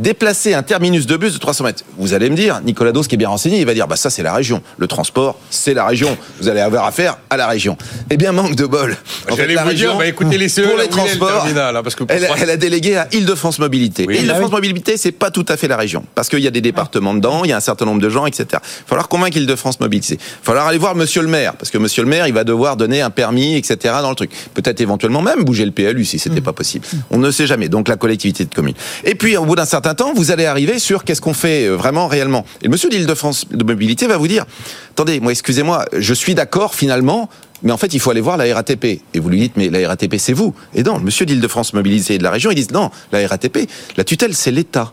Déplacer 0.00 0.54
un 0.54 0.62
terminus 0.62 1.06
de 1.06 1.16
bus 1.16 1.34
de 1.34 1.38
300 1.38 1.64
mètres. 1.64 1.84
Vous 1.98 2.14
allez 2.14 2.30
me 2.30 2.36
dire, 2.36 2.60
Nicolas 2.64 2.92
Dos, 2.92 3.02
qui 3.02 3.14
est 3.14 3.18
bien 3.18 3.28
renseigné, 3.28 3.60
il 3.60 3.66
va 3.66 3.74
dire, 3.74 3.86
bah 3.86 3.96
ça 3.96 4.10
c'est 4.10 4.22
la 4.22 4.32
région. 4.32 4.62
Le 4.78 4.86
transport, 4.86 5.38
c'est 5.50 5.74
la 5.74 5.86
région. 5.86 6.16
Vous 6.40 6.48
allez 6.48 6.60
avoir 6.60 6.86
affaire 6.86 7.18
à 7.28 7.36
la 7.36 7.46
région. 7.46 7.76
Eh 8.08 8.16
bien, 8.16 8.32
manque 8.32 8.56
de 8.56 8.66
bol. 8.66 8.96
J'allais 9.36 9.56
vous 9.56 9.72
dire, 9.72 9.96
bah, 9.96 10.06
écoutez 10.06 10.38
les 10.38 10.48
CE, 10.48 10.62
pour 10.62 10.78
les 10.78 10.88
transports, 10.88 11.46
hein, 11.46 11.82
parce 11.82 11.94
que 11.94 12.04
elle, 12.08 12.50
a 12.50 12.56
délégué 12.56 12.96
à 12.96 13.08
Île-de-France 13.12 13.58
Mobilité. 13.58 14.04
Île-de-France 14.04 14.50
bah 14.50 14.56
Mobilité, 14.56 14.96
c'est 14.96 15.12
pas 15.12 15.30
tout 15.30 15.46
à 15.48 15.56
fait 15.56 15.68
la 15.68 15.76
région, 15.76 16.04
parce 16.14 16.28
qu'il 16.28 16.40
y 16.40 16.48
a 16.48 16.50
des 16.50 16.60
départements 16.60 17.14
dedans, 17.14 17.44
il 17.44 17.50
y 17.50 17.52
a 17.52 17.56
un 17.56 17.60
certain 17.60 17.84
nombre 17.84 18.00
de 18.00 18.08
gens, 18.08 18.26
etc. 18.26 18.46
Il 18.50 18.54
va 18.54 18.60
falloir 18.86 19.08
convaincre 19.08 19.36
Île-de-France 19.36 19.80
Mobilité. 19.80 20.14
Il 20.14 20.18
va 20.18 20.42
falloir 20.42 20.66
aller 20.66 20.78
voir 20.78 20.94
Monsieur 20.94 21.22
le 21.22 21.28
Maire, 21.28 21.54
parce 21.54 21.70
que 21.70 21.78
Monsieur 21.78 22.02
le 22.02 22.08
Maire, 22.08 22.26
il 22.26 22.34
va 22.34 22.44
devoir 22.44 22.76
donner 22.76 23.02
un 23.02 23.10
permis, 23.10 23.56
etc. 23.56 23.94
dans 24.00 24.10
le 24.10 24.16
truc. 24.16 24.30
Peut-être 24.54 24.80
éventuellement 24.80 25.22
même 25.22 25.44
bouger 25.44 25.64
le 25.64 25.72
PLU 25.72 26.04
si 26.04 26.18
c'était 26.18 26.40
mm. 26.40 26.44
pas 26.44 26.52
possible. 26.52 26.86
On 27.10 27.18
ne 27.18 27.30
sait 27.30 27.46
jamais. 27.46 27.68
Donc 27.68 27.88
la 27.88 27.96
collectivité 27.96 28.44
de 28.44 28.54
commune. 28.54 28.74
Et 29.04 29.14
puis 29.14 29.36
au 29.36 29.44
bout 29.44 29.56
d'un 29.56 29.64
certain 29.64 29.89
temps, 29.94 30.12
vous 30.14 30.30
allez 30.30 30.46
arriver 30.46 30.78
sur 30.78 31.04
qu'est-ce 31.04 31.20
qu'on 31.20 31.34
fait 31.34 31.66
euh, 31.66 31.76
vraiment 31.76 32.06
réellement. 32.06 32.44
Et 32.62 32.64
le 32.64 32.70
monsieur 32.70 32.88
d'Île-de-France 32.88 33.48
de 33.50 33.64
Mobilité 33.64 34.06
va 34.06 34.16
vous 34.16 34.28
dire, 34.28 34.46
attendez, 34.92 35.20
moi 35.20 35.32
excusez-moi, 35.32 35.84
je 35.96 36.14
suis 36.14 36.34
d'accord 36.34 36.74
finalement, 36.74 37.28
mais 37.62 37.72
en 37.72 37.76
fait, 37.76 37.92
il 37.92 38.00
faut 38.00 38.10
aller 38.10 38.20
voir 38.20 38.36
la 38.36 38.54
RATP. 38.54 38.84
Et 38.84 39.20
vous 39.20 39.28
lui 39.28 39.40
dites, 39.40 39.56
mais 39.56 39.68
la 39.68 39.86
RATP, 39.88 40.16
c'est 40.18 40.32
vous. 40.32 40.54
Et 40.74 40.82
non, 40.82 40.98
monsieur 40.98 41.26
d'Île-de-France 41.26 41.74
Mobilité 41.74 42.18
de 42.18 42.22
la 42.22 42.30
région, 42.30 42.50
ils 42.50 42.54
disent, 42.54 42.70
non, 42.70 42.90
la 43.12 43.26
RATP, 43.26 43.68
la 43.96 44.04
tutelle, 44.04 44.34
c'est 44.34 44.50
l'État. 44.50 44.92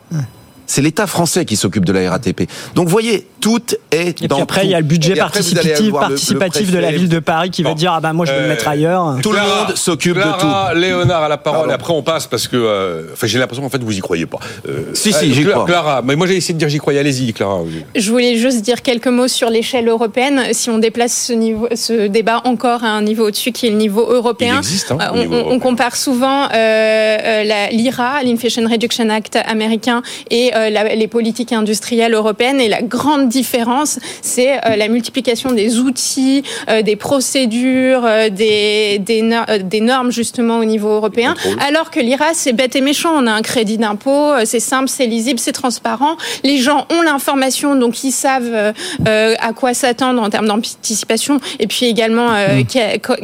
C'est 0.68 0.82
l'État 0.82 1.08
français 1.08 1.46
qui 1.46 1.56
s'occupe 1.56 1.86
de 1.86 1.94
la 1.94 2.12
RATP. 2.12 2.44
Donc, 2.76 2.86
vous 2.86 2.92
voyez, 2.92 3.26
tout 3.40 3.62
est 3.92 4.22
et 4.22 4.28
dans. 4.28 4.36
Puis 4.36 4.44
après, 4.44 4.66
il 4.66 4.72
y 4.72 4.76
a 4.76 4.80
le 4.80 4.86
budget 4.86 5.16
participatif, 5.16 5.92
participatif 5.92 6.72
de 6.72 6.80
la 6.80 6.92
ville 6.92 7.10
de 7.10 7.20
Paris 7.20 7.50
qui 7.50 7.64
va 7.64 7.74
dire 7.74 7.94
ah 7.94 8.02
ben 8.02 8.14
moi 8.14 8.26
je 8.26 8.32
vais 8.32 8.42
le 8.42 8.48
mettre 8.48 8.68
euh, 8.68 8.72
ailleurs. 8.72 9.18
Tout 9.22 9.32
le 9.32 9.40
monde 9.40 9.76
s'occupe 9.76 10.18
de 10.18 10.22
tout. 10.22 10.80
Léonard 10.80 11.24
a 11.24 11.30
la 11.30 11.38
parole. 11.38 11.70
Et 11.70 11.74
après, 11.74 11.94
on 11.94 12.04
passe 12.04 12.28
parce 12.28 12.48
que. 12.48 12.58
Euh, 12.58 13.14
enfin, 13.14 13.28
j'ai 13.28 13.40
l'impression 13.40 13.64
qu'en 13.64 13.70
fait, 13.70 13.82
vous 13.82 13.98
y 13.98 14.00
croyez 14.00 14.26
pas. 14.26 14.40
Euh, 14.68 14.92
si, 14.94 15.14
si, 15.14 15.34
j'y 15.34 15.46
crois. 15.46 15.66
Clara, 15.66 16.02
mais 16.04 16.16
moi 16.16 16.28
j'ai 16.28 16.36
essayé 16.36 16.54
de 16.54 16.60
dire 16.60 16.70
j'y 16.70 16.78
croyais. 16.78 17.00
Allez-y, 17.00 17.34
Clara. 17.34 17.60
Je 17.96 18.12
voulais 18.12 18.38
juste 18.38 18.62
dire 18.62 18.82
quelques 18.82 19.08
mots 19.08 19.28
sur 19.28 19.50
l'échelle 19.50 19.88
européenne. 19.88 20.42
Si 20.52 20.70
on 20.70 20.78
déplace 20.78 21.28
ce, 21.28 21.34
niveau, 21.34 21.68
ce 21.76 22.08
débat 22.08 22.42
encore 22.46 22.84
à 22.84 22.90
un 22.90 23.02
niveau 23.02 23.28
au-dessus, 23.28 23.52
qui 23.52 23.68
est 23.68 23.72
le 23.72 23.78
niveau 23.78 24.06
européen, 24.10 24.56
il 24.56 24.60
existe, 24.60 24.92
hein, 24.92 24.98
on, 25.14 25.52
on, 25.52 25.60
compare 25.60 25.96
souvent 25.96 26.48
l'IRA, 26.52 28.24
l'Inflation 28.24 28.68
Reduction 28.70 29.10
Act 29.10 29.38
américain, 29.46 30.02
et 30.30 30.52
les 30.70 31.08
politiques 31.08 31.54
industrielles 31.54 32.14
européennes. 32.14 32.60
Et 32.60 32.68
la 32.68 32.82
grande 32.82 33.30
différence, 33.30 34.00
c'est 34.22 34.58
euh, 34.58 34.76
la 34.76 34.88
multiplication 34.88 35.52
des 35.52 35.80
outils, 35.80 36.44
euh, 36.70 36.82
des 36.82 36.96
procédures, 36.96 38.04
euh, 38.06 38.30
des, 38.30 39.00
des, 39.00 39.82
normes 39.82 40.12
justement 40.12 40.60
au 40.60 40.66
niveau 40.66 40.90
européen. 40.90 41.36
Alors 41.68 41.92
que 41.92 42.00
l'IRA, 42.00 42.34
c'est 42.34 42.54
bête 42.54 42.76
et 42.76 42.82
méchant. 42.82 43.12
On 43.16 43.28
a 43.28 43.32
un 43.32 43.42
crédit 43.42 43.78
d'impôt, 43.78 44.32
c'est 44.46 44.60
simple, 44.60 44.90
c'est 44.90 45.06
lisible, 45.06 45.40
c'est 45.40 45.52
transparent. 45.52 46.18
Les 46.44 46.58
gens 46.58 46.86
ont 46.92 47.02
l'information, 47.02 47.76
donc 47.76 48.04
ils 48.04 48.12
savent 48.12 48.74
à 49.06 49.54
quoi 49.54 49.74
s'attendre 49.74 50.22
en 50.22 50.30
termes 50.30 50.48
d'anticipation 50.48 51.40
et 51.60 51.68
puis 51.68 51.86
également 51.86 52.30
mmh. 52.30 52.64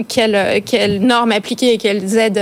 quelles 0.08 0.64
quelle 0.64 1.00
normes 1.02 1.32
appliquer 1.32 1.74
et 1.74 1.78
quelles 1.78 2.18
aides 2.18 2.42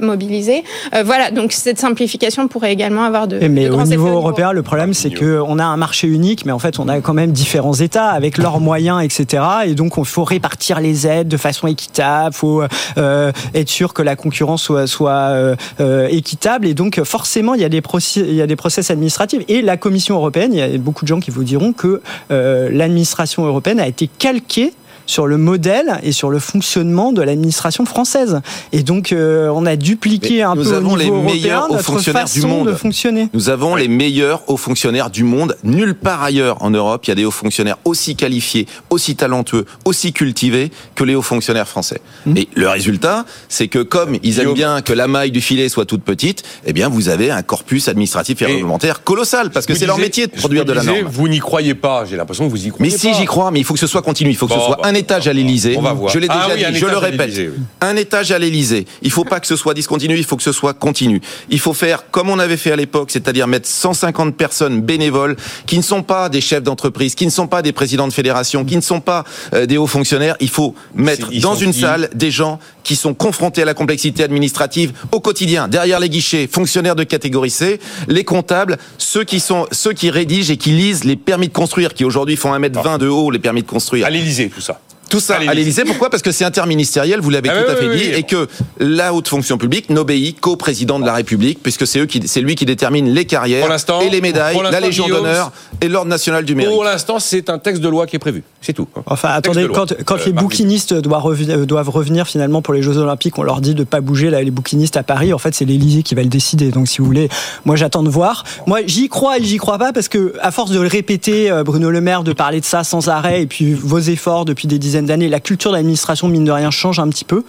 mobiliser. 0.00 0.64
voilà, 1.04 1.30
donc 1.30 1.52
cette 1.52 1.78
simplification 1.78 2.48
pourrait 2.48 2.72
également 2.72 3.04
avoir 3.04 3.28
de, 3.28 3.38
mais 3.48 3.68
au 3.68 3.76
niveau 4.00 4.16
européen, 4.16 4.52
le 4.52 4.62
problème, 4.62 4.94
c'est 4.94 5.10
qu'on 5.10 5.58
a 5.58 5.64
un 5.64 5.76
marché 5.76 6.06
unique, 6.06 6.44
mais 6.44 6.52
en 6.52 6.58
fait, 6.58 6.78
on 6.78 6.88
a 6.88 7.00
quand 7.00 7.14
même 7.14 7.32
différents 7.32 7.74
États 7.74 8.08
avec 8.08 8.38
leurs 8.38 8.60
moyens, 8.70 9.02
etc. 9.02 9.42
Et 9.66 9.74
donc, 9.74 9.94
il 9.96 10.04
faut 10.04 10.24
répartir 10.24 10.80
les 10.80 11.06
aides 11.06 11.28
de 11.28 11.36
façon 11.36 11.66
équitable. 11.66 12.34
Il 12.34 12.38
faut 12.38 12.62
euh, 12.98 13.32
être 13.54 13.68
sûr 13.68 13.94
que 13.94 14.02
la 14.02 14.16
concurrence 14.16 14.62
soit, 14.62 14.86
soit 14.86 15.12
euh, 15.12 15.56
euh, 15.80 16.08
équitable. 16.08 16.66
Et 16.66 16.74
donc, 16.74 17.02
forcément, 17.04 17.54
il 17.54 17.60
y 17.60 17.64
a 17.64 17.68
des 17.68 17.80
process, 17.80 18.24
il 18.26 18.34
y 18.34 18.42
a 18.42 18.46
des 18.46 18.56
process 18.56 18.90
administratifs. 18.90 19.42
Et 19.48 19.62
la 19.62 19.76
Commission 19.76 20.16
européenne, 20.16 20.52
il 20.52 20.58
y 20.58 20.62
a 20.62 20.78
beaucoup 20.78 21.04
de 21.04 21.08
gens 21.08 21.20
qui 21.20 21.30
vous 21.30 21.44
diront 21.44 21.72
que 21.72 22.02
l'administration 22.28 23.44
européenne 23.44 23.80
a 23.80 23.86
été 23.86 24.08
calquée 24.18 24.72
sur 25.10 25.26
le 25.26 25.38
modèle 25.38 25.98
et 26.04 26.12
sur 26.12 26.30
le 26.30 26.38
fonctionnement 26.38 27.12
de 27.12 27.20
l'administration 27.20 27.84
française. 27.84 28.40
Et 28.72 28.84
donc, 28.84 29.10
euh, 29.10 29.48
on 29.52 29.66
a 29.66 29.74
dupliqué 29.74 30.42
un 30.42 30.54
peu 30.54 30.76
au 30.76 30.80
niveau 30.80 30.96
les 30.96 31.10
meilleurs 31.10 31.68
hauts 31.68 31.78
fonctionnaires 31.78 32.26
du 32.32 32.42
monde. 32.42 32.68
de 32.68 32.74
fonctionner. 32.74 33.28
Nous 33.34 33.48
avons 33.48 33.74
les 33.74 33.88
meilleurs 33.88 34.48
hauts 34.48 34.56
fonctionnaires 34.56 35.10
du 35.10 35.24
monde. 35.24 35.56
Nulle 35.64 35.96
part 35.96 36.22
ailleurs 36.22 36.62
en 36.62 36.70
Europe, 36.70 37.02
il 37.06 37.08
y 37.08 37.12
a 37.12 37.16
des 37.16 37.24
hauts 37.24 37.32
fonctionnaires 37.32 37.78
aussi 37.84 38.14
qualifiés, 38.14 38.68
aussi 38.88 39.16
talentueux, 39.16 39.66
aussi 39.84 40.12
cultivés 40.12 40.70
que 40.94 41.02
les 41.02 41.16
hauts 41.16 41.22
fonctionnaires 41.22 41.66
français. 41.66 42.00
Mmh. 42.26 42.36
Et 42.36 42.48
le 42.54 42.68
résultat, 42.68 43.24
c'est 43.48 43.66
que 43.66 43.80
comme 43.80 44.16
ils 44.22 44.38
aiment 44.38 44.54
bien 44.54 44.80
que 44.80 44.92
la 44.92 45.08
maille 45.08 45.32
du 45.32 45.40
filet 45.40 45.68
soit 45.68 45.86
toute 45.86 46.04
petite, 46.04 46.44
eh 46.66 46.72
bien, 46.72 46.88
vous 46.88 47.08
avez 47.08 47.32
un 47.32 47.42
corpus 47.42 47.88
administratif 47.88 48.42
et, 48.42 48.46
réglementaire 48.46 49.02
colossal 49.02 49.50
parce 49.50 49.66
que 49.66 49.74
c'est 49.74 49.86
leur 49.86 49.98
métier 49.98 50.28
de 50.28 50.36
produire 50.36 50.64
de 50.64 50.72
la 50.72 50.84
norme. 50.84 51.08
Vous 51.10 51.26
n'y 51.26 51.40
croyez 51.40 51.74
pas. 51.74 52.04
J'ai 52.04 52.16
l'impression 52.16 52.46
que 52.46 52.50
vous 52.50 52.64
y 52.64 52.68
croyez 52.68 52.92
mais 52.92 52.96
pas. 52.96 53.02
Mais 53.08 53.14
si, 53.14 53.20
j'y 53.20 53.26
crois. 53.26 53.50
Mais 53.50 53.58
il 53.58 53.64
faut 53.64 53.74
que 53.74 53.80
ce 53.80 53.88
soit 53.88 54.02
continu. 54.02 54.30
Il 54.30 54.36
faut 54.36 54.46
que 54.46 54.54
ce 54.54 54.60
soit 54.60 54.78
bah, 54.80 54.88
un 54.88 54.99
étage 55.00 55.28
à 55.28 55.32
l'Élysée. 55.32 55.76
Je 56.08 56.18
l'ai 56.18 56.28
déjà 56.28 56.48
ah 56.50 56.56
dit, 56.56 56.78
je 56.78 56.86
le 56.86 56.96
répète. 56.96 57.32
Un 57.80 57.96
étage 57.96 58.30
à 58.32 58.38
l'Élysée. 58.38 58.86
Il 59.02 59.10
faut 59.10 59.24
pas 59.24 59.40
que 59.40 59.46
ce 59.46 59.56
soit 59.56 59.74
discontinu, 59.74 60.16
il 60.16 60.24
faut 60.24 60.36
que 60.36 60.42
ce 60.42 60.52
soit 60.52 60.74
continu. 60.74 61.20
Il 61.48 61.58
faut 61.58 61.74
faire 61.74 62.10
comme 62.10 62.30
on 62.30 62.38
avait 62.38 62.56
fait 62.56 62.72
à 62.72 62.76
l'époque, 62.76 63.10
c'est-à-dire 63.10 63.46
mettre 63.46 63.68
150 63.68 64.36
personnes 64.36 64.80
bénévoles 64.80 65.36
qui 65.66 65.76
ne 65.76 65.82
sont 65.82 66.02
pas 66.02 66.28
des 66.28 66.40
chefs 66.40 66.62
d'entreprise, 66.62 67.14
qui 67.14 67.26
ne 67.26 67.30
sont 67.30 67.48
pas 67.48 67.62
des 67.62 67.72
présidents 67.72 68.08
de 68.08 68.12
fédération, 68.12 68.64
qui 68.64 68.76
ne 68.76 68.80
sont 68.80 69.00
pas 69.00 69.24
euh, 69.54 69.66
des 69.66 69.76
hauts 69.76 69.86
fonctionnaires. 69.86 70.36
Il 70.40 70.50
faut 70.50 70.74
mettre 70.94 71.30
dans 71.40 71.54
une 71.54 71.72
salle 71.72 72.10
des 72.14 72.30
gens 72.30 72.58
qui 72.84 72.96
sont 72.96 73.14
confrontés 73.14 73.62
à 73.62 73.64
la 73.64 73.74
complexité 73.74 74.22
administrative 74.22 74.92
au 75.12 75.20
quotidien, 75.20 75.68
derrière 75.68 76.00
les 76.00 76.08
guichets, 76.08 76.48
fonctionnaires 76.50 76.96
de 76.96 77.04
catégorie 77.04 77.50
C, 77.50 77.80
les 78.08 78.24
comptables, 78.24 78.78
ceux 78.98 79.24
qui 79.24 79.40
sont 79.40 79.66
ceux 79.70 79.92
qui 79.92 80.10
rédigent 80.10 80.52
et 80.52 80.56
qui 80.56 80.70
lisent 80.70 81.04
les 81.04 81.16
permis 81.16 81.48
de 81.48 81.52
construire, 81.52 81.94
qui 81.94 82.04
aujourd'hui 82.04 82.36
font 82.36 82.52
1m20 82.52 82.98
de 82.98 83.08
haut, 83.08 83.30
les 83.30 83.38
permis 83.38 83.62
de 83.62 83.68
construire. 83.68 84.06
À 84.06 84.10
l'Élysée, 84.10 84.48
tout 84.48 84.60
ça. 84.60 84.80
Tout 85.10 85.20
ça 85.20 85.36
à 85.36 85.54
l'Élysée. 85.54 85.84
Pourquoi? 85.84 86.08
Parce 86.08 86.22
que 86.22 86.32
c'est 86.32 86.44
interministériel, 86.44 87.20
vous 87.20 87.30
l'avez 87.30 87.50
ah 87.50 87.62
tout 87.62 87.70
à 87.70 87.76
fait 87.76 87.96
dit, 87.96 88.04
et 88.04 88.22
que 88.22 88.48
la 88.78 89.12
haute 89.12 89.28
fonction 89.28 89.58
publique 89.58 89.90
n'obéit 89.90 90.40
qu'au 90.40 90.56
président 90.56 90.98
de 90.98 91.04
la 91.04 91.14
République, 91.14 91.62
puisque 91.62 91.86
c'est 91.86 92.00
c'est 92.26 92.40
lui 92.40 92.54
qui 92.54 92.64
détermine 92.64 93.12
les 93.12 93.24
carrières 93.24 93.68
et 94.02 94.10
les 94.10 94.20
médailles, 94.20 94.58
la 94.70 94.80
Légion 94.80 95.08
d'honneur 95.08 95.52
et 95.80 95.88
l'ordre 95.88 96.08
national 96.08 96.44
du 96.44 96.54
mérite. 96.54 96.72
Pour 96.72 96.84
l'instant, 96.84 97.18
c'est 97.18 97.50
un 97.50 97.58
texte 97.58 97.82
de 97.82 97.88
loi 97.88 98.06
qui 98.06 98.16
est 98.16 98.20
prévu. 98.20 98.42
C'est 98.60 98.72
tout. 98.72 98.86
Enfin, 99.06 99.30
attendez, 99.30 99.66
quand, 99.72 99.94
quand 100.04 100.16
euh, 100.16 100.26
les 100.26 100.32
bouquinistes 100.32 100.94
doivent 100.94 101.22
revenir, 101.22 101.66
doivent 101.66 101.88
revenir 101.88 102.26
finalement 102.26 102.62
pour 102.62 102.74
les 102.74 102.82
Jeux 102.82 102.98
Olympiques, 102.98 103.38
on 103.38 103.42
leur 103.42 103.60
dit 103.60 103.74
de 103.74 103.84
pas 103.84 104.00
bouger 104.00 104.30
là, 104.30 104.42
les 104.42 104.50
bouquinistes 104.50 104.96
à 104.96 105.02
Paris. 105.02 105.32
En 105.32 105.38
fait, 105.38 105.54
c'est 105.54 105.64
l'Élysée 105.64 106.02
qui 106.02 106.14
va 106.14 106.22
le 106.22 106.28
décider. 106.28 106.70
Donc, 106.70 106.88
si 106.88 106.98
vous 106.98 107.06
voulez, 107.06 107.28
moi, 107.64 107.76
j'attends 107.76 108.02
de 108.02 108.10
voir. 108.10 108.44
Moi, 108.66 108.80
j'y 108.86 109.08
crois 109.08 109.38
et 109.38 109.42
j'y 109.42 109.56
crois 109.56 109.78
pas 109.78 109.92
parce 109.92 110.08
que, 110.08 110.34
à 110.40 110.50
force 110.50 110.70
de 110.70 110.80
le 110.80 110.88
répéter, 110.88 111.50
euh, 111.50 111.64
Bruno 111.64 111.90
Le 111.90 112.00
Maire, 112.00 112.22
de 112.22 112.32
parler 112.32 112.60
de 112.60 112.66
ça 112.66 112.84
sans 112.84 113.08
arrêt, 113.08 113.42
et 113.42 113.46
puis 113.46 113.72
vos 113.72 113.98
efforts 113.98 114.44
depuis 114.44 114.68
des 114.68 114.78
dizaines 114.78 114.99
d'années, 115.06 115.28
la 115.28 115.40
culture 115.40 115.72
l'administration, 115.72 116.28
mine 116.28 116.44
de 116.44 116.52
rien, 116.52 116.70
change 116.70 116.98
un 116.98 117.08
petit 117.08 117.24
peu. 117.24 117.44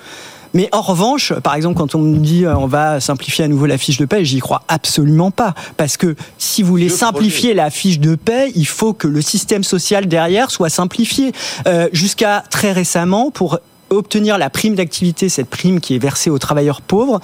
Mais 0.53 0.67
en 0.71 0.81
revanche, 0.81 1.33
par 1.33 1.55
exemple, 1.55 1.77
quand 1.77 1.95
on 1.95 1.99
me 1.99 2.17
dit 2.17 2.45
euh, 2.45 2.55
on 2.55 2.67
va 2.67 2.99
simplifier 2.99 3.45
à 3.45 3.47
nouveau 3.47 3.65
la 3.65 3.77
fiche 3.77 3.97
de 3.97 4.05
paie, 4.05 4.25
j'y 4.25 4.39
crois 4.39 4.63
absolument 4.67 5.31
pas. 5.31 5.53
Parce 5.77 5.97
que 5.97 6.15
si 6.37 6.61
vous 6.61 6.69
voulez 6.69 6.89
simplifier 6.89 7.53
la 7.53 7.69
fiche 7.69 7.99
de 7.99 8.15
paie, 8.15 8.51
il 8.55 8.67
faut 8.67 8.93
que 8.93 9.07
le 9.07 9.21
système 9.21 9.63
social 9.63 10.07
derrière 10.07 10.51
soit 10.51 10.69
simplifié. 10.69 11.31
Euh, 11.67 11.87
jusqu'à 11.93 12.43
très 12.49 12.73
récemment, 12.73 13.31
pour 13.31 13.59
obtenir 13.89 14.37
la 14.37 14.49
prime 14.49 14.75
d'activité, 14.75 15.29
cette 15.29 15.49
prime 15.49 15.79
qui 15.79 15.95
est 15.95 15.99
versée 15.99 16.29
aux 16.29 16.39
travailleurs 16.39 16.81
pauvres, 16.81 17.21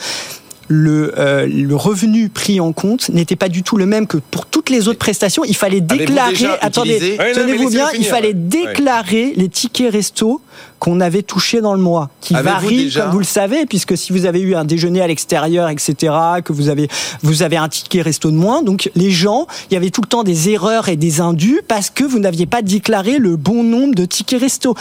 le, 0.68 1.14
euh, 1.18 1.48
le 1.48 1.76
revenu 1.76 2.30
pris 2.30 2.60
en 2.60 2.74
compte 2.74 3.10
n'était 3.10 3.36
pas 3.36 3.50
du 3.50 3.64
tout 3.64 3.78
le 3.78 3.86
même 3.86 4.08
que 4.08 4.18
pour 4.18 4.46
toutes 4.46 4.70
les 4.70 4.88
autres 4.88 5.00
prestations. 5.00 5.44
Il 5.46 5.56
fallait 5.56 5.82
déclarer, 5.82 6.48
attendez, 6.62 7.18
tenez-vous 7.34 7.70
bien, 7.70 7.88
il 7.94 8.06
fallait 8.06 8.34
déclarer 8.34 9.34
les 9.36 9.50
tickets 9.50 9.92
resto 9.92 10.42
qu'on 10.80 11.02
avait 11.02 11.24
touché 11.24 11.62
dans 11.62 11.74
le 11.74 11.80
mois, 11.80 12.10
qui 12.22 12.34
varie, 12.34 12.92
comme 12.94 13.12
vous 13.12 13.20
le 13.20 13.26
savez, 13.26 13.66
puisque 13.66 13.98
si 13.98 14.14
vous 14.14 14.26
avez 14.26 14.40
eu 14.40 14.56
un 14.56 14.66
déjeuner 14.66 15.02
à 15.02 15.08
l'extérieur, 15.08 15.70
etc., 15.70 16.14
que 16.44 16.54
vous 16.54 16.70
avez, 16.70 16.88
vous 17.24 17.44
avez 17.44 17.58
un 17.58 17.70
ticket 17.70 18.02
resto 18.02 18.32
de 18.32 18.36
moins, 18.36 18.62
donc 18.62 18.92
les 18.96 19.12
gens, 19.12 19.48
il 19.70 19.74
y 19.74 19.78
avait 19.78 19.90
tout 19.90 20.02
le 20.02 20.08
temps 20.08 20.24
des 20.24 20.50
erreurs 20.50 20.90
et 20.90 20.96
des 20.96 21.22
indus 21.22 21.62
parce 21.68 21.90
que 21.90 22.04
vous 22.04 22.20
n'aviez 22.20 22.46
pas 22.46 22.62
déclaré 22.62 23.18
le 23.18 23.36
bon 23.36 23.64
nombre 23.64 23.96
de 23.96 24.06
tickets 24.06 24.42
resto. 24.42 24.76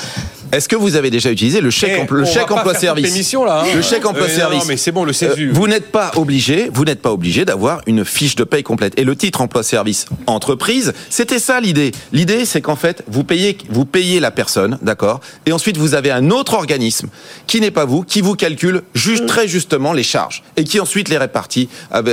Est-ce 0.53 0.69
que 0.69 0.77
vous 0.77 0.97
avez 0.97 1.11
déjà 1.11 1.31
utilisé 1.31 1.61
le 1.61 1.71
chèque, 1.71 2.07
eh, 2.09 2.15
le 2.15 2.25
chèque 2.25 2.51
emploi 2.51 2.75
service 2.75 3.33
là, 3.33 3.63
hein. 3.63 3.67
Le 3.75 3.83
chèque 3.83 4.07
emploi 4.07 4.27
euh, 4.27 4.29
service. 4.29 4.61
Non, 4.61 4.65
mais 4.69 4.77
c'est 4.77 4.93
bon, 4.93 5.05
le 5.05 5.13
CESU. 5.13 5.49
Euh, 5.49 5.53
vous 5.53 5.67
n'êtes 5.67 5.91
pas 5.91 6.13
obligé, 6.17 6.71
vous 6.73 6.85
n'êtes 6.85 7.03
pas 7.03 7.13
obligé 7.13 7.45
d'avoir 7.45 7.81
une 7.87 8.05
fiche 8.05 8.37
de 8.37 8.45
paye 8.45 8.63
complète. 8.63 8.99
Et 8.99 9.05
le 9.05 9.17
titre 9.17 9.41
emploi 9.41 9.63
service 9.63 10.07
entreprise, 10.27 10.93
c'était 11.11 11.39
ça 11.39 11.61
l'idée. 11.61 11.93
L'idée, 12.13 12.45
c'est 12.45 12.61
qu'en 12.61 12.77
fait, 12.77 13.03
vous 13.09 13.25
payez, 13.25 13.59
vous 13.71 13.85
payez 13.85 14.21
la 14.21 14.31
personne, 14.31 14.79
d'accord, 14.83 15.21
et 15.47 15.53
ensuite 15.53 15.77
vous 15.77 15.86
avez 15.95 16.11
un 16.11 16.31
autre 16.31 16.55
organisme 16.55 17.09
qui 17.47 17.61
n'est 17.61 17.71
pas 17.71 17.85
vous, 17.85 18.03
qui 18.03 18.21
vous 18.21 18.35
calcule 18.35 18.83
juste, 18.95 19.25
mm. 19.25 19.27
très 19.27 19.49
justement 19.49 19.93
les 19.93 20.03
charges 20.03 20.43
et 20.57 20.65
qui 20.65 20.81
ensuite 20.81 21.09
les 21.09 21.19
répartit 21.19 21.69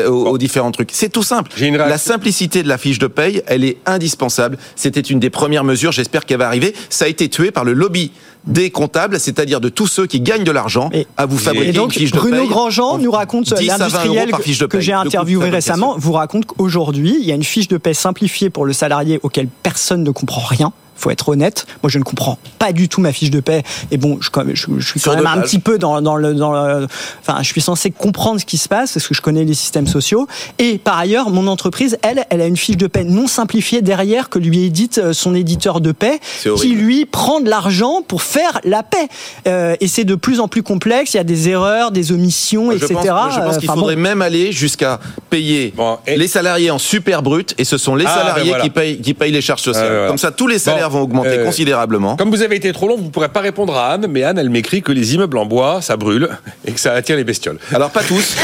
aux, 0.07 0.37
différents 0.37 0.71
trucs. 0.71 0.91
C'est 0.93 1.09
tout 1.09 1.23
simple. 1.23 1.51
La 1.59 1.97
simplicité 1.97 2.63
de 2.63 2.67
la 2.67 2.77
fiche 2.77 2.99
de 2.99 3.07
paye, 3.07 3.43
elle 3.47 3.63
est 3.63 3.77
indispensable. 3.85 4.57
C'était 4.75 5.01
une 5.01 5.19
des 5.19 5.29
premières 5.29 5.63
mesures. 5.63 5.91
J'espère 5.91 6.25
qu'elle 6.25 6.39
va 6.39 6.47
arriver. 6.47 6.73
Ça 6.89 7.05
a 7.05 7.07
été 7.07 7.29
tué 7.29 7.51
par 7.51 7.63
le 7.63 7.73
lobby 7.73 8.11
des 8.45 8.71
comptables, 8.71 9.19
c'est-à-dire 9.19 9.61
de 9.61 9.69
tous 9.69 9.87
ceux 9.87 10.05
qui 10.05 10.19
gagnent 10.19 10.43
de 10.43 10.51
l'argent 10.51 10.89
à 11.17 11.25
vous 11.25 11.37
fabriquer 11.37 11.71
donc, 11.71 11.95
une 11.95 12.01
fiche 12.01 12.11
de 12.11 12.17
Bruno 12.17 12.45
Grandjean 12.47 12.97
nous 12.97 13.11
raconte 13.11 13.49
l'industriel 13.51 14.31
que, 14.31 14.65
que 14.65 14.79
j'ai 14.81 14.93
interviewé 14.93 15.49
récemment 15.49 15.95
vous 15.97 16.11
raconte 16.11 16.45
qu'aujourd'hui 16.45 17.17
il 17.19 17.25
y 17.25 17.31
a 17.31 17.35
une 17.35 17.43
fiche 17.43 17.69
de 17.69 17.77
paie 17.77 17.93
simplifiée 17.93 18.49
pour 18.49 18.65
le 18.65 18.73
salarié 18.73 19.19
auquel 19.23 19.47
personne 19.47 20.03
ne 20.03 20.11
comprend 20.11 20.41
rien 20.41 20.73
faut 20.95 21.11
être 21.11 21.29
honnête. 21.29 21.65
Moi, 21.81 21.89
je 21.89 21.99
ne 21.99 22.03
comprends 22.03 22.37
pas 22.59 22.71
du 22.71 22.89
tout 22.89 23.01
ma 23.01 23.11
fiche 23.11 23.31
de 23.31 23.39
paie. 23.39 23.63
Et 23.91 23.97
bon, 23.97 24.19
je, 24.21 24.29
je, 24.53 24.85
suis 24.85 24.99
quand 24.99 25.15
même 25.15 25.27
un 25.27 25.41
petit 25.41 25.59
peu 25.59 25.77
dans, 25.77 26.01
dans, 26.01 26.15
le, 26.15 26.33
dans 26.33 26.51
le, 26.51 26.87
Enfin, 27.21 27.41
je 27.41 27.47
suis 27.47 27.61
censé 27.61 27.91
comprendre 27.91 28.39
ce 28.39 28.45
qui 28.45 28.57
se 28.57 28.67
passe 28.67 28.93
parce 28.93 29.07
que 29.07 29.13
je 29.13 29.21
connais 29.21 29.43
les 29.43 29.53
systèmes 29.53 29.87
sociaux. 29.87 30.27
Et 30.59 30.77
par 30.77 30.97
ailleurs, 30.97 31.29
mon 31.29 31.47
entreprise, 31.47 31.97
elle, 32.01 32.25
elle 32.29 32.41
a 32.41 32.45
une 32.45 32.57
fiche 32.57 32.77
de 32.77 32.87
paie 32.87 33.03
non 33.03 33.27
simplifiée 33.27 33.81
derrière 33.81 34.29
que 34.29 34.39
lui 34.39 34.63
édite 34.65 34.97
euh, 34.97 35.13
son 35.13 35.35
éditeur 35.35 35.81
de 35.81 35.91
paie, 35.91 36.19
qui 36.57 36.69
lui 36.69 37.05
prend 37.05 37.39
de 37.39 37.49
l'argent 37.49 38.01
pour 38.07 38.21
faire 38.21 38.59
la 38.63 38.83
paie. 38.83 39.07
Euh, 39.47 39.75
et 39.79 39.87
c'est 39.87 40.03
de 40.03 40.15
plus 40.15 40.39
en 40.39 40.47
plus 40.47 40.63
complexe. 40.63 41.13
Il 41.13 41.17
y 41.17 41.19
a 41.19 41.23
des 41.23 41.49
erreurs, 41.49 41.91
des 41.91 42.11
omissions, 42.11 42.71
etc. 42.71 42.95
je 42.95 43.39
pense 43.39 43.57
qu'il 43.57 43.69
faudrait 43.69 43.95
même 43.95 44.21
aller 44.21 44.51
jusqu'à 44.51 44.99
payer 45.29 45.73
les 46.07 46.27
salariés 46.27 46.71
en 46.71 46.79
super 46.79 47.23
brut, 47.23 47.55
et 47.57 47.63
ce 47.63 47.77
sont 47.77 47.95
les 47.95 48.05
ah, 48.05 48.15
ben 48.15 48.21
salariés 48.21 48.55
qui 48.61 48.69
payent 48.69 49.01
qui 49.01 49.13
payent 49.13 49.31
les 49.31 49.41
charges 49.41 49.61
sociales. 49.61 50.07
Comme 50.07 50.17
ça, 50.17 50.31
tous 50.31 50.47
les 50.47 50.59
salaires 50.83 50.89
vont 50.89 51.01
augmenter 51.01 51.39
euh, 51.39 51.45
considérablement. 51.45 52.15
Comme 52.15 52.29
vous 52.29 52.41
avez 52.41 52.55
été 52.55 52.71
trop 52.73 52.87
long, 52.87 52.97
vous 52.97 53.05
ne 53.05 53.09
pourrez 53.09 53.29
pas 53.29 53.39
répondre 53.39 53.75
à 53.75 53.93
Anne, 53.93 54.07
mais 54.09 54.23
Anne, 54.23 54.37
elle 54.37 54.49
m'écrit 54.49 54.81
que 54.81 54.91
les 54.91 55.15
immeubles 55.15 55.37
en 55.37 55.45
bois, 55.45 55.81
ça 55.81 55.97
brûle 55.97 56.29
et 56.65 56.71
que 56.71 56.79
ça 56.79 56.93
attire 56.93 57.15
les 57.15 57.23
bestioles. 57.23 57.57
Alors 57.73 57.91
pas 57.91 58.03
tous, 58.03 58.35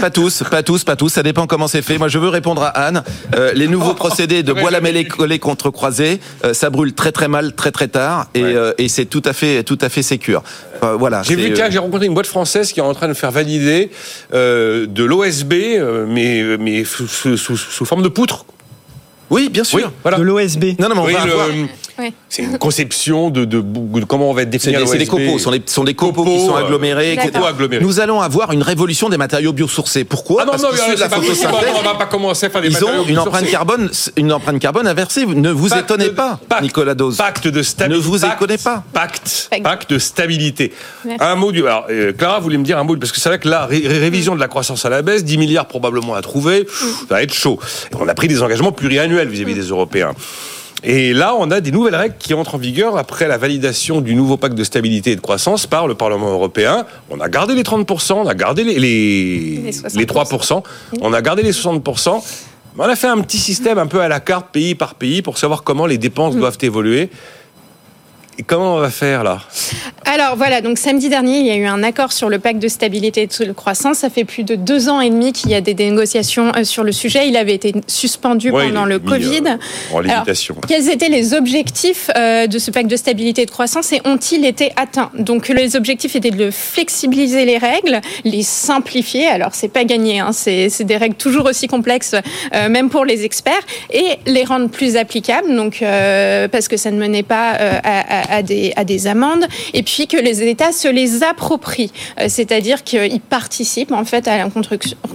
pas 0.00 0.10
tous, 0.10 0.42
pas 0.50 0.62
tous, 0.62 0.84
pas 0.84 0.96
tous. 0.96 1.08
Ça 1.08 1.22
dépend 1.22 1.46
comment 1.46 1.68
c'est 1.68 1.82
fait. 1.82 1.98
Moi, 1.98 2.08
je 2.08 2.18
veux 2.18 2.28
répondre 2.28 2.62
à 2.62 2.68
Anne. 2.68 3.02
Euh, 3.36 3.52
les 3.54 3.68
nouveaux 3.68 3.94
procédés 3.94 4.42
de 4.42 4.52
bois 4.52 4.70
lamellé 4.70 5.06
collé 5.06 5.38
contre 5.38 5.70
croisé, 5.70 6.20
euh, 6.44 6.54
ça 6.54 6.70
brûle 6.70 6.94
très 6.94 7.12
très 7.12 7.28
mal, 7.28 7.54
très 7.54 7.70
très 7.70 7.88
tard, 7.88 8.26
et, 8.34 8.44
et 8.78 8.88
c'est 8.88 9.06
tout 9.06 9.22
à 9.24 9.32
fait 9.32 9.62
tout 9.62 9.78
à 9.80 9.88
fait 9.88 10.02
sécure. 10.02 10.42
voilà. 10.98 11.22
J'ai 11.22 11.36
vu 11.36 11.54
j'ai 11.70 11.78
rencontré 11.78 12.06
une 12.06 12.14
boîte 12.14 12.26
française 12.26 12.72
qui 12.72 12.80
est 12.80 12.82
en 12.82 12.94
train 12.94 13.08
de 13.08 13.14
faire 13.14 13.30
valider 13.30 13.90
de 14.32 15.04
l'OSB, 15.04 15.52
mais 16.06 16.56
mais 16.58 16.84
sous, 16.84 17.36
sous 17.36 17.84
forme 17.84 18.02
de 18.02 18.08
poutre. 18.08 18.44
Oui, 19.30 19.48
bien 19.50 19.64
sûr. 19.64 19.92
De 20.04 20.22
l'OSB. 20.22 20.78
Non, 20.78 20.88
non, 20.88 20.94
mais 20.94 21.00
on 21.00 21.06
va 21.06 21.22
avoir... 21.22 21.48
C'est 22.28 22.42
une 22.42 22.58
conception 22.58 23.30
de, 23.30 23.44
de, 23.44 23.60
comment 24.04 24.30
on 24.30 24.34
va 24.34 24.44
définir 24.44 24.86
C'est 24.86 24.98
des, 24.98 25.06
copeaux, 25.06 25.38
sont, 25.38 25.52
sont 25.66 25.84
des 25.84 25.94
copeaux, 25.94 26.24
qui 26.24 26.46
sont 26.46 26.54
agglomérés, 26.54 27.14
etc. 27.14 27.32
Nous 27.80 28.00
allons 28.00 28.20
avoir 28.20 28.52
une 28.52 28.62
révolution 28.62 29.08
des 29.08 29.16
matériaux 29.16 29.52
biosourcés. 29.52 30.04
Pourquoi 30.04 30.42
ah 30.42 30.44
non, 30.46 30.52
Parce 30.52 30.62
non, 30.62 30.68
que 30.70 31.00
la 31.00 31.08
photosynthèse, 31.08 31.70
on 31.78 31.82
va 31.82 31.94
pas 31.94 32.06
commencer 32.06 32.46
à 32.46 32.50
faire 32.50 32.60
des 32.62 32.68
ils 32.68 32.84
ont 32.84 33.04
une 33.04 33.18
empreinte 33.18 33.50
carbone, 33.50 33.90
une 34.16 34.32
empreinte 34.32 34.60
carbone 34.60 34.86
inversée. 34.86 35.26
Ne 35.26 35.50
vous 35.50 35.74
étonnez 35.74 36.10
pas, 36.10 36.38
Nicolas 36.62 36.94
Dose. 36.94 37.16
Pacte 37.16 37.48
de 37.48 37.62
stabilité. 37.62 38.00
Ne 38.00 38.08
vous 38.08 38.24
étonnez 38.24 38.58
pas. 38.58 38.84
Pacte, 38.92 39.50
pacte 39.62 39.90
de 39.90 39.98
stabilité. 39.98 40.72
Un 41.20 41.34
mot 41.34 41.52
du. 41.52 41.66
Alors, 41.66 41.86
euh, 41.90 42.12
Clara 42.12 42.40
voulait 42.40 42.58
me 42.58 42.64
dire 42.64 42.78
un 42.78 42.84
mot 42.84 42.96
parce 42.96 43.12
que 43.12 43.20
c'est 43.20 43.28
vrai 43.28 43.38
que 43.38 43.48
la 43.48 43.66
révision 43.66 44.34
de 44.34 44.40
la 44.40 44.48
croissance 44.48 44.84
à 44.84 44.88
la 44.88 45.02
baisse, 45.02 45.24
10 45.24 45.38
milliards 45.38 45.66
probablement 45.66 46.14
à 46.14 46.22
trouver, 46.22 46.66
ça 47.08 47.14
va 47.16 47.22
être 47.22 47.34
chaud. 47.34 47.58
On 47.98 48.08
a 48.08 48.14
pris 48.14 48.28
des 48.28 48.42
engagements 48.42 48.72
pluriannuels 48.72 49.28
vis-à-vis 49.28 49.54
des 49.54 49.68
Européens. 49.68 50.12
Et 50.84 51.12
là, 51.12 51.34
on 51.36 51.50
a 51.50 51.60
des 51.60 51.72
nouvelles 51.72 51.96
règles 51.96 52.14
qui 52.18 52.34
entrent 52.34 52.54
en 52.54 52.58
vigueur 52.58 52.96
après 52.96 53.26
la 53.26 53.36
validation 53.36 54.00
du 54.00 54.14
nouveau 54.14 54.36
pacte 54.36 54.54
de 54.54 54.62
stabilité 54.62 55.12
et 55.12 55.16
de 55.16 55.20
croissance 55.20 55.66
par 55.66 55.88
le 55.88 55.94
Parlement 55.94 56.30
européen. 56.30 56.86
On 57.10 57.20
a 57.20 57.28
gardé 57.28 57.54
les 57.54 57.64
30%, 57.64 58.12
on 58.12 58.26
a 58.26 58.34
gardé 58.34 58.62
les, 58.62 58.78
les, 58.78 59.72
les, 59.72 60.06
3%, 60.06 60.62
on 61.00 61.12
a 61.12 61.22
gardé 61.22 61.42
les 61.42 61.52
60%. 61.52 62.22
On 62.80 62.82
a 62.82 62.94
fait 62.94 63.08
un 63.08 63.18
petit 63.22 63.38
système 63.38 63.78
un 63.78 63.88
peu 63.88 64.00
à 64.00 64.08
la 64.08 64.20
carte, 64.20 64.52
pays 64.52 64.76
par 64.76 64.94
pays, 64.94 65.20
pour 65.20 65.36
savoir 65.36 65.64
comment 65.64 65.86
les 65.86 65.98
dépenses 65.98 66.36
mm. 66.36 66.38
doivent 66.38 66.58
évoluer. 66.62 67.10
Comment 68.46 68.76
on 68.76 68.80
va 68.80 68.90
faire 68.90 69.24
là? 69.24 69.40
Alors 70.04 70.36
voilà, 70.36 70.60
donc 70.60 70.78
samedi 70.78 71.08
dernier, 71.08 71.40
il 71.40 71.46
y 71.46 71.50
a 71.50 71.56
eu 71.56 71.66
un 71.66 71.82
accord 71.82 72.12
sur 72.12 72.28
le 72.28 72.38
pacte 72.38 72.60
de 72.60 72.68
stabilité 72.68 73.22
et 73.22 73.26
de 73.26 73.52
croissance. 73.52 73.98
Ça 73.98 74.10
fait 74.10 74.24
plus 74.24 74.44
de 74.44 74.54
deux 74.54 74.88
ans 74.88 75.00
et 75.00 75.10
demi 75.10 75.32
qu'il 75.32 75.50
y 75.50 75.54
a 75.54 75.60
des 75.60 75.74
négociations 75.74 76.52
euh, 76.56 76.62
sur 76.62 76.84
le 76.84 76.92
sujet. 76.92 77.28
Il 77.28 77.36
avait 77.36 77.54
été 77.54 77.74
suspendu 77.88 78.52
pendant 78.52 78.84
le 78.84 79.00
Covid. 79.00 79.42
Euh, 79.46 79.92
en 79.94 80.00
limitation. 80.00 80.56
quels 80.68 80.88
étaient 80.88 81.08
les 81.08 81.34
objectifs 81.34 82.10
euh, 82.16 82.46
de 82.46 82.58
ce 82.58 82.70
pacte 82.70 82.88
de 82.88 82.96
stabilité 82.96 83.42
et 83.42 83.46
de 83.46 83.50
croissance 83.50 83.92
et 83.92 84.00
ont-ils 84.04 84.46
été 84.46 84.70
atteints? 84.76 85.10
Donc 85.14 85.48
les 85.48 85.74
objectifs 85.74 86.14
étaient 86.14 86.30
de 86.30 86.50
flexibiliser 86.50 87.44
les 87.44 87.58
règles, 87.58 88.00
les 88.24 88.44
simplifier. 88.44 89.26
Alors 89.26 89.50
c'est 89.52 89.68
pas 89.68 89.84
gagné, 89.84 90.20
hein, 90.20 90.30
c'est 90.32 90.84
des 90.84 90.96
règles 90.96 91.16
toujours 91.16 91.46
aussi 91.46 91.66
complexes, 91.66 92.14
même 92.52 92.88
pour 92.88 93.04
les 93.04 93.24
experts, 93.24 93.60
et 93.92 94.18
les 94.26 94.44
rendre 94.44 94.68
plus 94.68 94.96
applicables. 94.96 95.54
Donc 95.54 95.82
parce 96.50 96.68
que 96.68 96.76
ça 96.76 96.90
ne 96.90 96.98
menait 96.98 97.22
pas 97.22 97.50
à 97.84 98.27
à 98.27 98.27
des, 98.42 98.72
à 98.76 98.84
des 98.84 99.06
amendes, 99.06 99.46
et 99.74 99.82
puis 99.82 100.06
que 100.06 100.16
les 100.16 100.42
États 100.42 100.72
se 100.72 100.88
les 100.88 101.22
approprient, 101.22 101.92
euh, 102.20 102.26
c'est-à-dire 102.28 102.84
qu'ils 102.84 103.20
participent 103.20 103.92
en 103.92 104.04
fait 104.04 104.28
à 104.28 104.38
la 104.38 104.48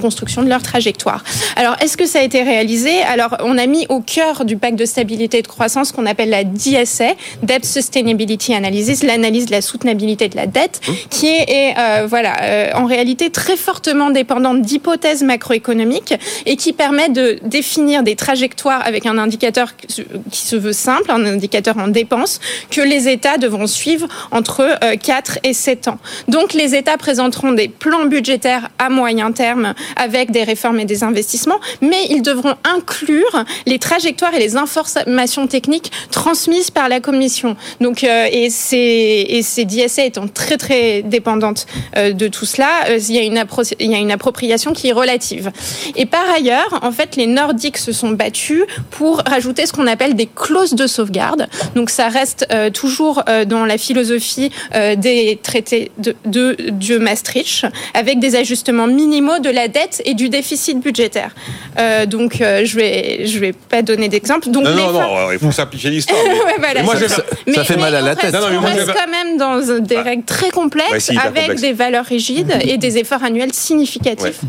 construction 0.02 0.44
de 0.44 0.50
leur 0.50 0.62
trajectoire. 0.62 1.24
Alors, 1.56 1.76
est-ce 1.82 1.98
que 1.98 2.06
ça 2.06 2.20
a 2.20 2.24
été 2.24 2.44
réalisé? 2.44 3.02
Alors, 3.04 3.38
on 3.42 3.58
a 3.58 3.66
mis 3.66 3.86
au 3.90 4.02
cœur 4.02 4.46
du 4.46 4.58
pacte 4.58 4.78
de 4.78 4.86
stabilité 4.86 5.40
et 5.40 5.42
de 5.42 5.48
croissance 5.48 5.90
ce 5.90 5.94
qu'on 5.94 6.06
appelle 6.06 6.30
la 6.30 6.44
DSA, 6.44 7.14
Debt 7.44 7.66
Sustainability 7.66 8.54
Analysis, 8.54 9.04
l'analyse 9.04 9.46
de 9.46 9.52
la 9.52 9.62
soutenabilité 9.62 10.30
de 10.30 10.36
la 10.36 10.48
dette, 10.48 10.82
qui 11.10 11.28
est, 11.28 11.76
euh, 11.78 12.06
voilà, 12.08 12.42
euh, 12.42 12.72
en 12.76 12.86
réalité 12.86 13.30
très 13.30 13.58
fortement 13.58 14.10
dépendante 14.10 14.62
d'hypothèses 14.62 15.24
macroéconomiques 15.24 16.14
et 16.46 16.56
qui 16.56 16.74
permet 16.74 17.10
de 17.10 17.40
définir 17.44 18.04
des 18.04 18.16
trajectoires 18.16 18.82
avec 18.86 19.06
un 19.06 19.18
indicateur 19.18 19.74
qui 19.78 20.42
se 20.48 20.56
veut 20.56 20.74
simple, 20.74 21.12
un 21.12 21.26
indicateur 21.26 21.78
en 21.78 21.88
dépenses, 21.88 22.40
que 22.70 22.82
les 22.82 23.03
États 23.08 23.38
devront 23.38 23.68
suivre 23.68 24.08
entre 24.32 24.78
4 24.96 25.32
euh, 25.32 25.50
et 25.50 25.54
7 25.54 25.88
ans. 25.88 25.98
Donc 26.28 26.54
les 26.54 26.76
États 26.76 26.98
présenteront 26.98 27.52
des 27.52 27.68
plans 27.68 28.06
budgétaires 28.06 28.70
à 28.80 28.90
moyen 28.90 29.32
terme 29.32 29.74
avec 29.96 30.32
des 30.32 30.44
réformes 30.44 30.80
et 30.80 30.86
des 30.86 31.04
investissements, 31.04 31.60
mais 31.82 32.06
ils 32.10 32.22
devront 32.22 32.56
inclure 32.64 33.44
les 33.66 33.80
trajectoires 33.80 34.34
et 34.34 34.40
les 34.40 34.56
informations 34.56 35.48
techniques 35.48 35.92
transmises 36.12 36.72
par 36.72 36.90
la 36.90 37.00
Commission. 37.00 37.56
Donc, 37.82 38.04
euh, 38.04 38.28
et, 38.32 38.50
ces, 38.50 39.26
et 39.30 39.42
ces 39.42 39.66
DSA 39.66 40.06
étant 40.06 40.28
très 40.28 40.58
très 40.58 41.02
dépendantes 41.02 41.66
euh, 41.98 42.14
de 42.14 42.28
tout 42.28 42.46
cela, 42.46 42.70
il, 42.90 43.12
y 43.12 43.20
a 43.20 43.24
une 43.24 43.44
il 43.80 43.92
y 43.92 43.96
a 43.96 44.00
une 44.00 44.12
appropriation 44.12 44.74
qui 44.74 44.90
est 44.90 44.94
relative. 44.94 45.52
Et 45.96 46.06
par 46.06 46.30
ailleurs, 46.36 46.80
en 46.82 46.92
fait, 46.92 47.16
les 47.16 47.28
Nordiques 47.28 47.78
se 47.78 47.92
sont 47.92 48.12
battus 48.12 48.64
pour 48.92 49.22
rajouter 49.26 49.66
ce 49.66 49.74
qu'on 49.74 49.88
appelle 49.88 50.16
des 50.16 50.28
clauses 50.34 50.74
de 50.74 50.88
sauvegarde. 50.88 51.48
Donc 51.76 51.90
ça 51.90 52.08
reste 52.08 52.48
toujours 52.74 52.93
toujours 52.94 53.24
euh, 53.28 53.44
dans 53.46 53.66
la 53.66 53.80
philosophie 53.80 54.52
euh, 54.76 54.96
des 54.96 55.40
traités 55.42 55.92
de, 55.98 56.16
de, 56.26 56.98
Maastricht, 57.00 57.66
avec 57.96 58.20
des 58.20 58.36
ajustements 58.36 58.86
minimaux 58.86 59.40
de 59.40 59.50
la 59.50 59.68
dette 59.68 60.02
et 60.06 60.14
du 60.14 60.30
déficit 60.30 60.80
budgétaire. 60.80 61.32
Euh, 61.80 62.06
donc, 62.06 62.38
je 62.40 62.76
vais, 62.76 63.26
je 63.26 63.40
vais 63.40 63.54
pas 63.54 63.82
donner 63.82 64.10
d'exemple. 64.10 64.50
Donc, 64.50 64.66
non, 64.66 64.76
non, 64.76 64.92
non, 64.94 65.32
il 65.32 65.40
faut 65.40 65.52
simplifier 65.52 65.90
l'histoire. 65.90 66.20
ça, 67.56 67.64
fait 67.64 67.78
mal 67.78 67.96
à 67.96 68.02
la 68.02 68.16
tête. 68.16 68.36
on 68.36 68.62
reste 68.62 68.94
quand 68.94 69.10
même 69.10 69.38
dans 69.38 69.80
des 69.80 69.96
bah. 69.96 70.04
règles 70.04 70.26
très 70.26 70.52
complexes, 70.52 71.12
avec 71.24 71.60
des 71.60 71.74
valeurs 71.74 72.06
rigides 72.06 72.54
et 72.62 72.78
des 72.78 73.00
efforts 73.00 73.24
annuels 73.24 73.54
significatifs 73.54 74.42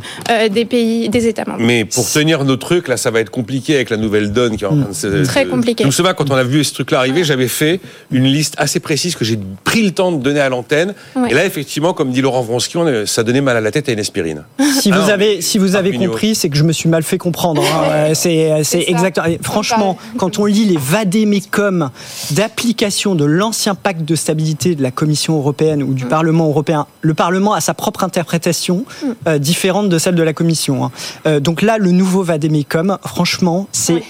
des 0.50 0.64
pays, 0.66 1.08
des 1.08 1.26
États 1.28 1.44
membres. 1.46 1.60
Mais 1.60 1.86
pour 1.86 2.10
tenir 2.10 2.44
nos 2.44 2.56
trucs, 2.56 2.88
là, 2.88 2.96
ça 2.98 3.10
va 3.10 3.20
être 3.20 3.30
compliqué 3.30 3.74
avec 3.74 3.88
la 3.90 3.96
nouvelle 3.96 4.32
donne 4.32 4.56
qui 4.56 4.64
est 4.64 4.68
en 4.68 4.76
train 4.76 5.08
de 5.08 5.24
Très 5.24 5.46
compliqué. 5.46 5.84
Je 5.84 5.86
me 5.86 5.92
souviens 5.92 6.12
quand 6.12 6.30
on 6.30 6.34
a 6.34 6.44
vu 6.44 6.62
ce 6.62 6.74
truc-là 6.74 6.98
arriver, 6.98 7.24
j'avais 7.24 7.48
fait 7.48 7.80
une 8.10 8.23
une 8.24 8.32
liste 8.32 8.54
assez 8.58 8.80
précise 8.80 9.14
que 9.14 9.24
j'ai 9.24 9.38
pris 9.64 9.82
le 9.82 9.90
temps 9.90 10.12
de 10.12 10.22
donner 10.22 10.40
à 10.40 10.48
l'antenne. 10.48 10.94
Et 11.28 11.34
là, 11.34 11.44
effectivement, 11.44 11.92
comme 11.92 12.10
dit 12.10 12.20
Laurent 12.20 12.42
Vronsky, 12.42 12.78
ça 13.06 13.22
donnait 13.22 13.40
mal 13.40 13.56
à 13.56 13.60
la 13.60 13.70
tête 13.70 13.88
à 13.88 13.92
une 13.92 14.00
aspirine. 14.00 14.44
Si 14.80 14.90
vous 14.90 15.10
avez, 15.10 15.40
si 15.40 15.58
vous 15.58 15.76
avez 15.76 15.92
compris, 15.96 16.34
c'est 16.34 16.48
que 16.48 16.56
je 16.56 16.64
me 16.64 16.72
suis 16.72 16.88
mal 16.88 17.02
fait 17.02 17.18
comprendre. 17.18 17.62
Hein. 17.62 18.14
c'est 18.14 18.64
exactement. 18.86 19.26
Franchement, 19.42 19.98
quand 20.16 20.38
on 20.38 20.46
lit 20.46 20.64
les 20.64 20.78
vadémécum 20.78 21.90
d'application 22.32 23.14
de 23.14 23.24
l'ancien 23.24 23.74
pacte 23.74 24.04
de 24.04 24.14
stabilité 24.14 24.74
de 24.74 24.82
la 24.82 24.90
Commission 24.90 25.36
européenne 25.36 25.82
ou 25.82 25.94
du 25.94 26.04
mm. 26.04 26.08
Parlement 26.08 26.48
européen, 26.48 26.86
le 27.00 27.14
Parlement 27.14 27.54
a 27.54 27.60
sa 27.60 27.74
propre 27.74 28.04
interprétation 28.04 28.84
mm. 29.02 29.06
euh, 29.28 29.38
différente 29.38 29.88
de 29.88 29.98
celle 29.98 30.14
de 30.14 30.22
la 30.22 30.32
Commission. 30.32 30.84
Hein. 30.84 30.90
Euh, 31.26 31.40
donc 31.40 31.62
là, 31.62 31.78
le 31.78 31.90
nouveau 31.90 32.22
vadémécum, 32.22 32.98
franchement, 33.04 33.68
c'est 33.72 34.02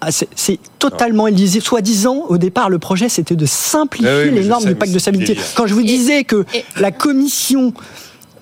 ah, 0.00 0.08
c'est 0.10 0.58
totalement 0.78 1.26
illisible. 1.26 1.64
Soi-disant, 1.64 2.24
au 2.28 2.38
départ, 2.38 2.68
le 2.68 2.78
projet, 2.78 3.08
c'était 3.08 3.36
de 3.36 3.46
simplifier 3.46 4.30
les 4.30 4.44
normes 4.44 4.64
du 4.64 4.74
pacte 4.74 4.92
de 4.92 4.98
stabilité. 4.98 5.38
Quand 5.54 5.66
je 5.66 5.74
vous 5.74 5.82
disais 5.82 6.24
que 6.24 6.44
la 6.76 6.92
Commission 6.92 7.72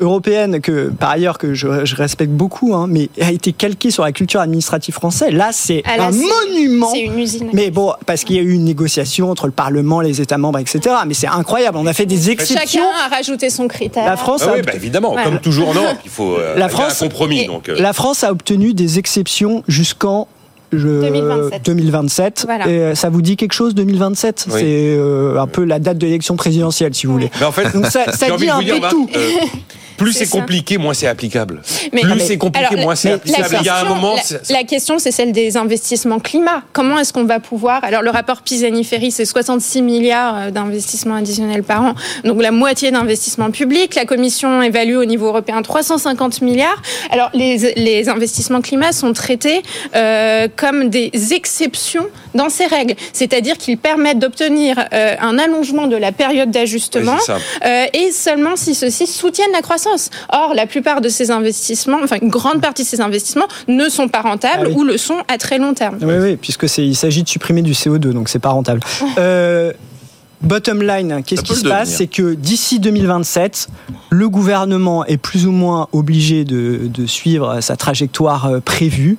européenne 0.01 0.61
que 0.61 0.91
par 0.91 1.11
ailleurs 1.11 1.39
que 1.39 1.55
je, 1.55 1.95
respecte 1.95 2.33
beaucoup, 2.33 2.75
hein, 2.75 2.87
mais 2.89 3.09
a 3.21 3.31
été 3.31 3.53
calquée 3.53 3.91
sur 3.91 4.03
la 4.03 4.13
culture 4.13 4.41
administrative 4.41 4.95
française. 4.95 5.33
Là, 5.33 5.51
c'est 5.53 5.83
ah, 5.85 6.09
un 6.09 6.11
monument. 6.11 6.91
C'est 6.93 7.03
une 7.03 7.19
usine. 7.19 7.51
Mais 7.53 7.71
bon, 7.71 7.93
parce 8.07 8.25
qu'il 8.25 8.37
y 8.37 8.39
a 8.39 8.43
eu 8.43 8.53
une 8.53 8.65
négociation 8.65 9.31
entre 9.31 9.47
le 9.47 9.53
Parlement, 9.53 10.01
les 10.01 10.21
États 10.21 10.39
membres, 10.39 10.59
etc. 10.59 10.81
Mais 11.07 11.15
c'est 11.15 11.27
incroyable. 11.27 11.79
On 11.79 11.87
a 11.87 11.93
fait 11.93 12.07
des 12.07 12.31
exceptions. 12.31 12.83
Chacun 12.83 13.07
a 13.07 13.15
rajouté 13.15 13.51
son 13.51 13.69
critère. 13.69 14.07
La 14.07 14.17
France, 14.17 14.43
ah 14.47 14.53
oui, 14.55 14.63
bah, 14.63 14.73
évidemment, 14.75 15.17
comme 15.23 15.41
toujours 15.41 15.69
en 15.69 15.75
Europe, 15.75 15.99
il 16.05 16.11
faut 16.11 16.37
euh, 16.37 16.57
la 16.57 16.69
France, 16.69 17.03
un 17.03 17.09
compromis. 17.09 17.47
Donc, 17.47 17.69
euh. 17.69 17.77
La 17.79 17.93
France 17.93 18.25
a 18.25 18.31
obtenu 18.31 18.75
des 18.75 18.99
exceptions 18.99 19.63
jusqu'en 19.69 20.29
2027. 20.73 22.47
Et 22.67 22.71
euh, 22.71 22.95
ça 22.95 23.11
vous 23.11 23.23
dit 23.23 23.37
quelque 23.37 23.53
chose 23.53 23.75
2027 23.75 24.47
C'est 24.51 24.63
euh, 24.65 25.41
un 25.41 25.47
peu 25.47 25.65
la 25.65 25.79
date 25.79 25.99
de 25.99 26.07
l'élection 26.07 26.37
présidentielle, 26.37 26.95
si 26.95 27.07
vous 27.07 27.13
voulez. 27.15 27.31
Mais 27.41 27.47
en 27.47 27.53
fait, 27.53 27.73
Donc 27.73 27.87
ça, 27.87 28.13
ça 28.13 28.37
dit 28.37 28.49
un 28.49 28.61
peu 28.61 28.89
tout. 28.91 29.09
Euh, 29.95 30.05
plus 30.05 30.13
c'est 30.13 30.29
compliqué, 30.29 30.79
moins 30.79 30.95
c'est 30.95 31.07
applicable. 31.07 31.63
plus 31.91 32.21
c'est 32.21 32.39
compliqué, 32.39 32.77
moins 32.77 32.95
c'est 32.95 33.13
applicable. 33.13 33.57
Il 33.61 33.67
y 33.67 33.69
a 33.69 33.79
un 33.79 33.85
moment. 33.85 34.15
La, 34.51 34.65
question, 34.65 34.99
c'est 34.99 35.11
celle 35.11 35.33
des 35.33 35.57
investissements 35.57 36.19
climat. 36.19 36.63
Comment 36.73 36.99
est-ce 36.99 37.13
qu'on 37.13 37.25
va 37.25 37.41
pouvoir 37.41 37.85
Alors, 37.85 38.03
le 38.03 38.11
rapport 38.11 38.43
Pisani-Ferry, 38.43 39.11
c'est 39.11 39.25
66 39.25 39.83
milliards 39.83 40.53
d'investissements 40.53 41.17
additionnels 41.17 41.63
par 41.63 41.83
an, 41.83 41.95
donc 42.25 42.43
la 42.43 42.51
moitié 42.51 42.91
d'investissements 42.91 43.51
publics. 43.51 43.95
La 43.95 44.05
Commission 44.05 44.63
évalue 44.63 44.97
au 44.97 45.05
niveau 45.05 45.27
européen 45.27 45.63
350 45.63 46.43
milliards. 46.43 46.81
Alors, 47.11 47.31
les, 47.35 47.75
les 47.77 48.09
investissements 48.09 48.61
climat 48.61 48.93
sont 48.93 49.13
traités 49.13 49.63
euh, 49.95 50.49
comme 50.57 50.89
des 50.89 51.11
exceptions 51.33 52.07
dans 52.35 52.49
ces 52.49 52.67
règles, 52.67 52.95
c'est-à-dire 53.13 53.57
qu'ils 53.59 53.79
permettent 53.79 54.19
d'obtenir 54.19 54.77
euh, 54.93 55.15
un 55.21 55.39
allongement 55.39 55.87
de 55.87 55.97
la 55.97 56.13
période 56.13 56.51
d'ajustement 56.51 57.17
euh, 57.29 57.85
et 57.93 58.11
seulement 58.11 58.57
si 58.57 58.75
ceux-ci 58.75 59.07
soutiennent 59.07 59.53
la 59.53 59.63
croissance. 59.63 60.11
Or, 60.33 60.55
la 60.55 60.67
plupart 60.67 61.01
de 61.01 61.09
ces 61.09 61.31
investissements, 61.31 61.99
enfin 62.03 62.17
une 62.21 62.29
grande 62.29 62.61
partie 62.61 62.83
de 62.83 62.89
ces 62.89 63.01
investissements, 63.01 63.49
ne 63.69 63.89
sont 63.89 64.09
pas 64.09 64.21
rentables 64.23 64.69
ah 64.71 64.77
ou 64.77 64.85
le 64.85 64.99
sont 64.99 65.19
à 65.29 65.39
très 65.39 65.59
long 65.59 65.75
terme. 65.75 65.99
Oui, 66.03 66.15
oui, 66.21 66.37
puisque 66.37 66.67
il 66.79 66.97
s'agit 66.97 67.23
de 67.23 67.29
supprimer 67.29 67.63
du 67.63 67.73
CO2, 67.73 68.11
donc 68.11 68.29
c'est 68.29 68.39
pas 68.39 68.51
rentable. 68.51 68.81
Euh, 69.19 69.73
bottom 70.43 70.83
line, 70.83 71.23
qu'est-ce 71.25 71.43
qui 71.43 71.55
se 71.55 71.67
passe? 71.67 71.89
C'est 71.89 72.07
que 72.07 72.35
d'ici 72.35 72.81
2027, 72.81 73.69
le 74.11 74.29
gouvernement 74.29 75.05
est 75.07 75.17
plus 75.17 75.47
ou 75.47 75.53
moins 75.53 75.89
obligé 75.93 76.45
de, 76.45 76.83
de 76.85 77.07
suivre 77.07 77.61
sa 77.61 77.77
trajectoire 77.77 78.61
prévue. 78.65 79.19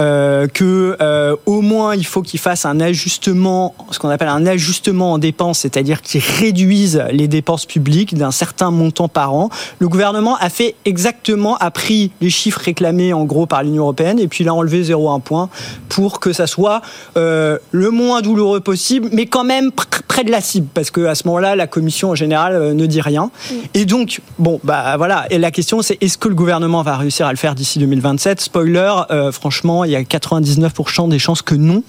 Euh, 0.00 0.48
que 0.48 0.96
euh, 1.00 1.36
au 1.46 1.60
moins 1.60 1.94
il 1.94 2.04
faut 2.04 2.22
qu'il 2.22 2.40
fasse 2.40 2.66
un 2.66 2.80
ajustement, 2.80 3.76
ce 3.92 4.00
qu'on 4.00 4.08
appelle 4.08 4.28
un 4.28 4.44
ajustement 4.44 5.12
en 5.12 5.18
dépenses, 5.18 5.60
c'est-à-dire 5.60 6.02
qu'il 6.02 6.20
réduise 6.40 7.04
les 7.12 7.28
dépenses 7.28 7.64
publiques 7.64 8.16
d'un 8.16 8.32
certain 8.32 8.72
montant 8.72 9.06
par 9.06 9.34
an. 9.34 9.50
Le 9.78 9.88
gouvernement 9.88 10.36
a 10.38 10.50
fait 10.50 10.74
exactement, 10.84 11.56
a 11.58 11.70
pris 11.70 12.10
les 12.20 12.30
chiffres 12.30 12.60
réclamés 12.60 13.12
en 13.12 13.24
gros 13.24 13.46
par 13.46 13.62
l'Union 13.62 13.84
européenne 13.84 14.18
et 14.18 14.26
puis 14.26 14.42
il 14.42 14.48
a 14.48 14.54
enlevé 14.54 14.82
0,1 14.82 15.20
point 15.20 15.48
pour 15.88 16.18
que 16.18 16.32
ça 16.32 16.48
soit 16.48 16.82
euh, 17.16 17.58
le 17.70 17.90
moins 17.90 18.20
douloureux 18.20 18.60
possible, 18.60 19.10
mais 19.12 19.26
quand 19.26 19.44
même 19.44 19.70
près 20.08 20.24
de 20.24 20.30
la 20.32 20.40
cible, 20.40 20.66
parce 20.74 20.90
que 20.90 21.06
à 21.06 21.14
ce 21.14 21.26
moment-là, 21.28 21.54
la 21.54 21.68
Commission 21.68 22.10
en 22.10 22.14
général 22.16 22.54
euh, 22.54 22.74
ne 22.74 22.86
dit 22.86 23.00
rien. 23.00 23.30
Mm. 23.48 23.54
Et 23.74 23.84
donc, 23.84 24.20
bon, 24.40 24.58
bah 24.64 24.96
voilà. 24.96 25.26
Et 25.30 25.38
la 25.38 25.52
question, 25.52 25.82
c'est 25.82 26.02
est-ce 26.02 26.18
que 26.18 26.28
le 26.28 26.34
gouvernement 26.34 26.82
va 26.82 26.96
réussir 26.96 27.26
à 27.26 27.30
le 27.30 27.36
faire 27.36 27.54
d'ici 27.54 27.78
2027 27.78 28.40
Spoiler, 28.40 28.92
franchement, 29.32 29.83
il 29.86 29.92
y 29.92 29.96
a 29.96 30.02
99% 30.02 31.08
des 31.08 31.18
chances 31.18 31.42
que 31.42 31.54
non, 31.54 31.82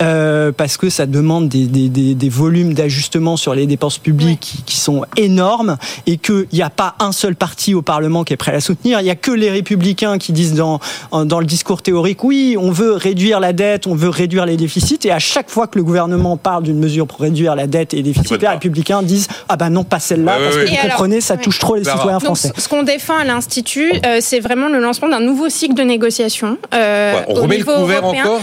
euh, 0.00 0.52
parce 0.52 0.76
que 0.76 0.90
ça 0.90 1.06
demande 1.06 1.48
des, 1.48 1.66
des, 1.66 2.14
des, 2.14 2.28
volumes 2.28 2.74
d'ajustement 2.74 3.36
sur 3.36 3.54
les 3.54 3.66
dépenses 3.66 3.98
publiques 3.98 4.62
qui, 4.66 4.76
sont 4.76 5.04
énormes 5.16 5.76
et 6.06 6.16
qu'il 6.16 6.46
n'y 6.52 6.62
a 6.62 6.70
pas 6.70 6.94
un 7.00 7.12
seul 7.12 7.34
parti 7.34 7.74
au 7.74 7.82
Parlement 7.82 8.24
qui 8.24 8.32
est 8.32 8.36
prêt 8.36 8.52
à 8.52 8.54
la 8.54 8.60
soutenir. 8.60 9.00
Il 9.00 9.04
n'y 9.04 9.10
a 9.10 9.14
que 9.14 9.30
les 9.30 9.50
républicains 9.50 10.16
qui 10.16 10.32
disent 10.32 10.54
dans, 10.54 10.80
dans 11.12 11.40
le 11.40 11.46
discours 11.46 11.82
théorique, 11.82 12.24
oui, 12.24 12.56
on 12.58 12.70
veut 12.70 12.92
réduire 12.92 13.40
la 13.40 13.52
dette, 13.52 13.86
on 13.86 13.94
veut 13.94 14.08
réduire 14.08 14.46
les 14.46 14.56
déficits. 14.56 15.00
Et 15.04 15.10
à 15.10 15.18
chaque 15.18 15.50
fois 15.50 15.66
que 15.66 15.78
le 15.78 15.84
gouvernement 15.84 16.36
parle 16.36 16.62
d'une 16.62 16.78
mesure 16.78 17.06
pour 17.06 17.20
réduire 17.20 17.54
la 17.54 17.66
dette 17.66 17.92
et 17.94 17.98
les 17.98 18.02
déficits, 18.02 18.38
les 18.38 18.48
républicains 18.48 19.02
disent, 19.02 19.28
ah 19.48 19.56
ben 19.56 19.70
non, 19.70 19.84
pas 19.84 20.00
celle-là, 20.00 20.38
parce 20.42 20.56
que 20.56 20.70
vous 20.70 20.88
comprenez, 20.88 21.20
ça 21.20 21.36
touche 21.36 21.58
trop 21.58 21.76
les 21.76 21.84
citoyens 21.84 22.20
français. 22.20 22.52
ce 22.56 22.68
qu'on 22.68 22.82
défend 22.82 23.16
à 23.16 23.24
l'Institut, 23.24 23.92
euh, 24.06 24.18
c'est 24.20 24.40
vraiment 24.40 24.68
le 24.68 24.80
lancement 24.80 25.08
d'un 25.08 25.20
nouveau 25.20 25.48
cycle 25.48 25.74
de 25.74 25.82
négociation. 25.82 26.58
Euh, 26.74 27.22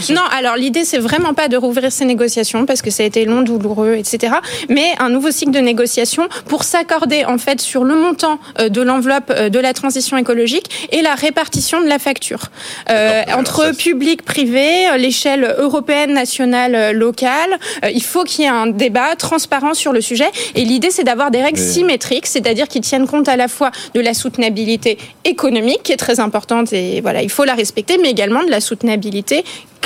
non, 0.09 0.21
alors 0.37 0.55
l'idée, 0.55 0.83
c'est 0.83 0.97
vraiment 0.97 1.33
pas 1.33 1.47
de 1.47 1.57
rouvrir 1.57 1.91
ces 1.91 2.05
négociations 2.05 2.65
parce 2.65 2.81
que 2.81 2.89
ça 2.89 3.03
a 3.03 3.05
été 3.05 3.25
long, 3.25 3.41
douloureux, 3.41 3.95
etc. 3.95 4.33
Mais 4.69 4.93
un 4.99 5.09
nouveau 5.09 5.31
cycle 5.31 5.51
de 5.51 5.59
négociation 5.59 6.27
pour 6.47 6.63
s'accorder 6.63 7.25
en 7.25 7.37
fait 7.37 7.61
sur 7.61 7.83
le 7.83 7.95
montant 7.95 8.39
euh, 8.59 8.69
de 8.69 8.81
l'enveloppe 8.81 9.31
euh, 9.31 9.49
de 9.49 9.59
la 9.59 9.73
transition 9.73 10.17
écologique 10.17 10.87
et 10.91 11.01
la 11.01 11.15
répartition 11.15 11.81
de 11.81 11.87
la 11.87 11.99
facture 11.99 12.49
euh, 12.89 13.23
entre 13.35 13.75
public, 13.75 14.23
privé, 14.23 14.87
l'échelle 14.97 15.55
européenne, 15.57 16.13
nationale, 16.13 16.91
locale. 16.91 17.57
il 17.91 18.03
faut 18.03 18.23
qu'il 18.23 18.45
y 18.45 18.47
ait 18.47 18.51
un 18.51 18.67
débat 18.67 19.15
transparent 19.15 19.73
sur 19.73 19.93
le 19.93 20.01
sujet. 20.01 20.27
Et 20.55 20.63
l'idée, 20.63 20.91
c'est 20.91 21.03
d'avoir 21.03 21.31
des 21.31 21.41
règles 21.41 21.59
symétriques, 21.59 22.27
c'est-à-dire 22.27 22.67
qui 22.67 22.81
tiennent 22.81 23.07
compte 23.07 23.27
à 23.27 23.35
la 23.35 23.47
fois 23.47 23.71
de 23.93 23.99
la 23.99 24.13
soutenabilité 24.13 24.97
économique, 25.25 25.83
qui 25.83 25.91
est 25.91 25.97
très 25.97 26.19
importante 26.19 26.73
et 26.73 27.01
voilà, 27.01 27.21
il 27.21 27.29
faut 27.29 27.43
la 27.43 27.53
respecter, 27.53 27.97
mais 27.97 28.09
également 28.09 28.43
de 28.43 28.49
la 28.49 28.61
soutenabilité 28.61 28.86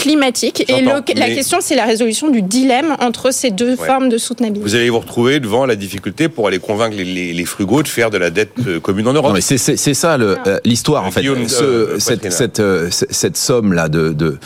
climatique. 0.02 0.66
Et 0.70 0.82
la 0.82 1.30
question, 1.30 1.60
c'est 1.62 1.76
la 1.76 1.86
résolution 1.86 2.30
du 2.30 2.42
dilemme 2.42 2.96
entre 3.00 3.32
ces 3.32 3.52
deux 3.52 3.76
formes 3.76 4.10
de 4.10 4.18
soutenabilité. 4.18 4.68
Vous 4.68 4.76
allez 4.76 4.90
vous 4.90 5.00
retrouver 5.00 5.40
devant 5.40 5.66
la 5.66 5.76
difficulté 5.76 6.28
pour 6.30 6.48
aller 6.48 6.60
convaitre 6.60 6.96
les, 6.98 7.46
frugaux 7.46 7.84
de 7.84 7.88
faire 7.88 8.10
de 8.10 8.18
la 8.18 8.30
dette 8.30 8.54
euh, 8.68 8.80
commune 8.80 9.08
en 9.08 9.14
Europe. 9.14 9.38
c'est 9.40 9.58
ça 9.58 10.14
euh, 10.16 10.60
l'histoire, 10.64 11.06
en 11.06 11.12
fait. 11.12 11.26
Euh, 11.26 12.00
cette, 12.00 12.32
cette, 12.32 12.62
cette 12.90 13.38
somme-là 13.38 13.90
de, 13.90 14.14
de 14.14 14.38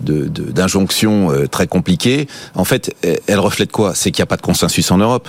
d'injonctions 0.00 1.30
très 1.48 1.68
compliquées, 1.68 2.26
en 2.56 2.64
fait, 2.64 2.92
elle 3.28 3.38
reflète 3.38 3.70
quoi? 3.70 3.94
C'est 3.94 4.10
qu'il 4.10 4.20
n'y 4.20 4.24
a 4.24 4.26
pas 4.26 4.36
de 4.36 4.42
consensus 4.42 4.90
en 4.90 4.98
Europe. 4.98 5.28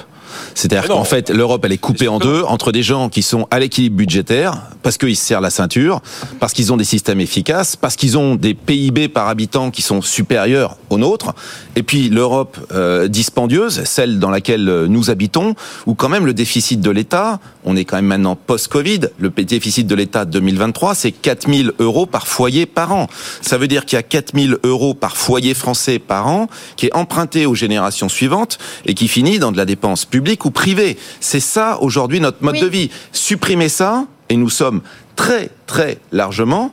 C'est-à-dire 0.55 0.87
qu'en 0.87 1.03
fait, 1.03 1.29
l'Europe, 1.29 1.63
elle 1.65 1.71
est 1.71 1.77
coupée 1.77 2.07
en 2.07 2.19
deux 2.19 2.43
entre 2.43 2.71
des 2.71 2.83
gens 2.83 3.09
qui 3.09 3.23
sont 3.23 3.47
à 3.51 3.59
l'équilibre 3.59 3.97
budgétaire, 3.97 4.63
parce 4.81 4.97
qu'ils 4.97 5.15
se 5.15 5.25
serrent 5.25 5.41
la 5.41 5.49
ceinture, 5.49 6.01
parce 6.39 6.53
qu'ils 6.53 6.71
ont 6.73 6.77
des 6.77 6.83
systèmes 6.83 7.19
efficaces, 7.19 7.75
parce 7.75 7.95
qu'ils 7.95 8.17
ont 8.17 8.35
des 8.35 8.53
PIB 8.53 9.07
par 9.07 9.27
habitant 9.27 9.71
qui 9.71 9.81
sont 9.81 10.01
supérieurs 10.01 10.77
aux 10.89 10.97
nôtres, 10.97 11.33
et 11.75 11.83
puis 11.83 12.09
l'Europe 12.09 12.57
euh, 12.73 13.07
dispendieuse, 13.07 13.83
celle 13.85 14.19
dans 14.19 14.29
laquelle 14.29 14.67
euh, 14.69 14.87
nous 14.87 15.09
habitons, 15.09 15.55
où 15.85 15.95
quand 15.95 16.09
même 16.09 16.25
le 16.25 16.33
déficit 16.33 16.81
de 16.81 16.91
l'État, 16.91 17.39
on 17.65 17.75
est 17.75 17.85
quand 17.85 17.95
même 17.95 18.05
maintenant 18.05 18.35
post-Covid, 18.35 19.01
le 19.17 19.29
déficit 19.29 19.87
de 19.87 19.95
l'État 19.95 20.25
2023, 20.25 20.95
c'est 20.95 21.11
4000 21.11 21.73
euros 21.79 22.05
par 22.05 22.27
foyer 22.27 22.65
par 22.65 22.93
an. 22.93 23.07
Ça 23.41 23.57
veut 23.57 23.67
dire 23.67 23.85
qu'il 23.85 23.95
y 23.95 23.99
a 23.99 24.03
4000 24.03 24.57
euros 24.63 24.93
par 24.93 25.17
foyer 25.17 25.53
français 25.53 25.99
par 25.99 26.27
an 26.27 26.47
qui 26.75 26.87
est 26.87 26.95
emprunté 26.95 27.45
aux 27.45 27.55
générations 27.55 28.09
suivantes 28.09 28.57
et 28.85 28.93
qui 28.93 29.07
finit 29.07 29.39
dans 29.39 29.51
de 29.51 29.57
la 29.57 29.65
dépense 29.65 30.05
publique 30.05 30.22
public 30.23 30.45
ou 30.45 30.51
privé. 30.51 30.97
C'est 31.19 31.41
ça 31.41 31.79
aujourd'hui 31.81 32.21
notre 32.21 32.41
mode 32.41 32.59
de 32.59 32.65
vie. 32.65 32.89
Supprimer 33.11 33.67
ça, 33.67 34.05
et 34.29 34.37
nous 34.37 34.49
sommes 34.49 34.81
très 35.17 35.49
très 35.67 35.97
largement 36.13 36.71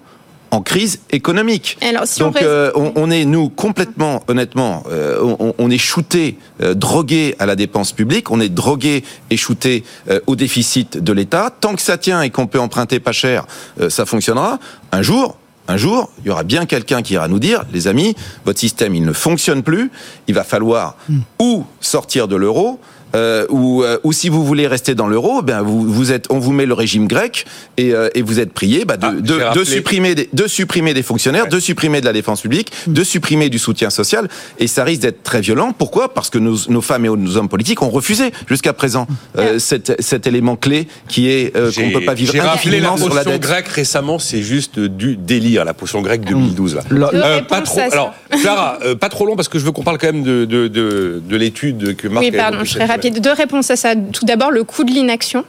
en 0.53 0.63
crise 0.63 1.01
économique. 1.11 1.79
Donc 2.19 2.39
on, 2.41 2.45
euh, 2.45 2.73
on, 2.75 3.11
est 3.11 3.25
nous 3.25 3.49
complètement, 3.49 4.23
honnêtement, 4.29 4.85
euh, 4.91 5.37
on, 5.39 5.55
on, 5.57 5.71
est 5.71 5.79
shooté, 5.79 6.39
euh, 6.61 6.75
drogué 6.75 7.37
à 7.39 7.47
la 7.47 7.55
dépense 7.55 7.93
publique, 7.93 8.31
on 8.31 8.41
est 8.41 8.49
drogué 8.49 9.05
et 9.31 9.37
shooté 9.37 9.85
au 10.27 10.37
déficit 10.37 10.99
de 10.99 11.13
l'État. 11.13 11.51
Tant 11.61 11.75
que 11.75 11.83
ça 11.83 11.99
tient 11.99 12.23
et 12.23 12.31
qu'on 12.31 12.47
peut 12.47 12.61
emprunter 12.61 13.01
pas 13.01 13.13
cher, 13.13 13.47
ça 13.89 14.07
fonctionnera. 14.07 14.59
Un 14.93 15.03
jour, 15.03 15.37
un 15.71 15.77
jour, 15.77 16.11
il 16.25 16.29
y 16.29 16.31
aura 16.31 16.43
bien 16.43 16.67
quelqu'un 16.67 17.01
qui 17.01 17.15
ira 17.15 17.29
nous 17.29 17.39
dire, 17.39 17.63
les 17.73 17.87
amis, 17.87 18.17
votre 18.45 18.59
système, 18.59 18.95
il 18.97 19.05
ne 19.05 19.13
fonctionne 19.13 19.63
plus, 19.63 19.91
il 20.27 20.35
va 20.35 20.43
falloir 20.43 20.97
hmm. 21.09 21.21
ou 21.39 21.65
sortir 21.81 22.27
de 22.27 22.35
l'euro, 22.35 22.81
euh, 23.15 23.47
ou, 23.49 23.83
euh, 23.83 23.99
ou 24.05 24.13
si 24.13 24.29
vous 24.29 24.45
voulez 24.45 24.67
rester 24.67 24.95
dans 24.95 25.09
l'euro, 25.09 25.43
ben 25.43 25.63
vous, 25.63 25.83
vous 25.83 26.13
êtes, 26.13 26.27
on 26.31 26.39
vous 26.39 26.53
met 26.53 26.67
le 26.67 26.75
régime 26.75 27.09
grec 27.09 27.45
et, 27.77 27.93
euh, 27.93 28.09
et 28.15 28.23
vous 28.23 28.39
êtes 28.39 28.53
prié 28.53 28.85
bah, 28.85 28.97
de, 28.97 29.41
ah, 29.41 29.53
de, 29.55 29.65
supprimer 29.65 30.15
des, 30.15 30.29
de 30.33 30.47
supprimer 30.47 30.95
des 30.95 31.03
fonctionnaires, 31.03 31.49
de 31.49 31.59
supprimer 31.59 32.01
de 32.01 32.07
la 32.07 32.13
défense 32.13 32.41
publique, 32.41 32.73
de 32.87 33.03
supprimer 33.03 33.49
du 33.49 33.59
soutien 33.59 33.91
social, 33.91 34.29
et 34.59 34.67
ça 34.67 34.85
risque 34.85 35.03
d'être 35.03 35.23
très 35.23 35.41
violent. 35.41 35.73
Pourquoi? 35.77 36.15
Parce 36.15 36.31
que 36.31 36.39
nos, 36.39 36.57
nos, 36.69 36.81
femmes 36.81 37.05
et 37.05 37.09
nos 37.09 37.37
hommes 37.37 37.49
politiques 37.49 37.83
ont 37.83 37.91
refusé 37.91 38.31
jusqu'à 38.49 38.73
présent 38.73 39.07
cet, 39.59 40.01
cet, 40.01 40.27
élément 40.27 40.57
clé 40.57 40.87
qui 41.09 41.29
est 41.29 41.53
qu'on 41.53 41.87
ne 41.87 41.93
peut 41.93 42.05
pas 42.05 42.15
vivre 42.15 42.35
indéfiniment 42.41 42.97
sur 42.97 43.15
la 43.15 43.25
dette. 43.25 43.41
grecque 43.41 43.69
récemment, 43.69 44.19
c'est 44.19 44.43
juste 44.43 44.79
du 44.79 45.17
délire, 45.17 45.65
la 45.65 45.75
potion 45.75 46.03
grecque 46.03 46.25
2012 46.25 46.79
là. 46.91 47.43
pas 47.43 47.63
trop. 47.63 47.81
Alors, 47.81 48.15
Clara, 48.41 48.79
pas 49.01 49.09
trop 49.09 49.27
long 49.27 49.37
parce 49.37 49.49
que 49.49 49.59
je 49.59 49.65
veux 49.65 49.73
qu'on 49.73 49.83
parle 49.83 49.99
quand 49.99 50.13
même 50.13 50.23
de, 50.23 50.45
de, 50.45 50.69
de, 50.69 51.23
de 51.27 51.37
l'étude 51.37 51.97
que 51.97 52.09
Marc. 52.09 52.25
Oui, 52.25 52.31
pardon, 52.31 52.65
je 53.03 53.09
serai 53.09 53.21
deux 53.21 53.33
réponses 53.33 53.71
à 53.71 53.77
ça. 53.77 53.95
Tout 53.95 54.25
d'abord, 54.25 54.51
le 54.51 54.65
coût 54.65 54.85
de 54.85 54.91
l'inaction. 54.91 55.45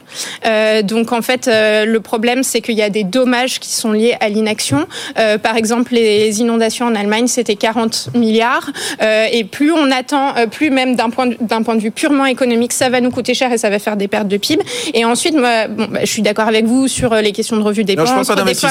Euh, 0.46 0.82
donc, 0.82 1.12
en 1.12 1.22
fait, 1.22 1.48
euh, 1.48 1.84
le 1.84 2.00
problème, 2.00 2.42
c'est 2.42 2.60
qu'il 2.60 2.76
y 2.76 2.82
a 2.82 2.90
des 2.90 3.04
dommages 3.04 3.60
qui 3.60 3.70
sont 3.70 3.92
liés 3.92 4.16
à 4.20 4.28
l'inaction. 4.28 4.86
Euh, 5.18 5.38
par 5.38 5.56
exemple, 5.56 5.94
les 5.94 6.40
inondations 6.40 6.86
en 6.86 6.94
Allemagne, 6.94 7.26
c'était 7.26 7.56
40 7.56 8.10
milliards. 8.14 8.70
Euh, 9.02 9.26
et 9.30 9.44
plus 9.44 9.72
on 9.72 9.90
attend, 9.90 10.36
euh, 10.36 10.46
plus 10.46 10.70
même 10.70 10.96
d'un 10.96 11.10
point, 11.10 11.28
d'un 11.40 11.62
point 11.62 11.76
de 11.76 11.80
vue 11.80 11.90
purement 11.90 12.26
économique, 12.26 12.72
ça 12.72 12.88
va 12.88 13.00
nous 13.00 13.10
coûter 13.10 13.34
cher 13.34 13.52
et 13.52 13.58
ça 13.58 13.70
va 13.70 13.78
faire 13.78 13.96
des 13.96 14.08
pertes 14.08 14.28
de 14.28 14.36
PIB. 14.36 14.62
Et 14.94 15.04
ensuite, 15.04 15.34
moi, 15.34 15.68
bon, 15.68 15.86
bah, 15.90 16.00
je 16.02 16.06
suis 16.06 16.22
d'accord 16.22 16.48
avec 16.48 16.64
vous 16.64 16.88
sur 16.88 17.14
les 17.14 17.32
questions 17.32 17.56
de 17.56 17.62
revue 17.62 17.84
des 17.84 17.96
dépenses, 17.96 18.08
je 18.28 18.32
parle 18.32 18.48
etc. 18.48 18.62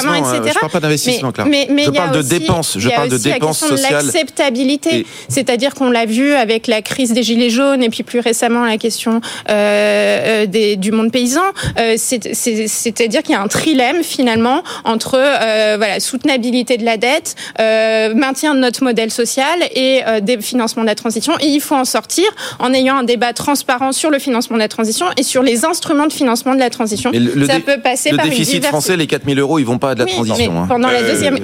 Je 0.54 0.58
parle 0.58 0.70
pas 0.70 0.80
d'investissement, 0.80 1.32
mais, 1.46 1.68
mais, 1.70 1.84
je 1.84 1.90
parle 1.90 2.16
de 2.16 2.22
dépenses. 2.22 2.76
Je 2.78 2.88
parle 2.88 3.08
de 3.08 3.18
dépenses 3.18 3.58
sociales. 3.58 4.04
L'acceptabilité, 4.04 5.06
c'est-à-dire 5.28 5.74
qu'on 5.74 5.90
l'a 5.90 6.06
vu 6.06 6.32
avec 6.32 6.66
la 6.66 6.82
crise 6.82 7.12
des 7.12 7.22
gilets 7.22 7.50
jaunes 7.50 7.82
et 7.82 7.90
puis 7.90 8.02
plus 8.02 8.20
récemment 8.20 8.62
la 8.72 8.78
question 8.78 9.20
euh, 9.50 10.46
des, 10.46 10.76
du 10.76 10.92
monde 10.92 11.12
paysan. 11.12 11.42
Euh, 11.78 11.96
c'est-à-dire 11.96 13.22
qu'il 13.22 13.34
y 13.34 13.38
a 13.38 13.40
un 13.40 13.48
trilemme 13.48 14.02
finalement 14.02 14.62
entre 14.84 15.18
euh, 15.18 15.74
voilà 15.76 16.00
soutenabilité 16.00 16.76
de 16.76 16.84
la 16.84 16.96
dette, 16.96 17.34
euh, 17.60 18.14
maintien 18.14 18.54
de 18.54 18.60
notre 18.60 18.82
modèle 18.82 19.10
social 19.10 19.60
et 19.74 20.02
euh, 20.06 20.20
des 20.20 20.40
financements 20.40 20.82
de 20.82 20.88
la 20.88 20.94
transition. 20.94 21.34
Et 21.40 21.46
il 21.46 21.60
faut 21.60 21.74
en 21.74 21.84
sortir 21.84 22.24
en 22.58 22.72
ayant 22.72 22.96
un 22.96 23.04
débat 23.04 23.32
transparent 23.32 23.92
sur 23.92 24.10
le 24.10 24.18
financement 24.18 24.56
de 24.56 24.62
la 24.62 24.68
transition 24.68 25.06
et 25.16 25.22
sur 25.22 25.42
les 25.42 25.64
instruments 25.64 26.06
de 26.06 26.12
financement 26.12 26.54
de 26.54 26.60
la 26.60 26.70
transition. 26.70 27.10
Le, 27.12 27.46
Ça 27.46 27.60
peut 27.60 27.80
passer 27.82 28.10
le 28.10 28.16
par 28.16 28.26
déficit 28.26 28.64
français, 28.64 28.96
les 28.96 29.06
4000 29.06 29.38
euros, 29.38 29.58
ils 29.58 29.66
vont 29.66 29.78
pas 29.78 29.94
de 29.94 30.00
la 30.00 30.06
transition. 30.06 30.58
Hein. 30.58 30.66
Pendant 30.68 30.88
la 30.88 31.02
deuxième, 31.02 31.38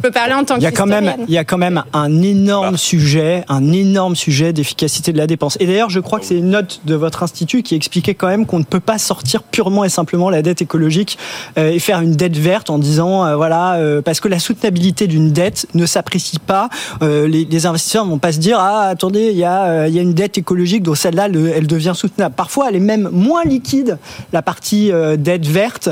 je 0.00 0.08
peux 0.08 0.12
parler 0.12 0.32
en 0.32 0.44
tant 0.44 0.56
il 0.56 0.62
y 0.62 0.66
a 0.66 0.72
quand 0.72 0.86
même 0.86 1.12
Il 1.28 1.34
y 1.34 1.36
a 1.36 1.44
quand 1.44 1.58
même 1.58 1.82
un 1.92 2.22
énorme 2.22 2.72
bah. 2.72 2.78
sujet, 2.78 3.44
un 3.48 3.70
énorme 3.70 4.16
sujet 4.16 4.54
d'efficacité 4.54 5.12
de 5.12 5.18
la 5.18 5.26
dépense. 5.26 5.58
Et 5.60 5.66
d'ailleurs, 5.66 5.90
je 5.90 6.00
crois 6.00 6.18
que 6.18 6.24
c'est 6.24 6.38
une 6.38 6.48
note 6.48 6.80
de 6.86 6.94
votre 6.94 7.22
institut 7.22 7.62
qui 7.62 7.74
expliquait 7.74 8.14
quand 8.14 8.28
même 8.28 8.46
qu'on 8.46 8.60
ne 8.60 8.64
peut 8.64 8.80
pas 8.80 8.96
sortir 8.96 9.42
purement 9.42 9.84
et 9.84 9.90
simplement 9.90 10.30
la 10.30 10.40
dette 10.40 10.62
écologique 10.62 11.18
euh, 11.58 11.70
et 11.70 11.78
faire 11.80 12.00
une 12.00 12.12
dette 12.12 12.38
verte 12.38 12.70
en 12.70 12.78
disant 12.78 13.26
euh, 13.26 13.36
voilà 13.36 13.74
euh, 13.74 14.00
parce 14.00 14.20
que 14.20 14.28
la 14.28 14.38
soutenabilité 14.38 15.06
d'une 15.06 15.32
dette 15.32 15.66
ne 15.74 15.84
s'apprécie 15.84 16.38
pas. 16.38 16.70
Les, 17.02 17.44
les, 17.44 17.66
investisseurs 17.66 18.06
ne 18.06 18.10
vont 18.10 18.18
pas 18.18 18.32
se 18.32 18.38
dire 18.38 18.58
ah 18.58 18.86
attendez 18.88 19.28
il 19.30 19.36
y 19.36 19.44
a 19.44 19.86
il 19.86 19.94
y 19.94 19.98
a 19.98 20.02
une 20.02 20.14
dette 20.14 20.38
écologique 20.38 20.82
donc 20.82 20.96
celle-là 20.96 21.26
elle 21.26 21.66
devient 21.66 21.92
soutenable. 21.94 22.34
Parfois 22.34 22.68
elle 22.70 22.76
est 22.76 22.80
même 22.80 23.10
moins 23.12 23.44
liquide 23.44 23.98
la 24.32 24.40
partie 24.40 24.90
dette 25.18 25.46
verte 25.46 25.90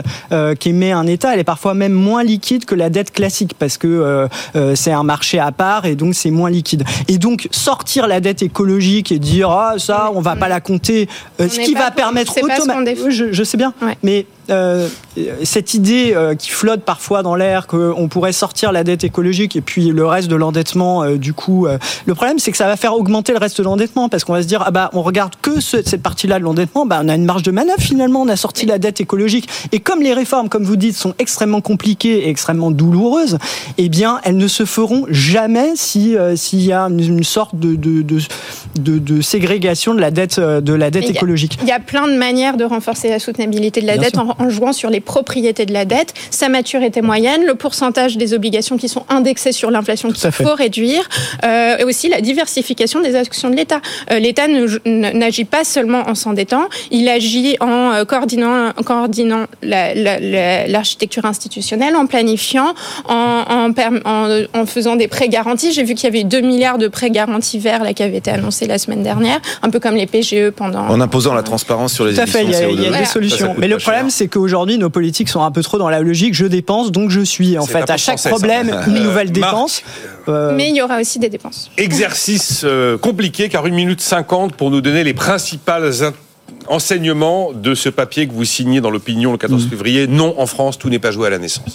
qu'émet 0.58 0.92
un 0.92 1.06
État. 1.06 1.34
Elle 1.34 1.40
est 1.40 1.44
parfois 1.44 1.74
même 1.74 1.92
moins 1.92 2.24
liquide 2.24 2.64
que 2.64 2.74
la 2.74 2.88
dette 2.88 3.12
classique 3.12 3.52
parce 3.58 3.76
que 3.76 3.97
c'est 4.74 4.92
un 4.92 5.02
marché 5.02 5.38
à 5.38 5.52
part 5.52 5.86
et 5.86 5.94
donc 5.94 6.14
c'est 6.14 6.30
moins 6.30 6.50
liquide. 6.50 6.84
Et 7.08 7.18
donc 7.18 7.48
sortir 7.50 8.06
la 8.06 8.20
dette 8.20 8.42
écologique 8.42 9.12
et 9.12 9.18
dire 9.18 9.50
ah 9.50 9.74
ça 9.78 10.10
on 10.14 10.20
va 10.20 10.36
pas 10.36 10.48
la 10.48 10.60
compter 10.60 11.08
euh, 11.40 11.48
ce 11.48 11.60
qui 11.60 11.74
va 11.74 11.90
permettre 11.90 12.36
automatiquement. 12.36 13.10
Je, 13.10 13.32
je, 13.32 13.44
sais 13.44 13.56
bien, 13.56 13.72
mais 14.02 14.26
euh, 14.50 14.88
cette 15.42 15.74
idée 15.74 16.12
euh, 16.14 16.34
qui 16.34 16.48
flotte 16.50 16.82
parfois 16.82 17.22
dans 17.22 17.34
l'air 17.34 17.66
qu'on 17.66 18.08
pourrait 18.08 18.32
sortir 18.32 18.72
la 18.72 18.82
dette 18.82 19.04
écologique 19.04 19.56
et 19.56 19.60
puis 19.60 19.90
le 19.90 20.06
reste 20.06 20.28
de 20.28 20.36
l'endettement, 20.36 21.02
euh, 21.02 21.16
du 21.16 21.34
coup, 21.34 21.66
le 22.06 22.14
problème 22.14 22.38
c'est 22.38 22.50
que 22.50 22.56
ça 22.56 22.66
va 22.66 22.76
faire 22.76 22.94
augmenter 22.94 23.32
le 23.32 23.38
reste 23.38 23.58
de 23.58 23.64
l'endettement 23.64 24.08
parce 24.08 24.24
qu'on 24.24 24.32
va 24.32 24.42
se 24.42 24.46
dire 24.46 24.62
ah 24.64 24.70
bah 24.70 24.90
on 24.94 25.02
regarde 25.02 25.34
que 25.42 25.60
cette 25.60 26.02
partie-là 26.02 26.38
de 26.38 26.44
l'endettement, 26.44 26.86
bah 26.86 27.00
on 27.02 27.08
a 27.08 27.14
une 27.14 27.24
marge 27.24 27.42
de 27.42 27.50
manœuvre 27.50 27.80
finalement, 27.80 28.22
on 28.22 28.28
a 28.28 28.36
sorti 28.36 28.64
la 28.64 28.78
dette 28.78 29.00
écologique 29.00 29.48
et 29.72 29.80
comme 29.80 30.00
les 30.00 30.14
réformes, 30.14 30.48
comme 30.48 30.64
vous 30.64 30.76
dites, 30.76 30.96
sont 30.96 31.14
extrêmement 31.18 31.60
compliquées 31.60 32.26
et 32.26 32.28
extrêmement 32.28 32.70
douloureuses, 32.70 33.38
eh 33.76 33.88
bien 33.88 34.20
elles 34.24 34.36
ne 34.36 34.48
se 34.48 34.64
feront 34.64 35.04
jamais 35.10 35.72
si 35.74 36.16
s'il 36.36 36.62
y 36.62 36.72
a 36.72 36.82
une, 36.84 37.24
sorte 37.24 37.56
de 37.56 37.74
de, 37.74 38.02
de 38.02 38.98
de, 38.98 39.20
ségrégation 39.20 39.94
de 39.94 40.00
la 40.00 40.10
dette 40.10 40.40
de 40.40 40.72
la 40.72 40.90
dette 40.90 41.10
écologique. 41.10 41.58
Il 41.62 41.68
y 41.68 41.72
a 41.72 41.80
plein 41.80 42.06
de 42.06 42.16
manières 42.16 42.56
de 42.56 42.64
renforcer 42.64 43.08
la 43.08 43.18
soutenabilité 43.18 43.80
de 43.80 43.86
la 43.86 43.98
dette 43.98 44.16
en, 44.16 44.37
en, 44.38 44.50
jouant 44.50 44.72
sur 44.72 44.90
les 44.90 45.00
propriétés 45.00 45.66
de 45.66 45.72
la 45.72 45.84
dette, 45.84 46.14
sa 46.30 46.48
maturité 46.48 47.02
moyenne, 47.02 47.44
le 47.44 47.54
pourcentage 47.54 48.16
des 48.16 48.34
obligations 48.34 48.76
qui 48.76 48.88
sont 48.88 49.04
indexées 49.08 49.52
sur 49.52 49.70
l'inflation 49.70 50.10
qu'il 50.10 50.30
faut 50.30 50.54
réduire, 50.54 51.08
euh, 51.44 51.78
et 51.78 51.84
aussi 51.84 52.08
la 52.08 52.20
diversification 52.20 53.00
des 53.00 53.14
actions 53.14 53.50
de 53.50 53.56
l'État. 53.56 53.80
Euh, 54.10 54.18
L'État 54.18 54.46
n'agit 54.86 55.44
pas 55.44 55.64
seulement 55.64 56.08
en 56.08 56.14
s'endettant, 56.14 56.68
il 56.90 57.08
agit 57.08 57.56
en 57.60 57.92
euh, 57.92 58.04
en 58.08 58.82
coordonnant 58.82 59.46
l'architecture 59.62 61.22
la, 61.22 61.26
la, 61.26 61.30
institutionnelle, 61.30 61.96
en 61.96 62.06
planifiant, 62.06 62.74
en, 63.08 63.44
en, 63.48 63.72
en, 64.04 64.42
en 64.54 64.66
faisant 64.66 64.96
des 64.96 65.08
prêts 65.08 65.28
garantis. 65.28 65.72
J'ai 65.72 65.84
vu 65.84 65.94
qu'il 65.94 66.04
y 66.04 66.06
avait 66.08 66.24
2 66.24 66.40
milliards 66.40 66.78
de 66.78 66.88
prêts 66.88 67.10
garantis 67.10 67.58
verts 67.58 67.84
là, 67.84 67.92
qui 67.92 68.02
avaient 68.02 68.18
été 68.18 68.30
annoncés 68.30 68.66
la 68.66 68.78
semaine 68.78 69.02
dernière, 69.02 69.40
un 69.62 69.70
peu 69.70 69.80
comme 69.80 69.96
les 69.96 70.06
PGE 70.06 70.50
pendant... 70.50 70.86
En 70.88 71.00
imposant 71.00 71.34
la 71.34 71.42
transparence 71.42 71.92
sur 71.92 72.04
les 72.04 72.14
Tout 72.14 72.20
à 72.20 72.26
fait, 72.26 72.44
il 72.44 72.50
y 72.50 72.54
a, 72.54 72.68
il 72.68 72.80
y 72.82 72.86
a 72.86 72.98
des 72.98 73.04
solutions. 73.04 73.54
Mais 73.58 73.68
le 73.68 73.78
problème, 73.78 74.10
c'est 74.10 74.27
qu'aujourd'hui, 74.28 74.78
nos 74.78 74.90
politiques 74.90 75.28
sont 75.28 75.42
un 75.42 75.50
peu 75.50 75.62
trop 75.62 75.78
dans 75.78 75.88
la 75.88 76.00
logique 76.00 76.34
je 76.34 76.46
dépense, 76.46 76.92
donc 76.92 77.10
je 77.10 77.20
suis. 77.20 77.58
En 77.58 77.66
fait, 77.66 77.88
à 77.90 77.96
chaque 77.96 78.22
problème, 78.22 78.74
une 78.86 79.02
nouvelle 79.02 79.32
dépense. 79.32 79.82
Euh, 80.28 80.54
Mais 80.54 80.68
il 80.68 80.76
y 80.76 80.82
aura 80.82 81.00
aussi 81.00 81.18
des 81.18 81.28
dépenses. 81.28 81.70
Exercice 81.76 82.62
euh, 82.64 82.98
compliqué, 82.98 83.48
car 83.48 83.66
une 83.66 83.74
minute 83.74 84.00
cinquante 84.00 84.54
pour 84.54 84.70
nous 84.70 84.80
donner 84.80 85.04
les 85.04 85.14
principales 85.14 85.92
enseignements 86.66 87.52
de 87.52 87.74
ce 87.74 87.88
papier 87.88 88.26
que 88.26 88.32
vous 88.32 88.44
signez 88.44 88.80
dans 88.80 88.90
l'opinion 88.90 89.32
le 89.32 89.38
14 89.38 89.66
mmh. 89.66 89.68
février. 89.68 90.06
Non, 90.06 90.34
en 90.38 90.46
France, 90.46 90.78
tout 90.78 90.90
n'est 90.90 90.98
pas 90.98 91.10
joué 91.10 91.26
à 91.26 91.30
la 91.30 91.38
naissance. 91.38 91.74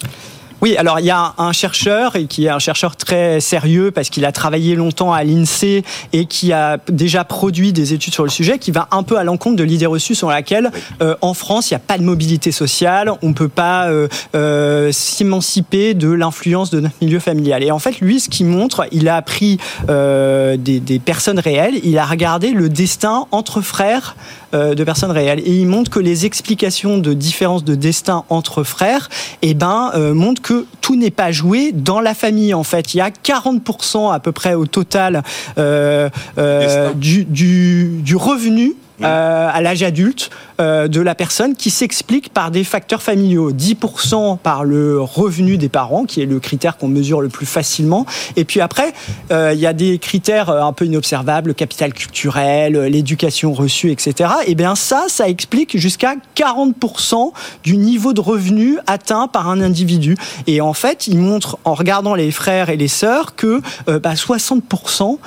Oui, 0.64 0.78
alors 0.78 1.02
il 1.02 1.06
y 1.06 1.12
a 1.12 1.34
un 1.38 1.52
chercheur 1.52 2.16
et 2.16 2.26
qui 2.26 2.46
est 2.46 2.50
un 2.50 2.58
chercheur 2.58 2.96
très 2.96 3.42
sérieux 3.42 3.92
parce 3.92 4.10
qu'il 4.10 4.24
a 4.24 4.32
travaillé 4.32 4.78
longtemps 4.78 5.12
à 5.12 5.22
l'INSEE 5.22 5.84
et 6.14 6.26
qui 6.26 6.54
a 6.54 6.78
déjà 6.88 7.26
produit 7.26 7.74
des 7.74 7.94
études 7.94 8.14
sur 8.14 8.24
le 8.24 8.30
sujet 8.30 8.60
qui 8.60 8.72
va 8.72 8.88
un 8.92 9.04
peu 9.04 9.18
à 9.18 9.26
l'encontre 9.26 9.58
de 9.58 9.64
l'idée 9.66 9.88
reçue 9.88 10.16
sur 10.16 10.30
laquelle 10.30 10.72
euh, 11.02 11.18
en 11.20 11.34
France 11.34 11.70
il 11.70 11.74
n'y 11.74 11.76
a 11.76 11.80
pas 11.80 11.98
de 11.98 12.04
mobilité 12.04 12.54
sociale, 12.54 13.12
on 13.22 13.28
ne 13.28 13.34
peut 13.34 13.50
pas 13.50 13.90
euh, 13.90 14.08
euh, 14.36 14.94
s'émanciper 14.94 15.96
de 15.96 16.10
l'influence 16.10 16.70
de 16.70 16.80
notre 16.80 16.96
milieu 17.02 17.20
familial. 17.20 17.62
Et 17.62 17.72
en 17.72 17.80
fait, 17.80 18.00
lui, 18.00 18.22
ce 18.22 18.30
qu'il 18.30 18.46
montre, 18.46 18.88
il 18.94 19.10
a 19.10 19.22
pris 19.22 19.58
des, 19.90 20.58
des 20.58 21.00
personnes 21.00 21.40
réelles, 21.40 21.82
il 21.84 21.98
a 21.98 22.06
regardé 22.06 22.52
le 22.52 22.70
destin 22.70 23.26
entre 23.32 23.60
frères 23.60 24.16
de 24.54 24.84
personnes 24.84 25.12
réelles. 25.12 25.40
Et 25.40 25.58
il 25.58 25.68
montre 25.68 25.90
que 25.90 26.00
les 26.00 26.26
explications 26.26 26.98
de 26.98 27.14
différence 27.14 27.64
de 27.64 27.76
destin 27.76 28.24
entre 28.30 28.64
frères, 28.64 29.10
eh 29.42 29.54
ben, 29.54 29.92
montrent 30.14 30.42
que 30.42 30.66
tout 30.82 30.96
n'est 30.96 31.12
pas 31.12 31.32
joué 31.32 31.72
dans 31.72 32.00
la 32.00 32.14
famille. 32.14 32.54
En 32.54 32.64
fait, 32.64 32.94
il 32.94 32.98
y 32.98 33.02
a 33.02 33.10
40% 33.10 34.14
à 34.14 34.20
peu 34.20 34.32
près 34.32 34.54
au 34.54 34.66
total 34.66 35.24
euh, 35.58 36.10
euh, 36.38 36.94
du, 36.94 37.26
du, 37.26 38.02
du 38.02 38.16
revenu 38.16 38.76
euh, 39.02 39.50
à 39.52 39.60
l'âge 39.62 39.82
adulte 39.82 40.30
euh, 40.53 40.53
de 40.64 41.02
la 41.02 41.16
personne 41.16 41.56
qui 41.56 41.70
s'explique 41.70 42.30
par 42.30 42.52
des 42.52 42.64
facteurs 42.64 43.02
familiaux. 43.02 43.52
10% 43.52 44.38
par 44.38 44.64
le 44.64 45.02
revenu 45.02 45.58
des 45.58 45.70
parents, 45.70 46.06
qui 46.06 46.22
est 46.22 46.26
le 46.26 46.40
critère 46.40 46.78
qu'on 46.78 46.88
mesure 46.88 47.22
le 47.22 47.30
plus 47.30 47.46
facilement. 47.46 48.06
Et 48.36 48.46
puis 48.46 48.62
après, 48.62 48.94
euh, 49.32 49.52
il 49.54 49.60
y 49.60 49.68
a 49.68 49.74
des 49.74 50.00
critères 50.00 50.50
un 50.50 50.74
peu 50.74 50.86
inobservables, 50.86 51.50
le 51.50 51.54
capital 51.54 51.94
culturel, 51.94 52.78
l'éducation 52.78 53.54
reçue, 53.54 53.92
etc. 53.92 54.30
Et 54.46 54.52
eh 54.52 54.56
bien 54.56 54.76
ça, 54.76 55.06
ça 55.08 55.28
explique 55.28 55.78
jusqu'à 55.78 56.16
40% 56.36 57.32
du 57.64 57.78
niveau 57.78 58.14
de 58.14 58.22
revenu 58.22 58.78
atteint 58.88 59.28
par 59.28 59.50
un 59.50 59.62
individu. 59.62 60.16
Et 60.48 60.62
en 60.62 60.74
fait, 60.74 61.08
il 61.08 61.20
montre, 61.20 61.58
en 61.66 61.74
regardant 61.74 62.16
les 62.16 62.32
frères 62.32 62.70
et 62.70 62.78
les 62.78 62.88
sœurs, 62.88 63.36
que 63.36 63.62
bah, 63.88 64.14
60%, 64.14 65.18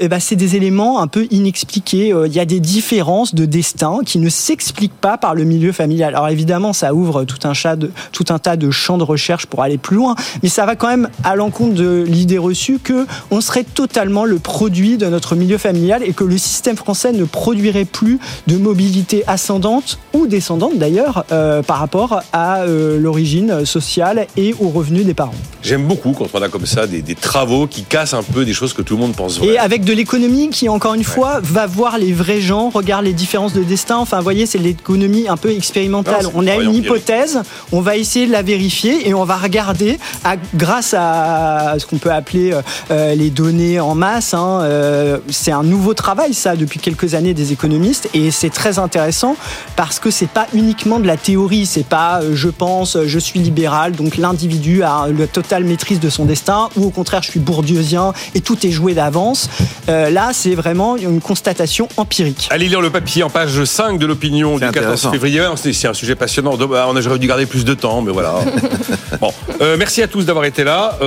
et 0.00 0.08
bah, 0.08 0.20
c'est 0.20 0.36
des 0.36 0.56
éléments 0.56 1.00
un 1.00 1.06
peu 1.06 1.26
inexpliqués. 1.30 2.14
Il 2.26 2.32
y 2.32 2.40
a 2.40 2.44
des 2.44 2.60
différences 2.60 3.34
de 3.34 3.44
destin 3.44 4.00
qui 4.04 4.18
ne 4.18 4.28
s'expliquent 4.28 4.79
s'explique 4.80 4.98
pas 4.98 5.18
par 5.18 5.34
le 5.34 5.44
milieu 5.44 5.72
familial. 5.72 6.14
Alors 6.14 6.28
évidemment, 6.28 6.72
ça 6.72 6.94
ouvre 6.94 7.24
tout 7.24 7.36
un, 7.46 7.52
de, 7.76 7.90
tout 8.12 8.24
un 8.30 8.38
tas 8.38 8.56
de 8.56 8.70
champs 8.70 8.96
de 8.96 9.04
recherche 9.04 9.44
pour 9.44 9.62
aller 9.62 9.76
plus 9.76 9.96
loin, 9.96 10.14
mais 10.42 10.48
ça 10.48 10.64
va 10.64 10.74
quand 10.74 10.88
même 10.88 11.10
à 11.22 11.36
l'encontre 11.36 11.74
de 11.74 12.02
l'idée 12.06 12.38
reçue 12.38 12.78
que 12.82 13.06
on 13.30 13.42
serait 13.42 13.64
totalement 13.64 14.24
le 14.24 14.38
produit 14.38 14.96
de 14.96 15.06
notre 15.06 15.36
milieu 15.36 15.58
familial 15.58 16.02
et 16.02 16.14
que 16.14 16.24
le 16.24 16.38
système 16.38 16.76
français 16.76 17.12
ne 17.12 17.24
produirait 17.24 17.84
plus 17.84 18.18
de 18.46 18.56
mobilité 18.56 19.22
ascendante 19.26 19.98
ou 20.14 20.26
descendante 20.26 20.78
d'ailleurs 20.78 21.24
euh, 21.30 21.62
par 21.62 21.78
rapport 21.78 22.22
à 22.32 22.60
euh, 22.60 22.98
l'origine 22.98 23.66
sociale 23.66 24.28
et 24.38 24.54
aux 24.60 24.70
revenus 24.70 25.04
des 25.04 25.14
parents. 25.14 25.34
J'aime 25.62 25.86
beaucoup 25.86 26.12
quand 26.12 26.26
on 26.32 26.40
a 26.40 26.48
comme 26.48 26.64
ça 26.64 26.86
des, 26.86 27.02
travaux 27.14 27.66
qui 27.66 27.82
cassent 27.82 28.14
un 28.14 28.22
peu 28.22 28.46
des 28.46 28.54
choses 28.54 28.72
que 28.72 28.80
tout 28.80 28.94
le 28.94 29.00
monde 29.00 29.14
pense 29.14 29.38
vraies. 29.38 29.48
Et 29.48 29.58
avec 29.58 29.84
de 29.84 29.92
l'économie 29.92 30.48
qui, 30.48 30.70
encore 30.70 30.94
une 30.94 31.04
fois, 31.04 31.40
va 31.42 31.66
voir 31.66 31.98
les 31.98 32.12
vrais 32.12 32.40
gens, 32.40 32.70
regarde 32.70 33.04
les 33.04 33.12
différences 33.12 33.52
de 33.52 33.62
destin. 33.62 33.98
Enfin, 33.98 34.16
vous 34.16 34.22
voyez, 34.22 34.46
c'est 34.46 34.58
l'économie 34.60 35.28
un 35.28 35.36
peu 35.36 35.50
expérimentale. 35.50 36.26
on 36.34 36.46
a 36.46 36.56
une 36.56 36.74
hypothèse, 36.74 37.40
on 37.72 37.80
va 37.80 37.96
essayer 37.96 38.26
de 38.26 38.32
la 38.32 38.42
vérifier 38.42 39.08
et 39.08 39.14
on 39.14 39.24
va 39.24 39.36
regarder, 39.36 39.98
à, 40.24 40.36
grâce 40.54 40.94
à 40.96 41.74
ce 41.78 41.86
qu'on 41.86 41.98
peut 41.98 42.12
appeler 42.12 42.52
euh, 42.52 42.62
euh, 42.90 43.14
les 43.14 43.30
données 43.30 43.80
en 43.80 43.94
masse. 43.94 44.34
Hein, 44.34 44.60
euh, 44.62 45.18
c'est 45.30 45.52
un 45.52 45.62
nouveau 45.62 45.94
travail, 45.94 46.34
ça, 46.34 46.56
depuis 46.56 46.78
quelques 46.78 47.14
années 47.14 47.34
des 47.34 47.52
économistes, 47.52 48.08
et 48.14 48.30
c'est 48.30 48.50
très 48.50 48.78
intéressant 48.78 49.36
parce 49.76 49.98
que 49.98 50.10
c'est 50.10 50.28
pas 50.28 50.46
uniquement 50.54 51.00
de 51.00 51.06
la 51.06 51.16
théorie. 51.16 51.66
C'est 51.66 51.86
pas 51.86 52.20
je 52.32 52.48
pense, 52.48 52.98
je 53.04 53.18
suis 53.18 53.40
libéral, 53.40 53.92
donc 53.92 54.16
l'individu 54.16 54.82
a 54.82 55.06
la 55.16 55.26
totale 55.26 55.64
maîtrise 55.64 56.00
de 56.00 56.10
son 56.10 56.24
destin, 56.24 56.68
ou 56.76 56.86
au 56.86 56.90
contraire, 56.90 57.22
je 57.22 57.30
suis 57.30 57.40
bourdieusien 57.40 58.12
et 58.34 58.40
tout 58.40 58.66
est 58.66 58.70
joué 58.70 58.94
d'avance. 58.94 59.48
là, 59.88 60.30
c'est 60.32 60.54
vraiment 60.54 60.96
une 60.96 61.20
constatation 61.20 61.88
empirique. 61.96 62.48
Allez 62.50 62.68
lire 62.68 62.80
le 62.80 62.90
papier 62.90 63.22
en 63.22 63.30
page 63.30 63.64
5 63.64 63.98
de 63.98 64.06
l'opinion 64.06 64.49
du 64.58 64.70
14 64.70 65.10
février. 65.10 65.42
C'est 65.56 65.88
un 65.88 65.94
sujet 65.94 66.14
passionnant. 66.14 66.56
On 66.58 66.96
a 66.96 67.18
dû 67.18 67.26
garder 67.26 67.46
plus 67.46 67.64
de 67.64 67.74
temps, 67.74 68.02
mais 68.02 68.12
voilà. 68.12 68.34
bon, 69.20 69.32
merci 69.78 70.02
à 70.02 70.08
tous 70.08 70.24
d'avoir 70.24 70.44
été 70.44 70.64
là. 70.64 70.98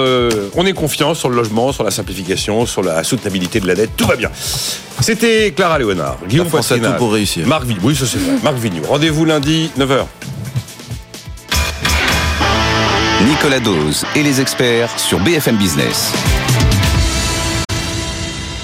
on 0.56 0.66
est 0.66 0.74
confiant 0.74 1.14
sur 1.14 1.30
le 1.30 1.36
logement, 1.36 1.72
sur 1.72 1.84
la 1.84 1.92
simplification, 1.92 2.66
sur 2.66 2.84
la 2.84 3.04
soutenabilité 3.04 3.60
de 3.60 3.68
la 3.68 3.76
dette. 3.76 3.92
Tout 3.96 4.08
va 4.08 4.16
bien. 4.16 4.30
C'était 5.00 5.52
Clara 5.52 5.80
Léonard, 5.80 6.18
Guillaume 6.28 6.48
Poissina, 6.48 6.92
pour 6.92 7.14
réussir. 7.14 7.46
Marc 7.48 7.66
Vignoux. 7.66 7.82
Oui, 7.84 7.96
ça 7.96 8.06
c'est 8.06 8.20
vrai. 8.20 8.36
Marc 8.44 8.58
Vignoux. 8.58 8.84
Rendez-vous 8.88 9.26
lundi, 9.26 9.70
9h. 9.78 10.06
Nicolas 13.26 13.60
Dose 13.60 14.06
et 14.16 14.24
les 14.24 14.42
experts 14.42 14.90
sur 14.98 15.20
BFM 15.20 15.56
Business. 15.56 16.12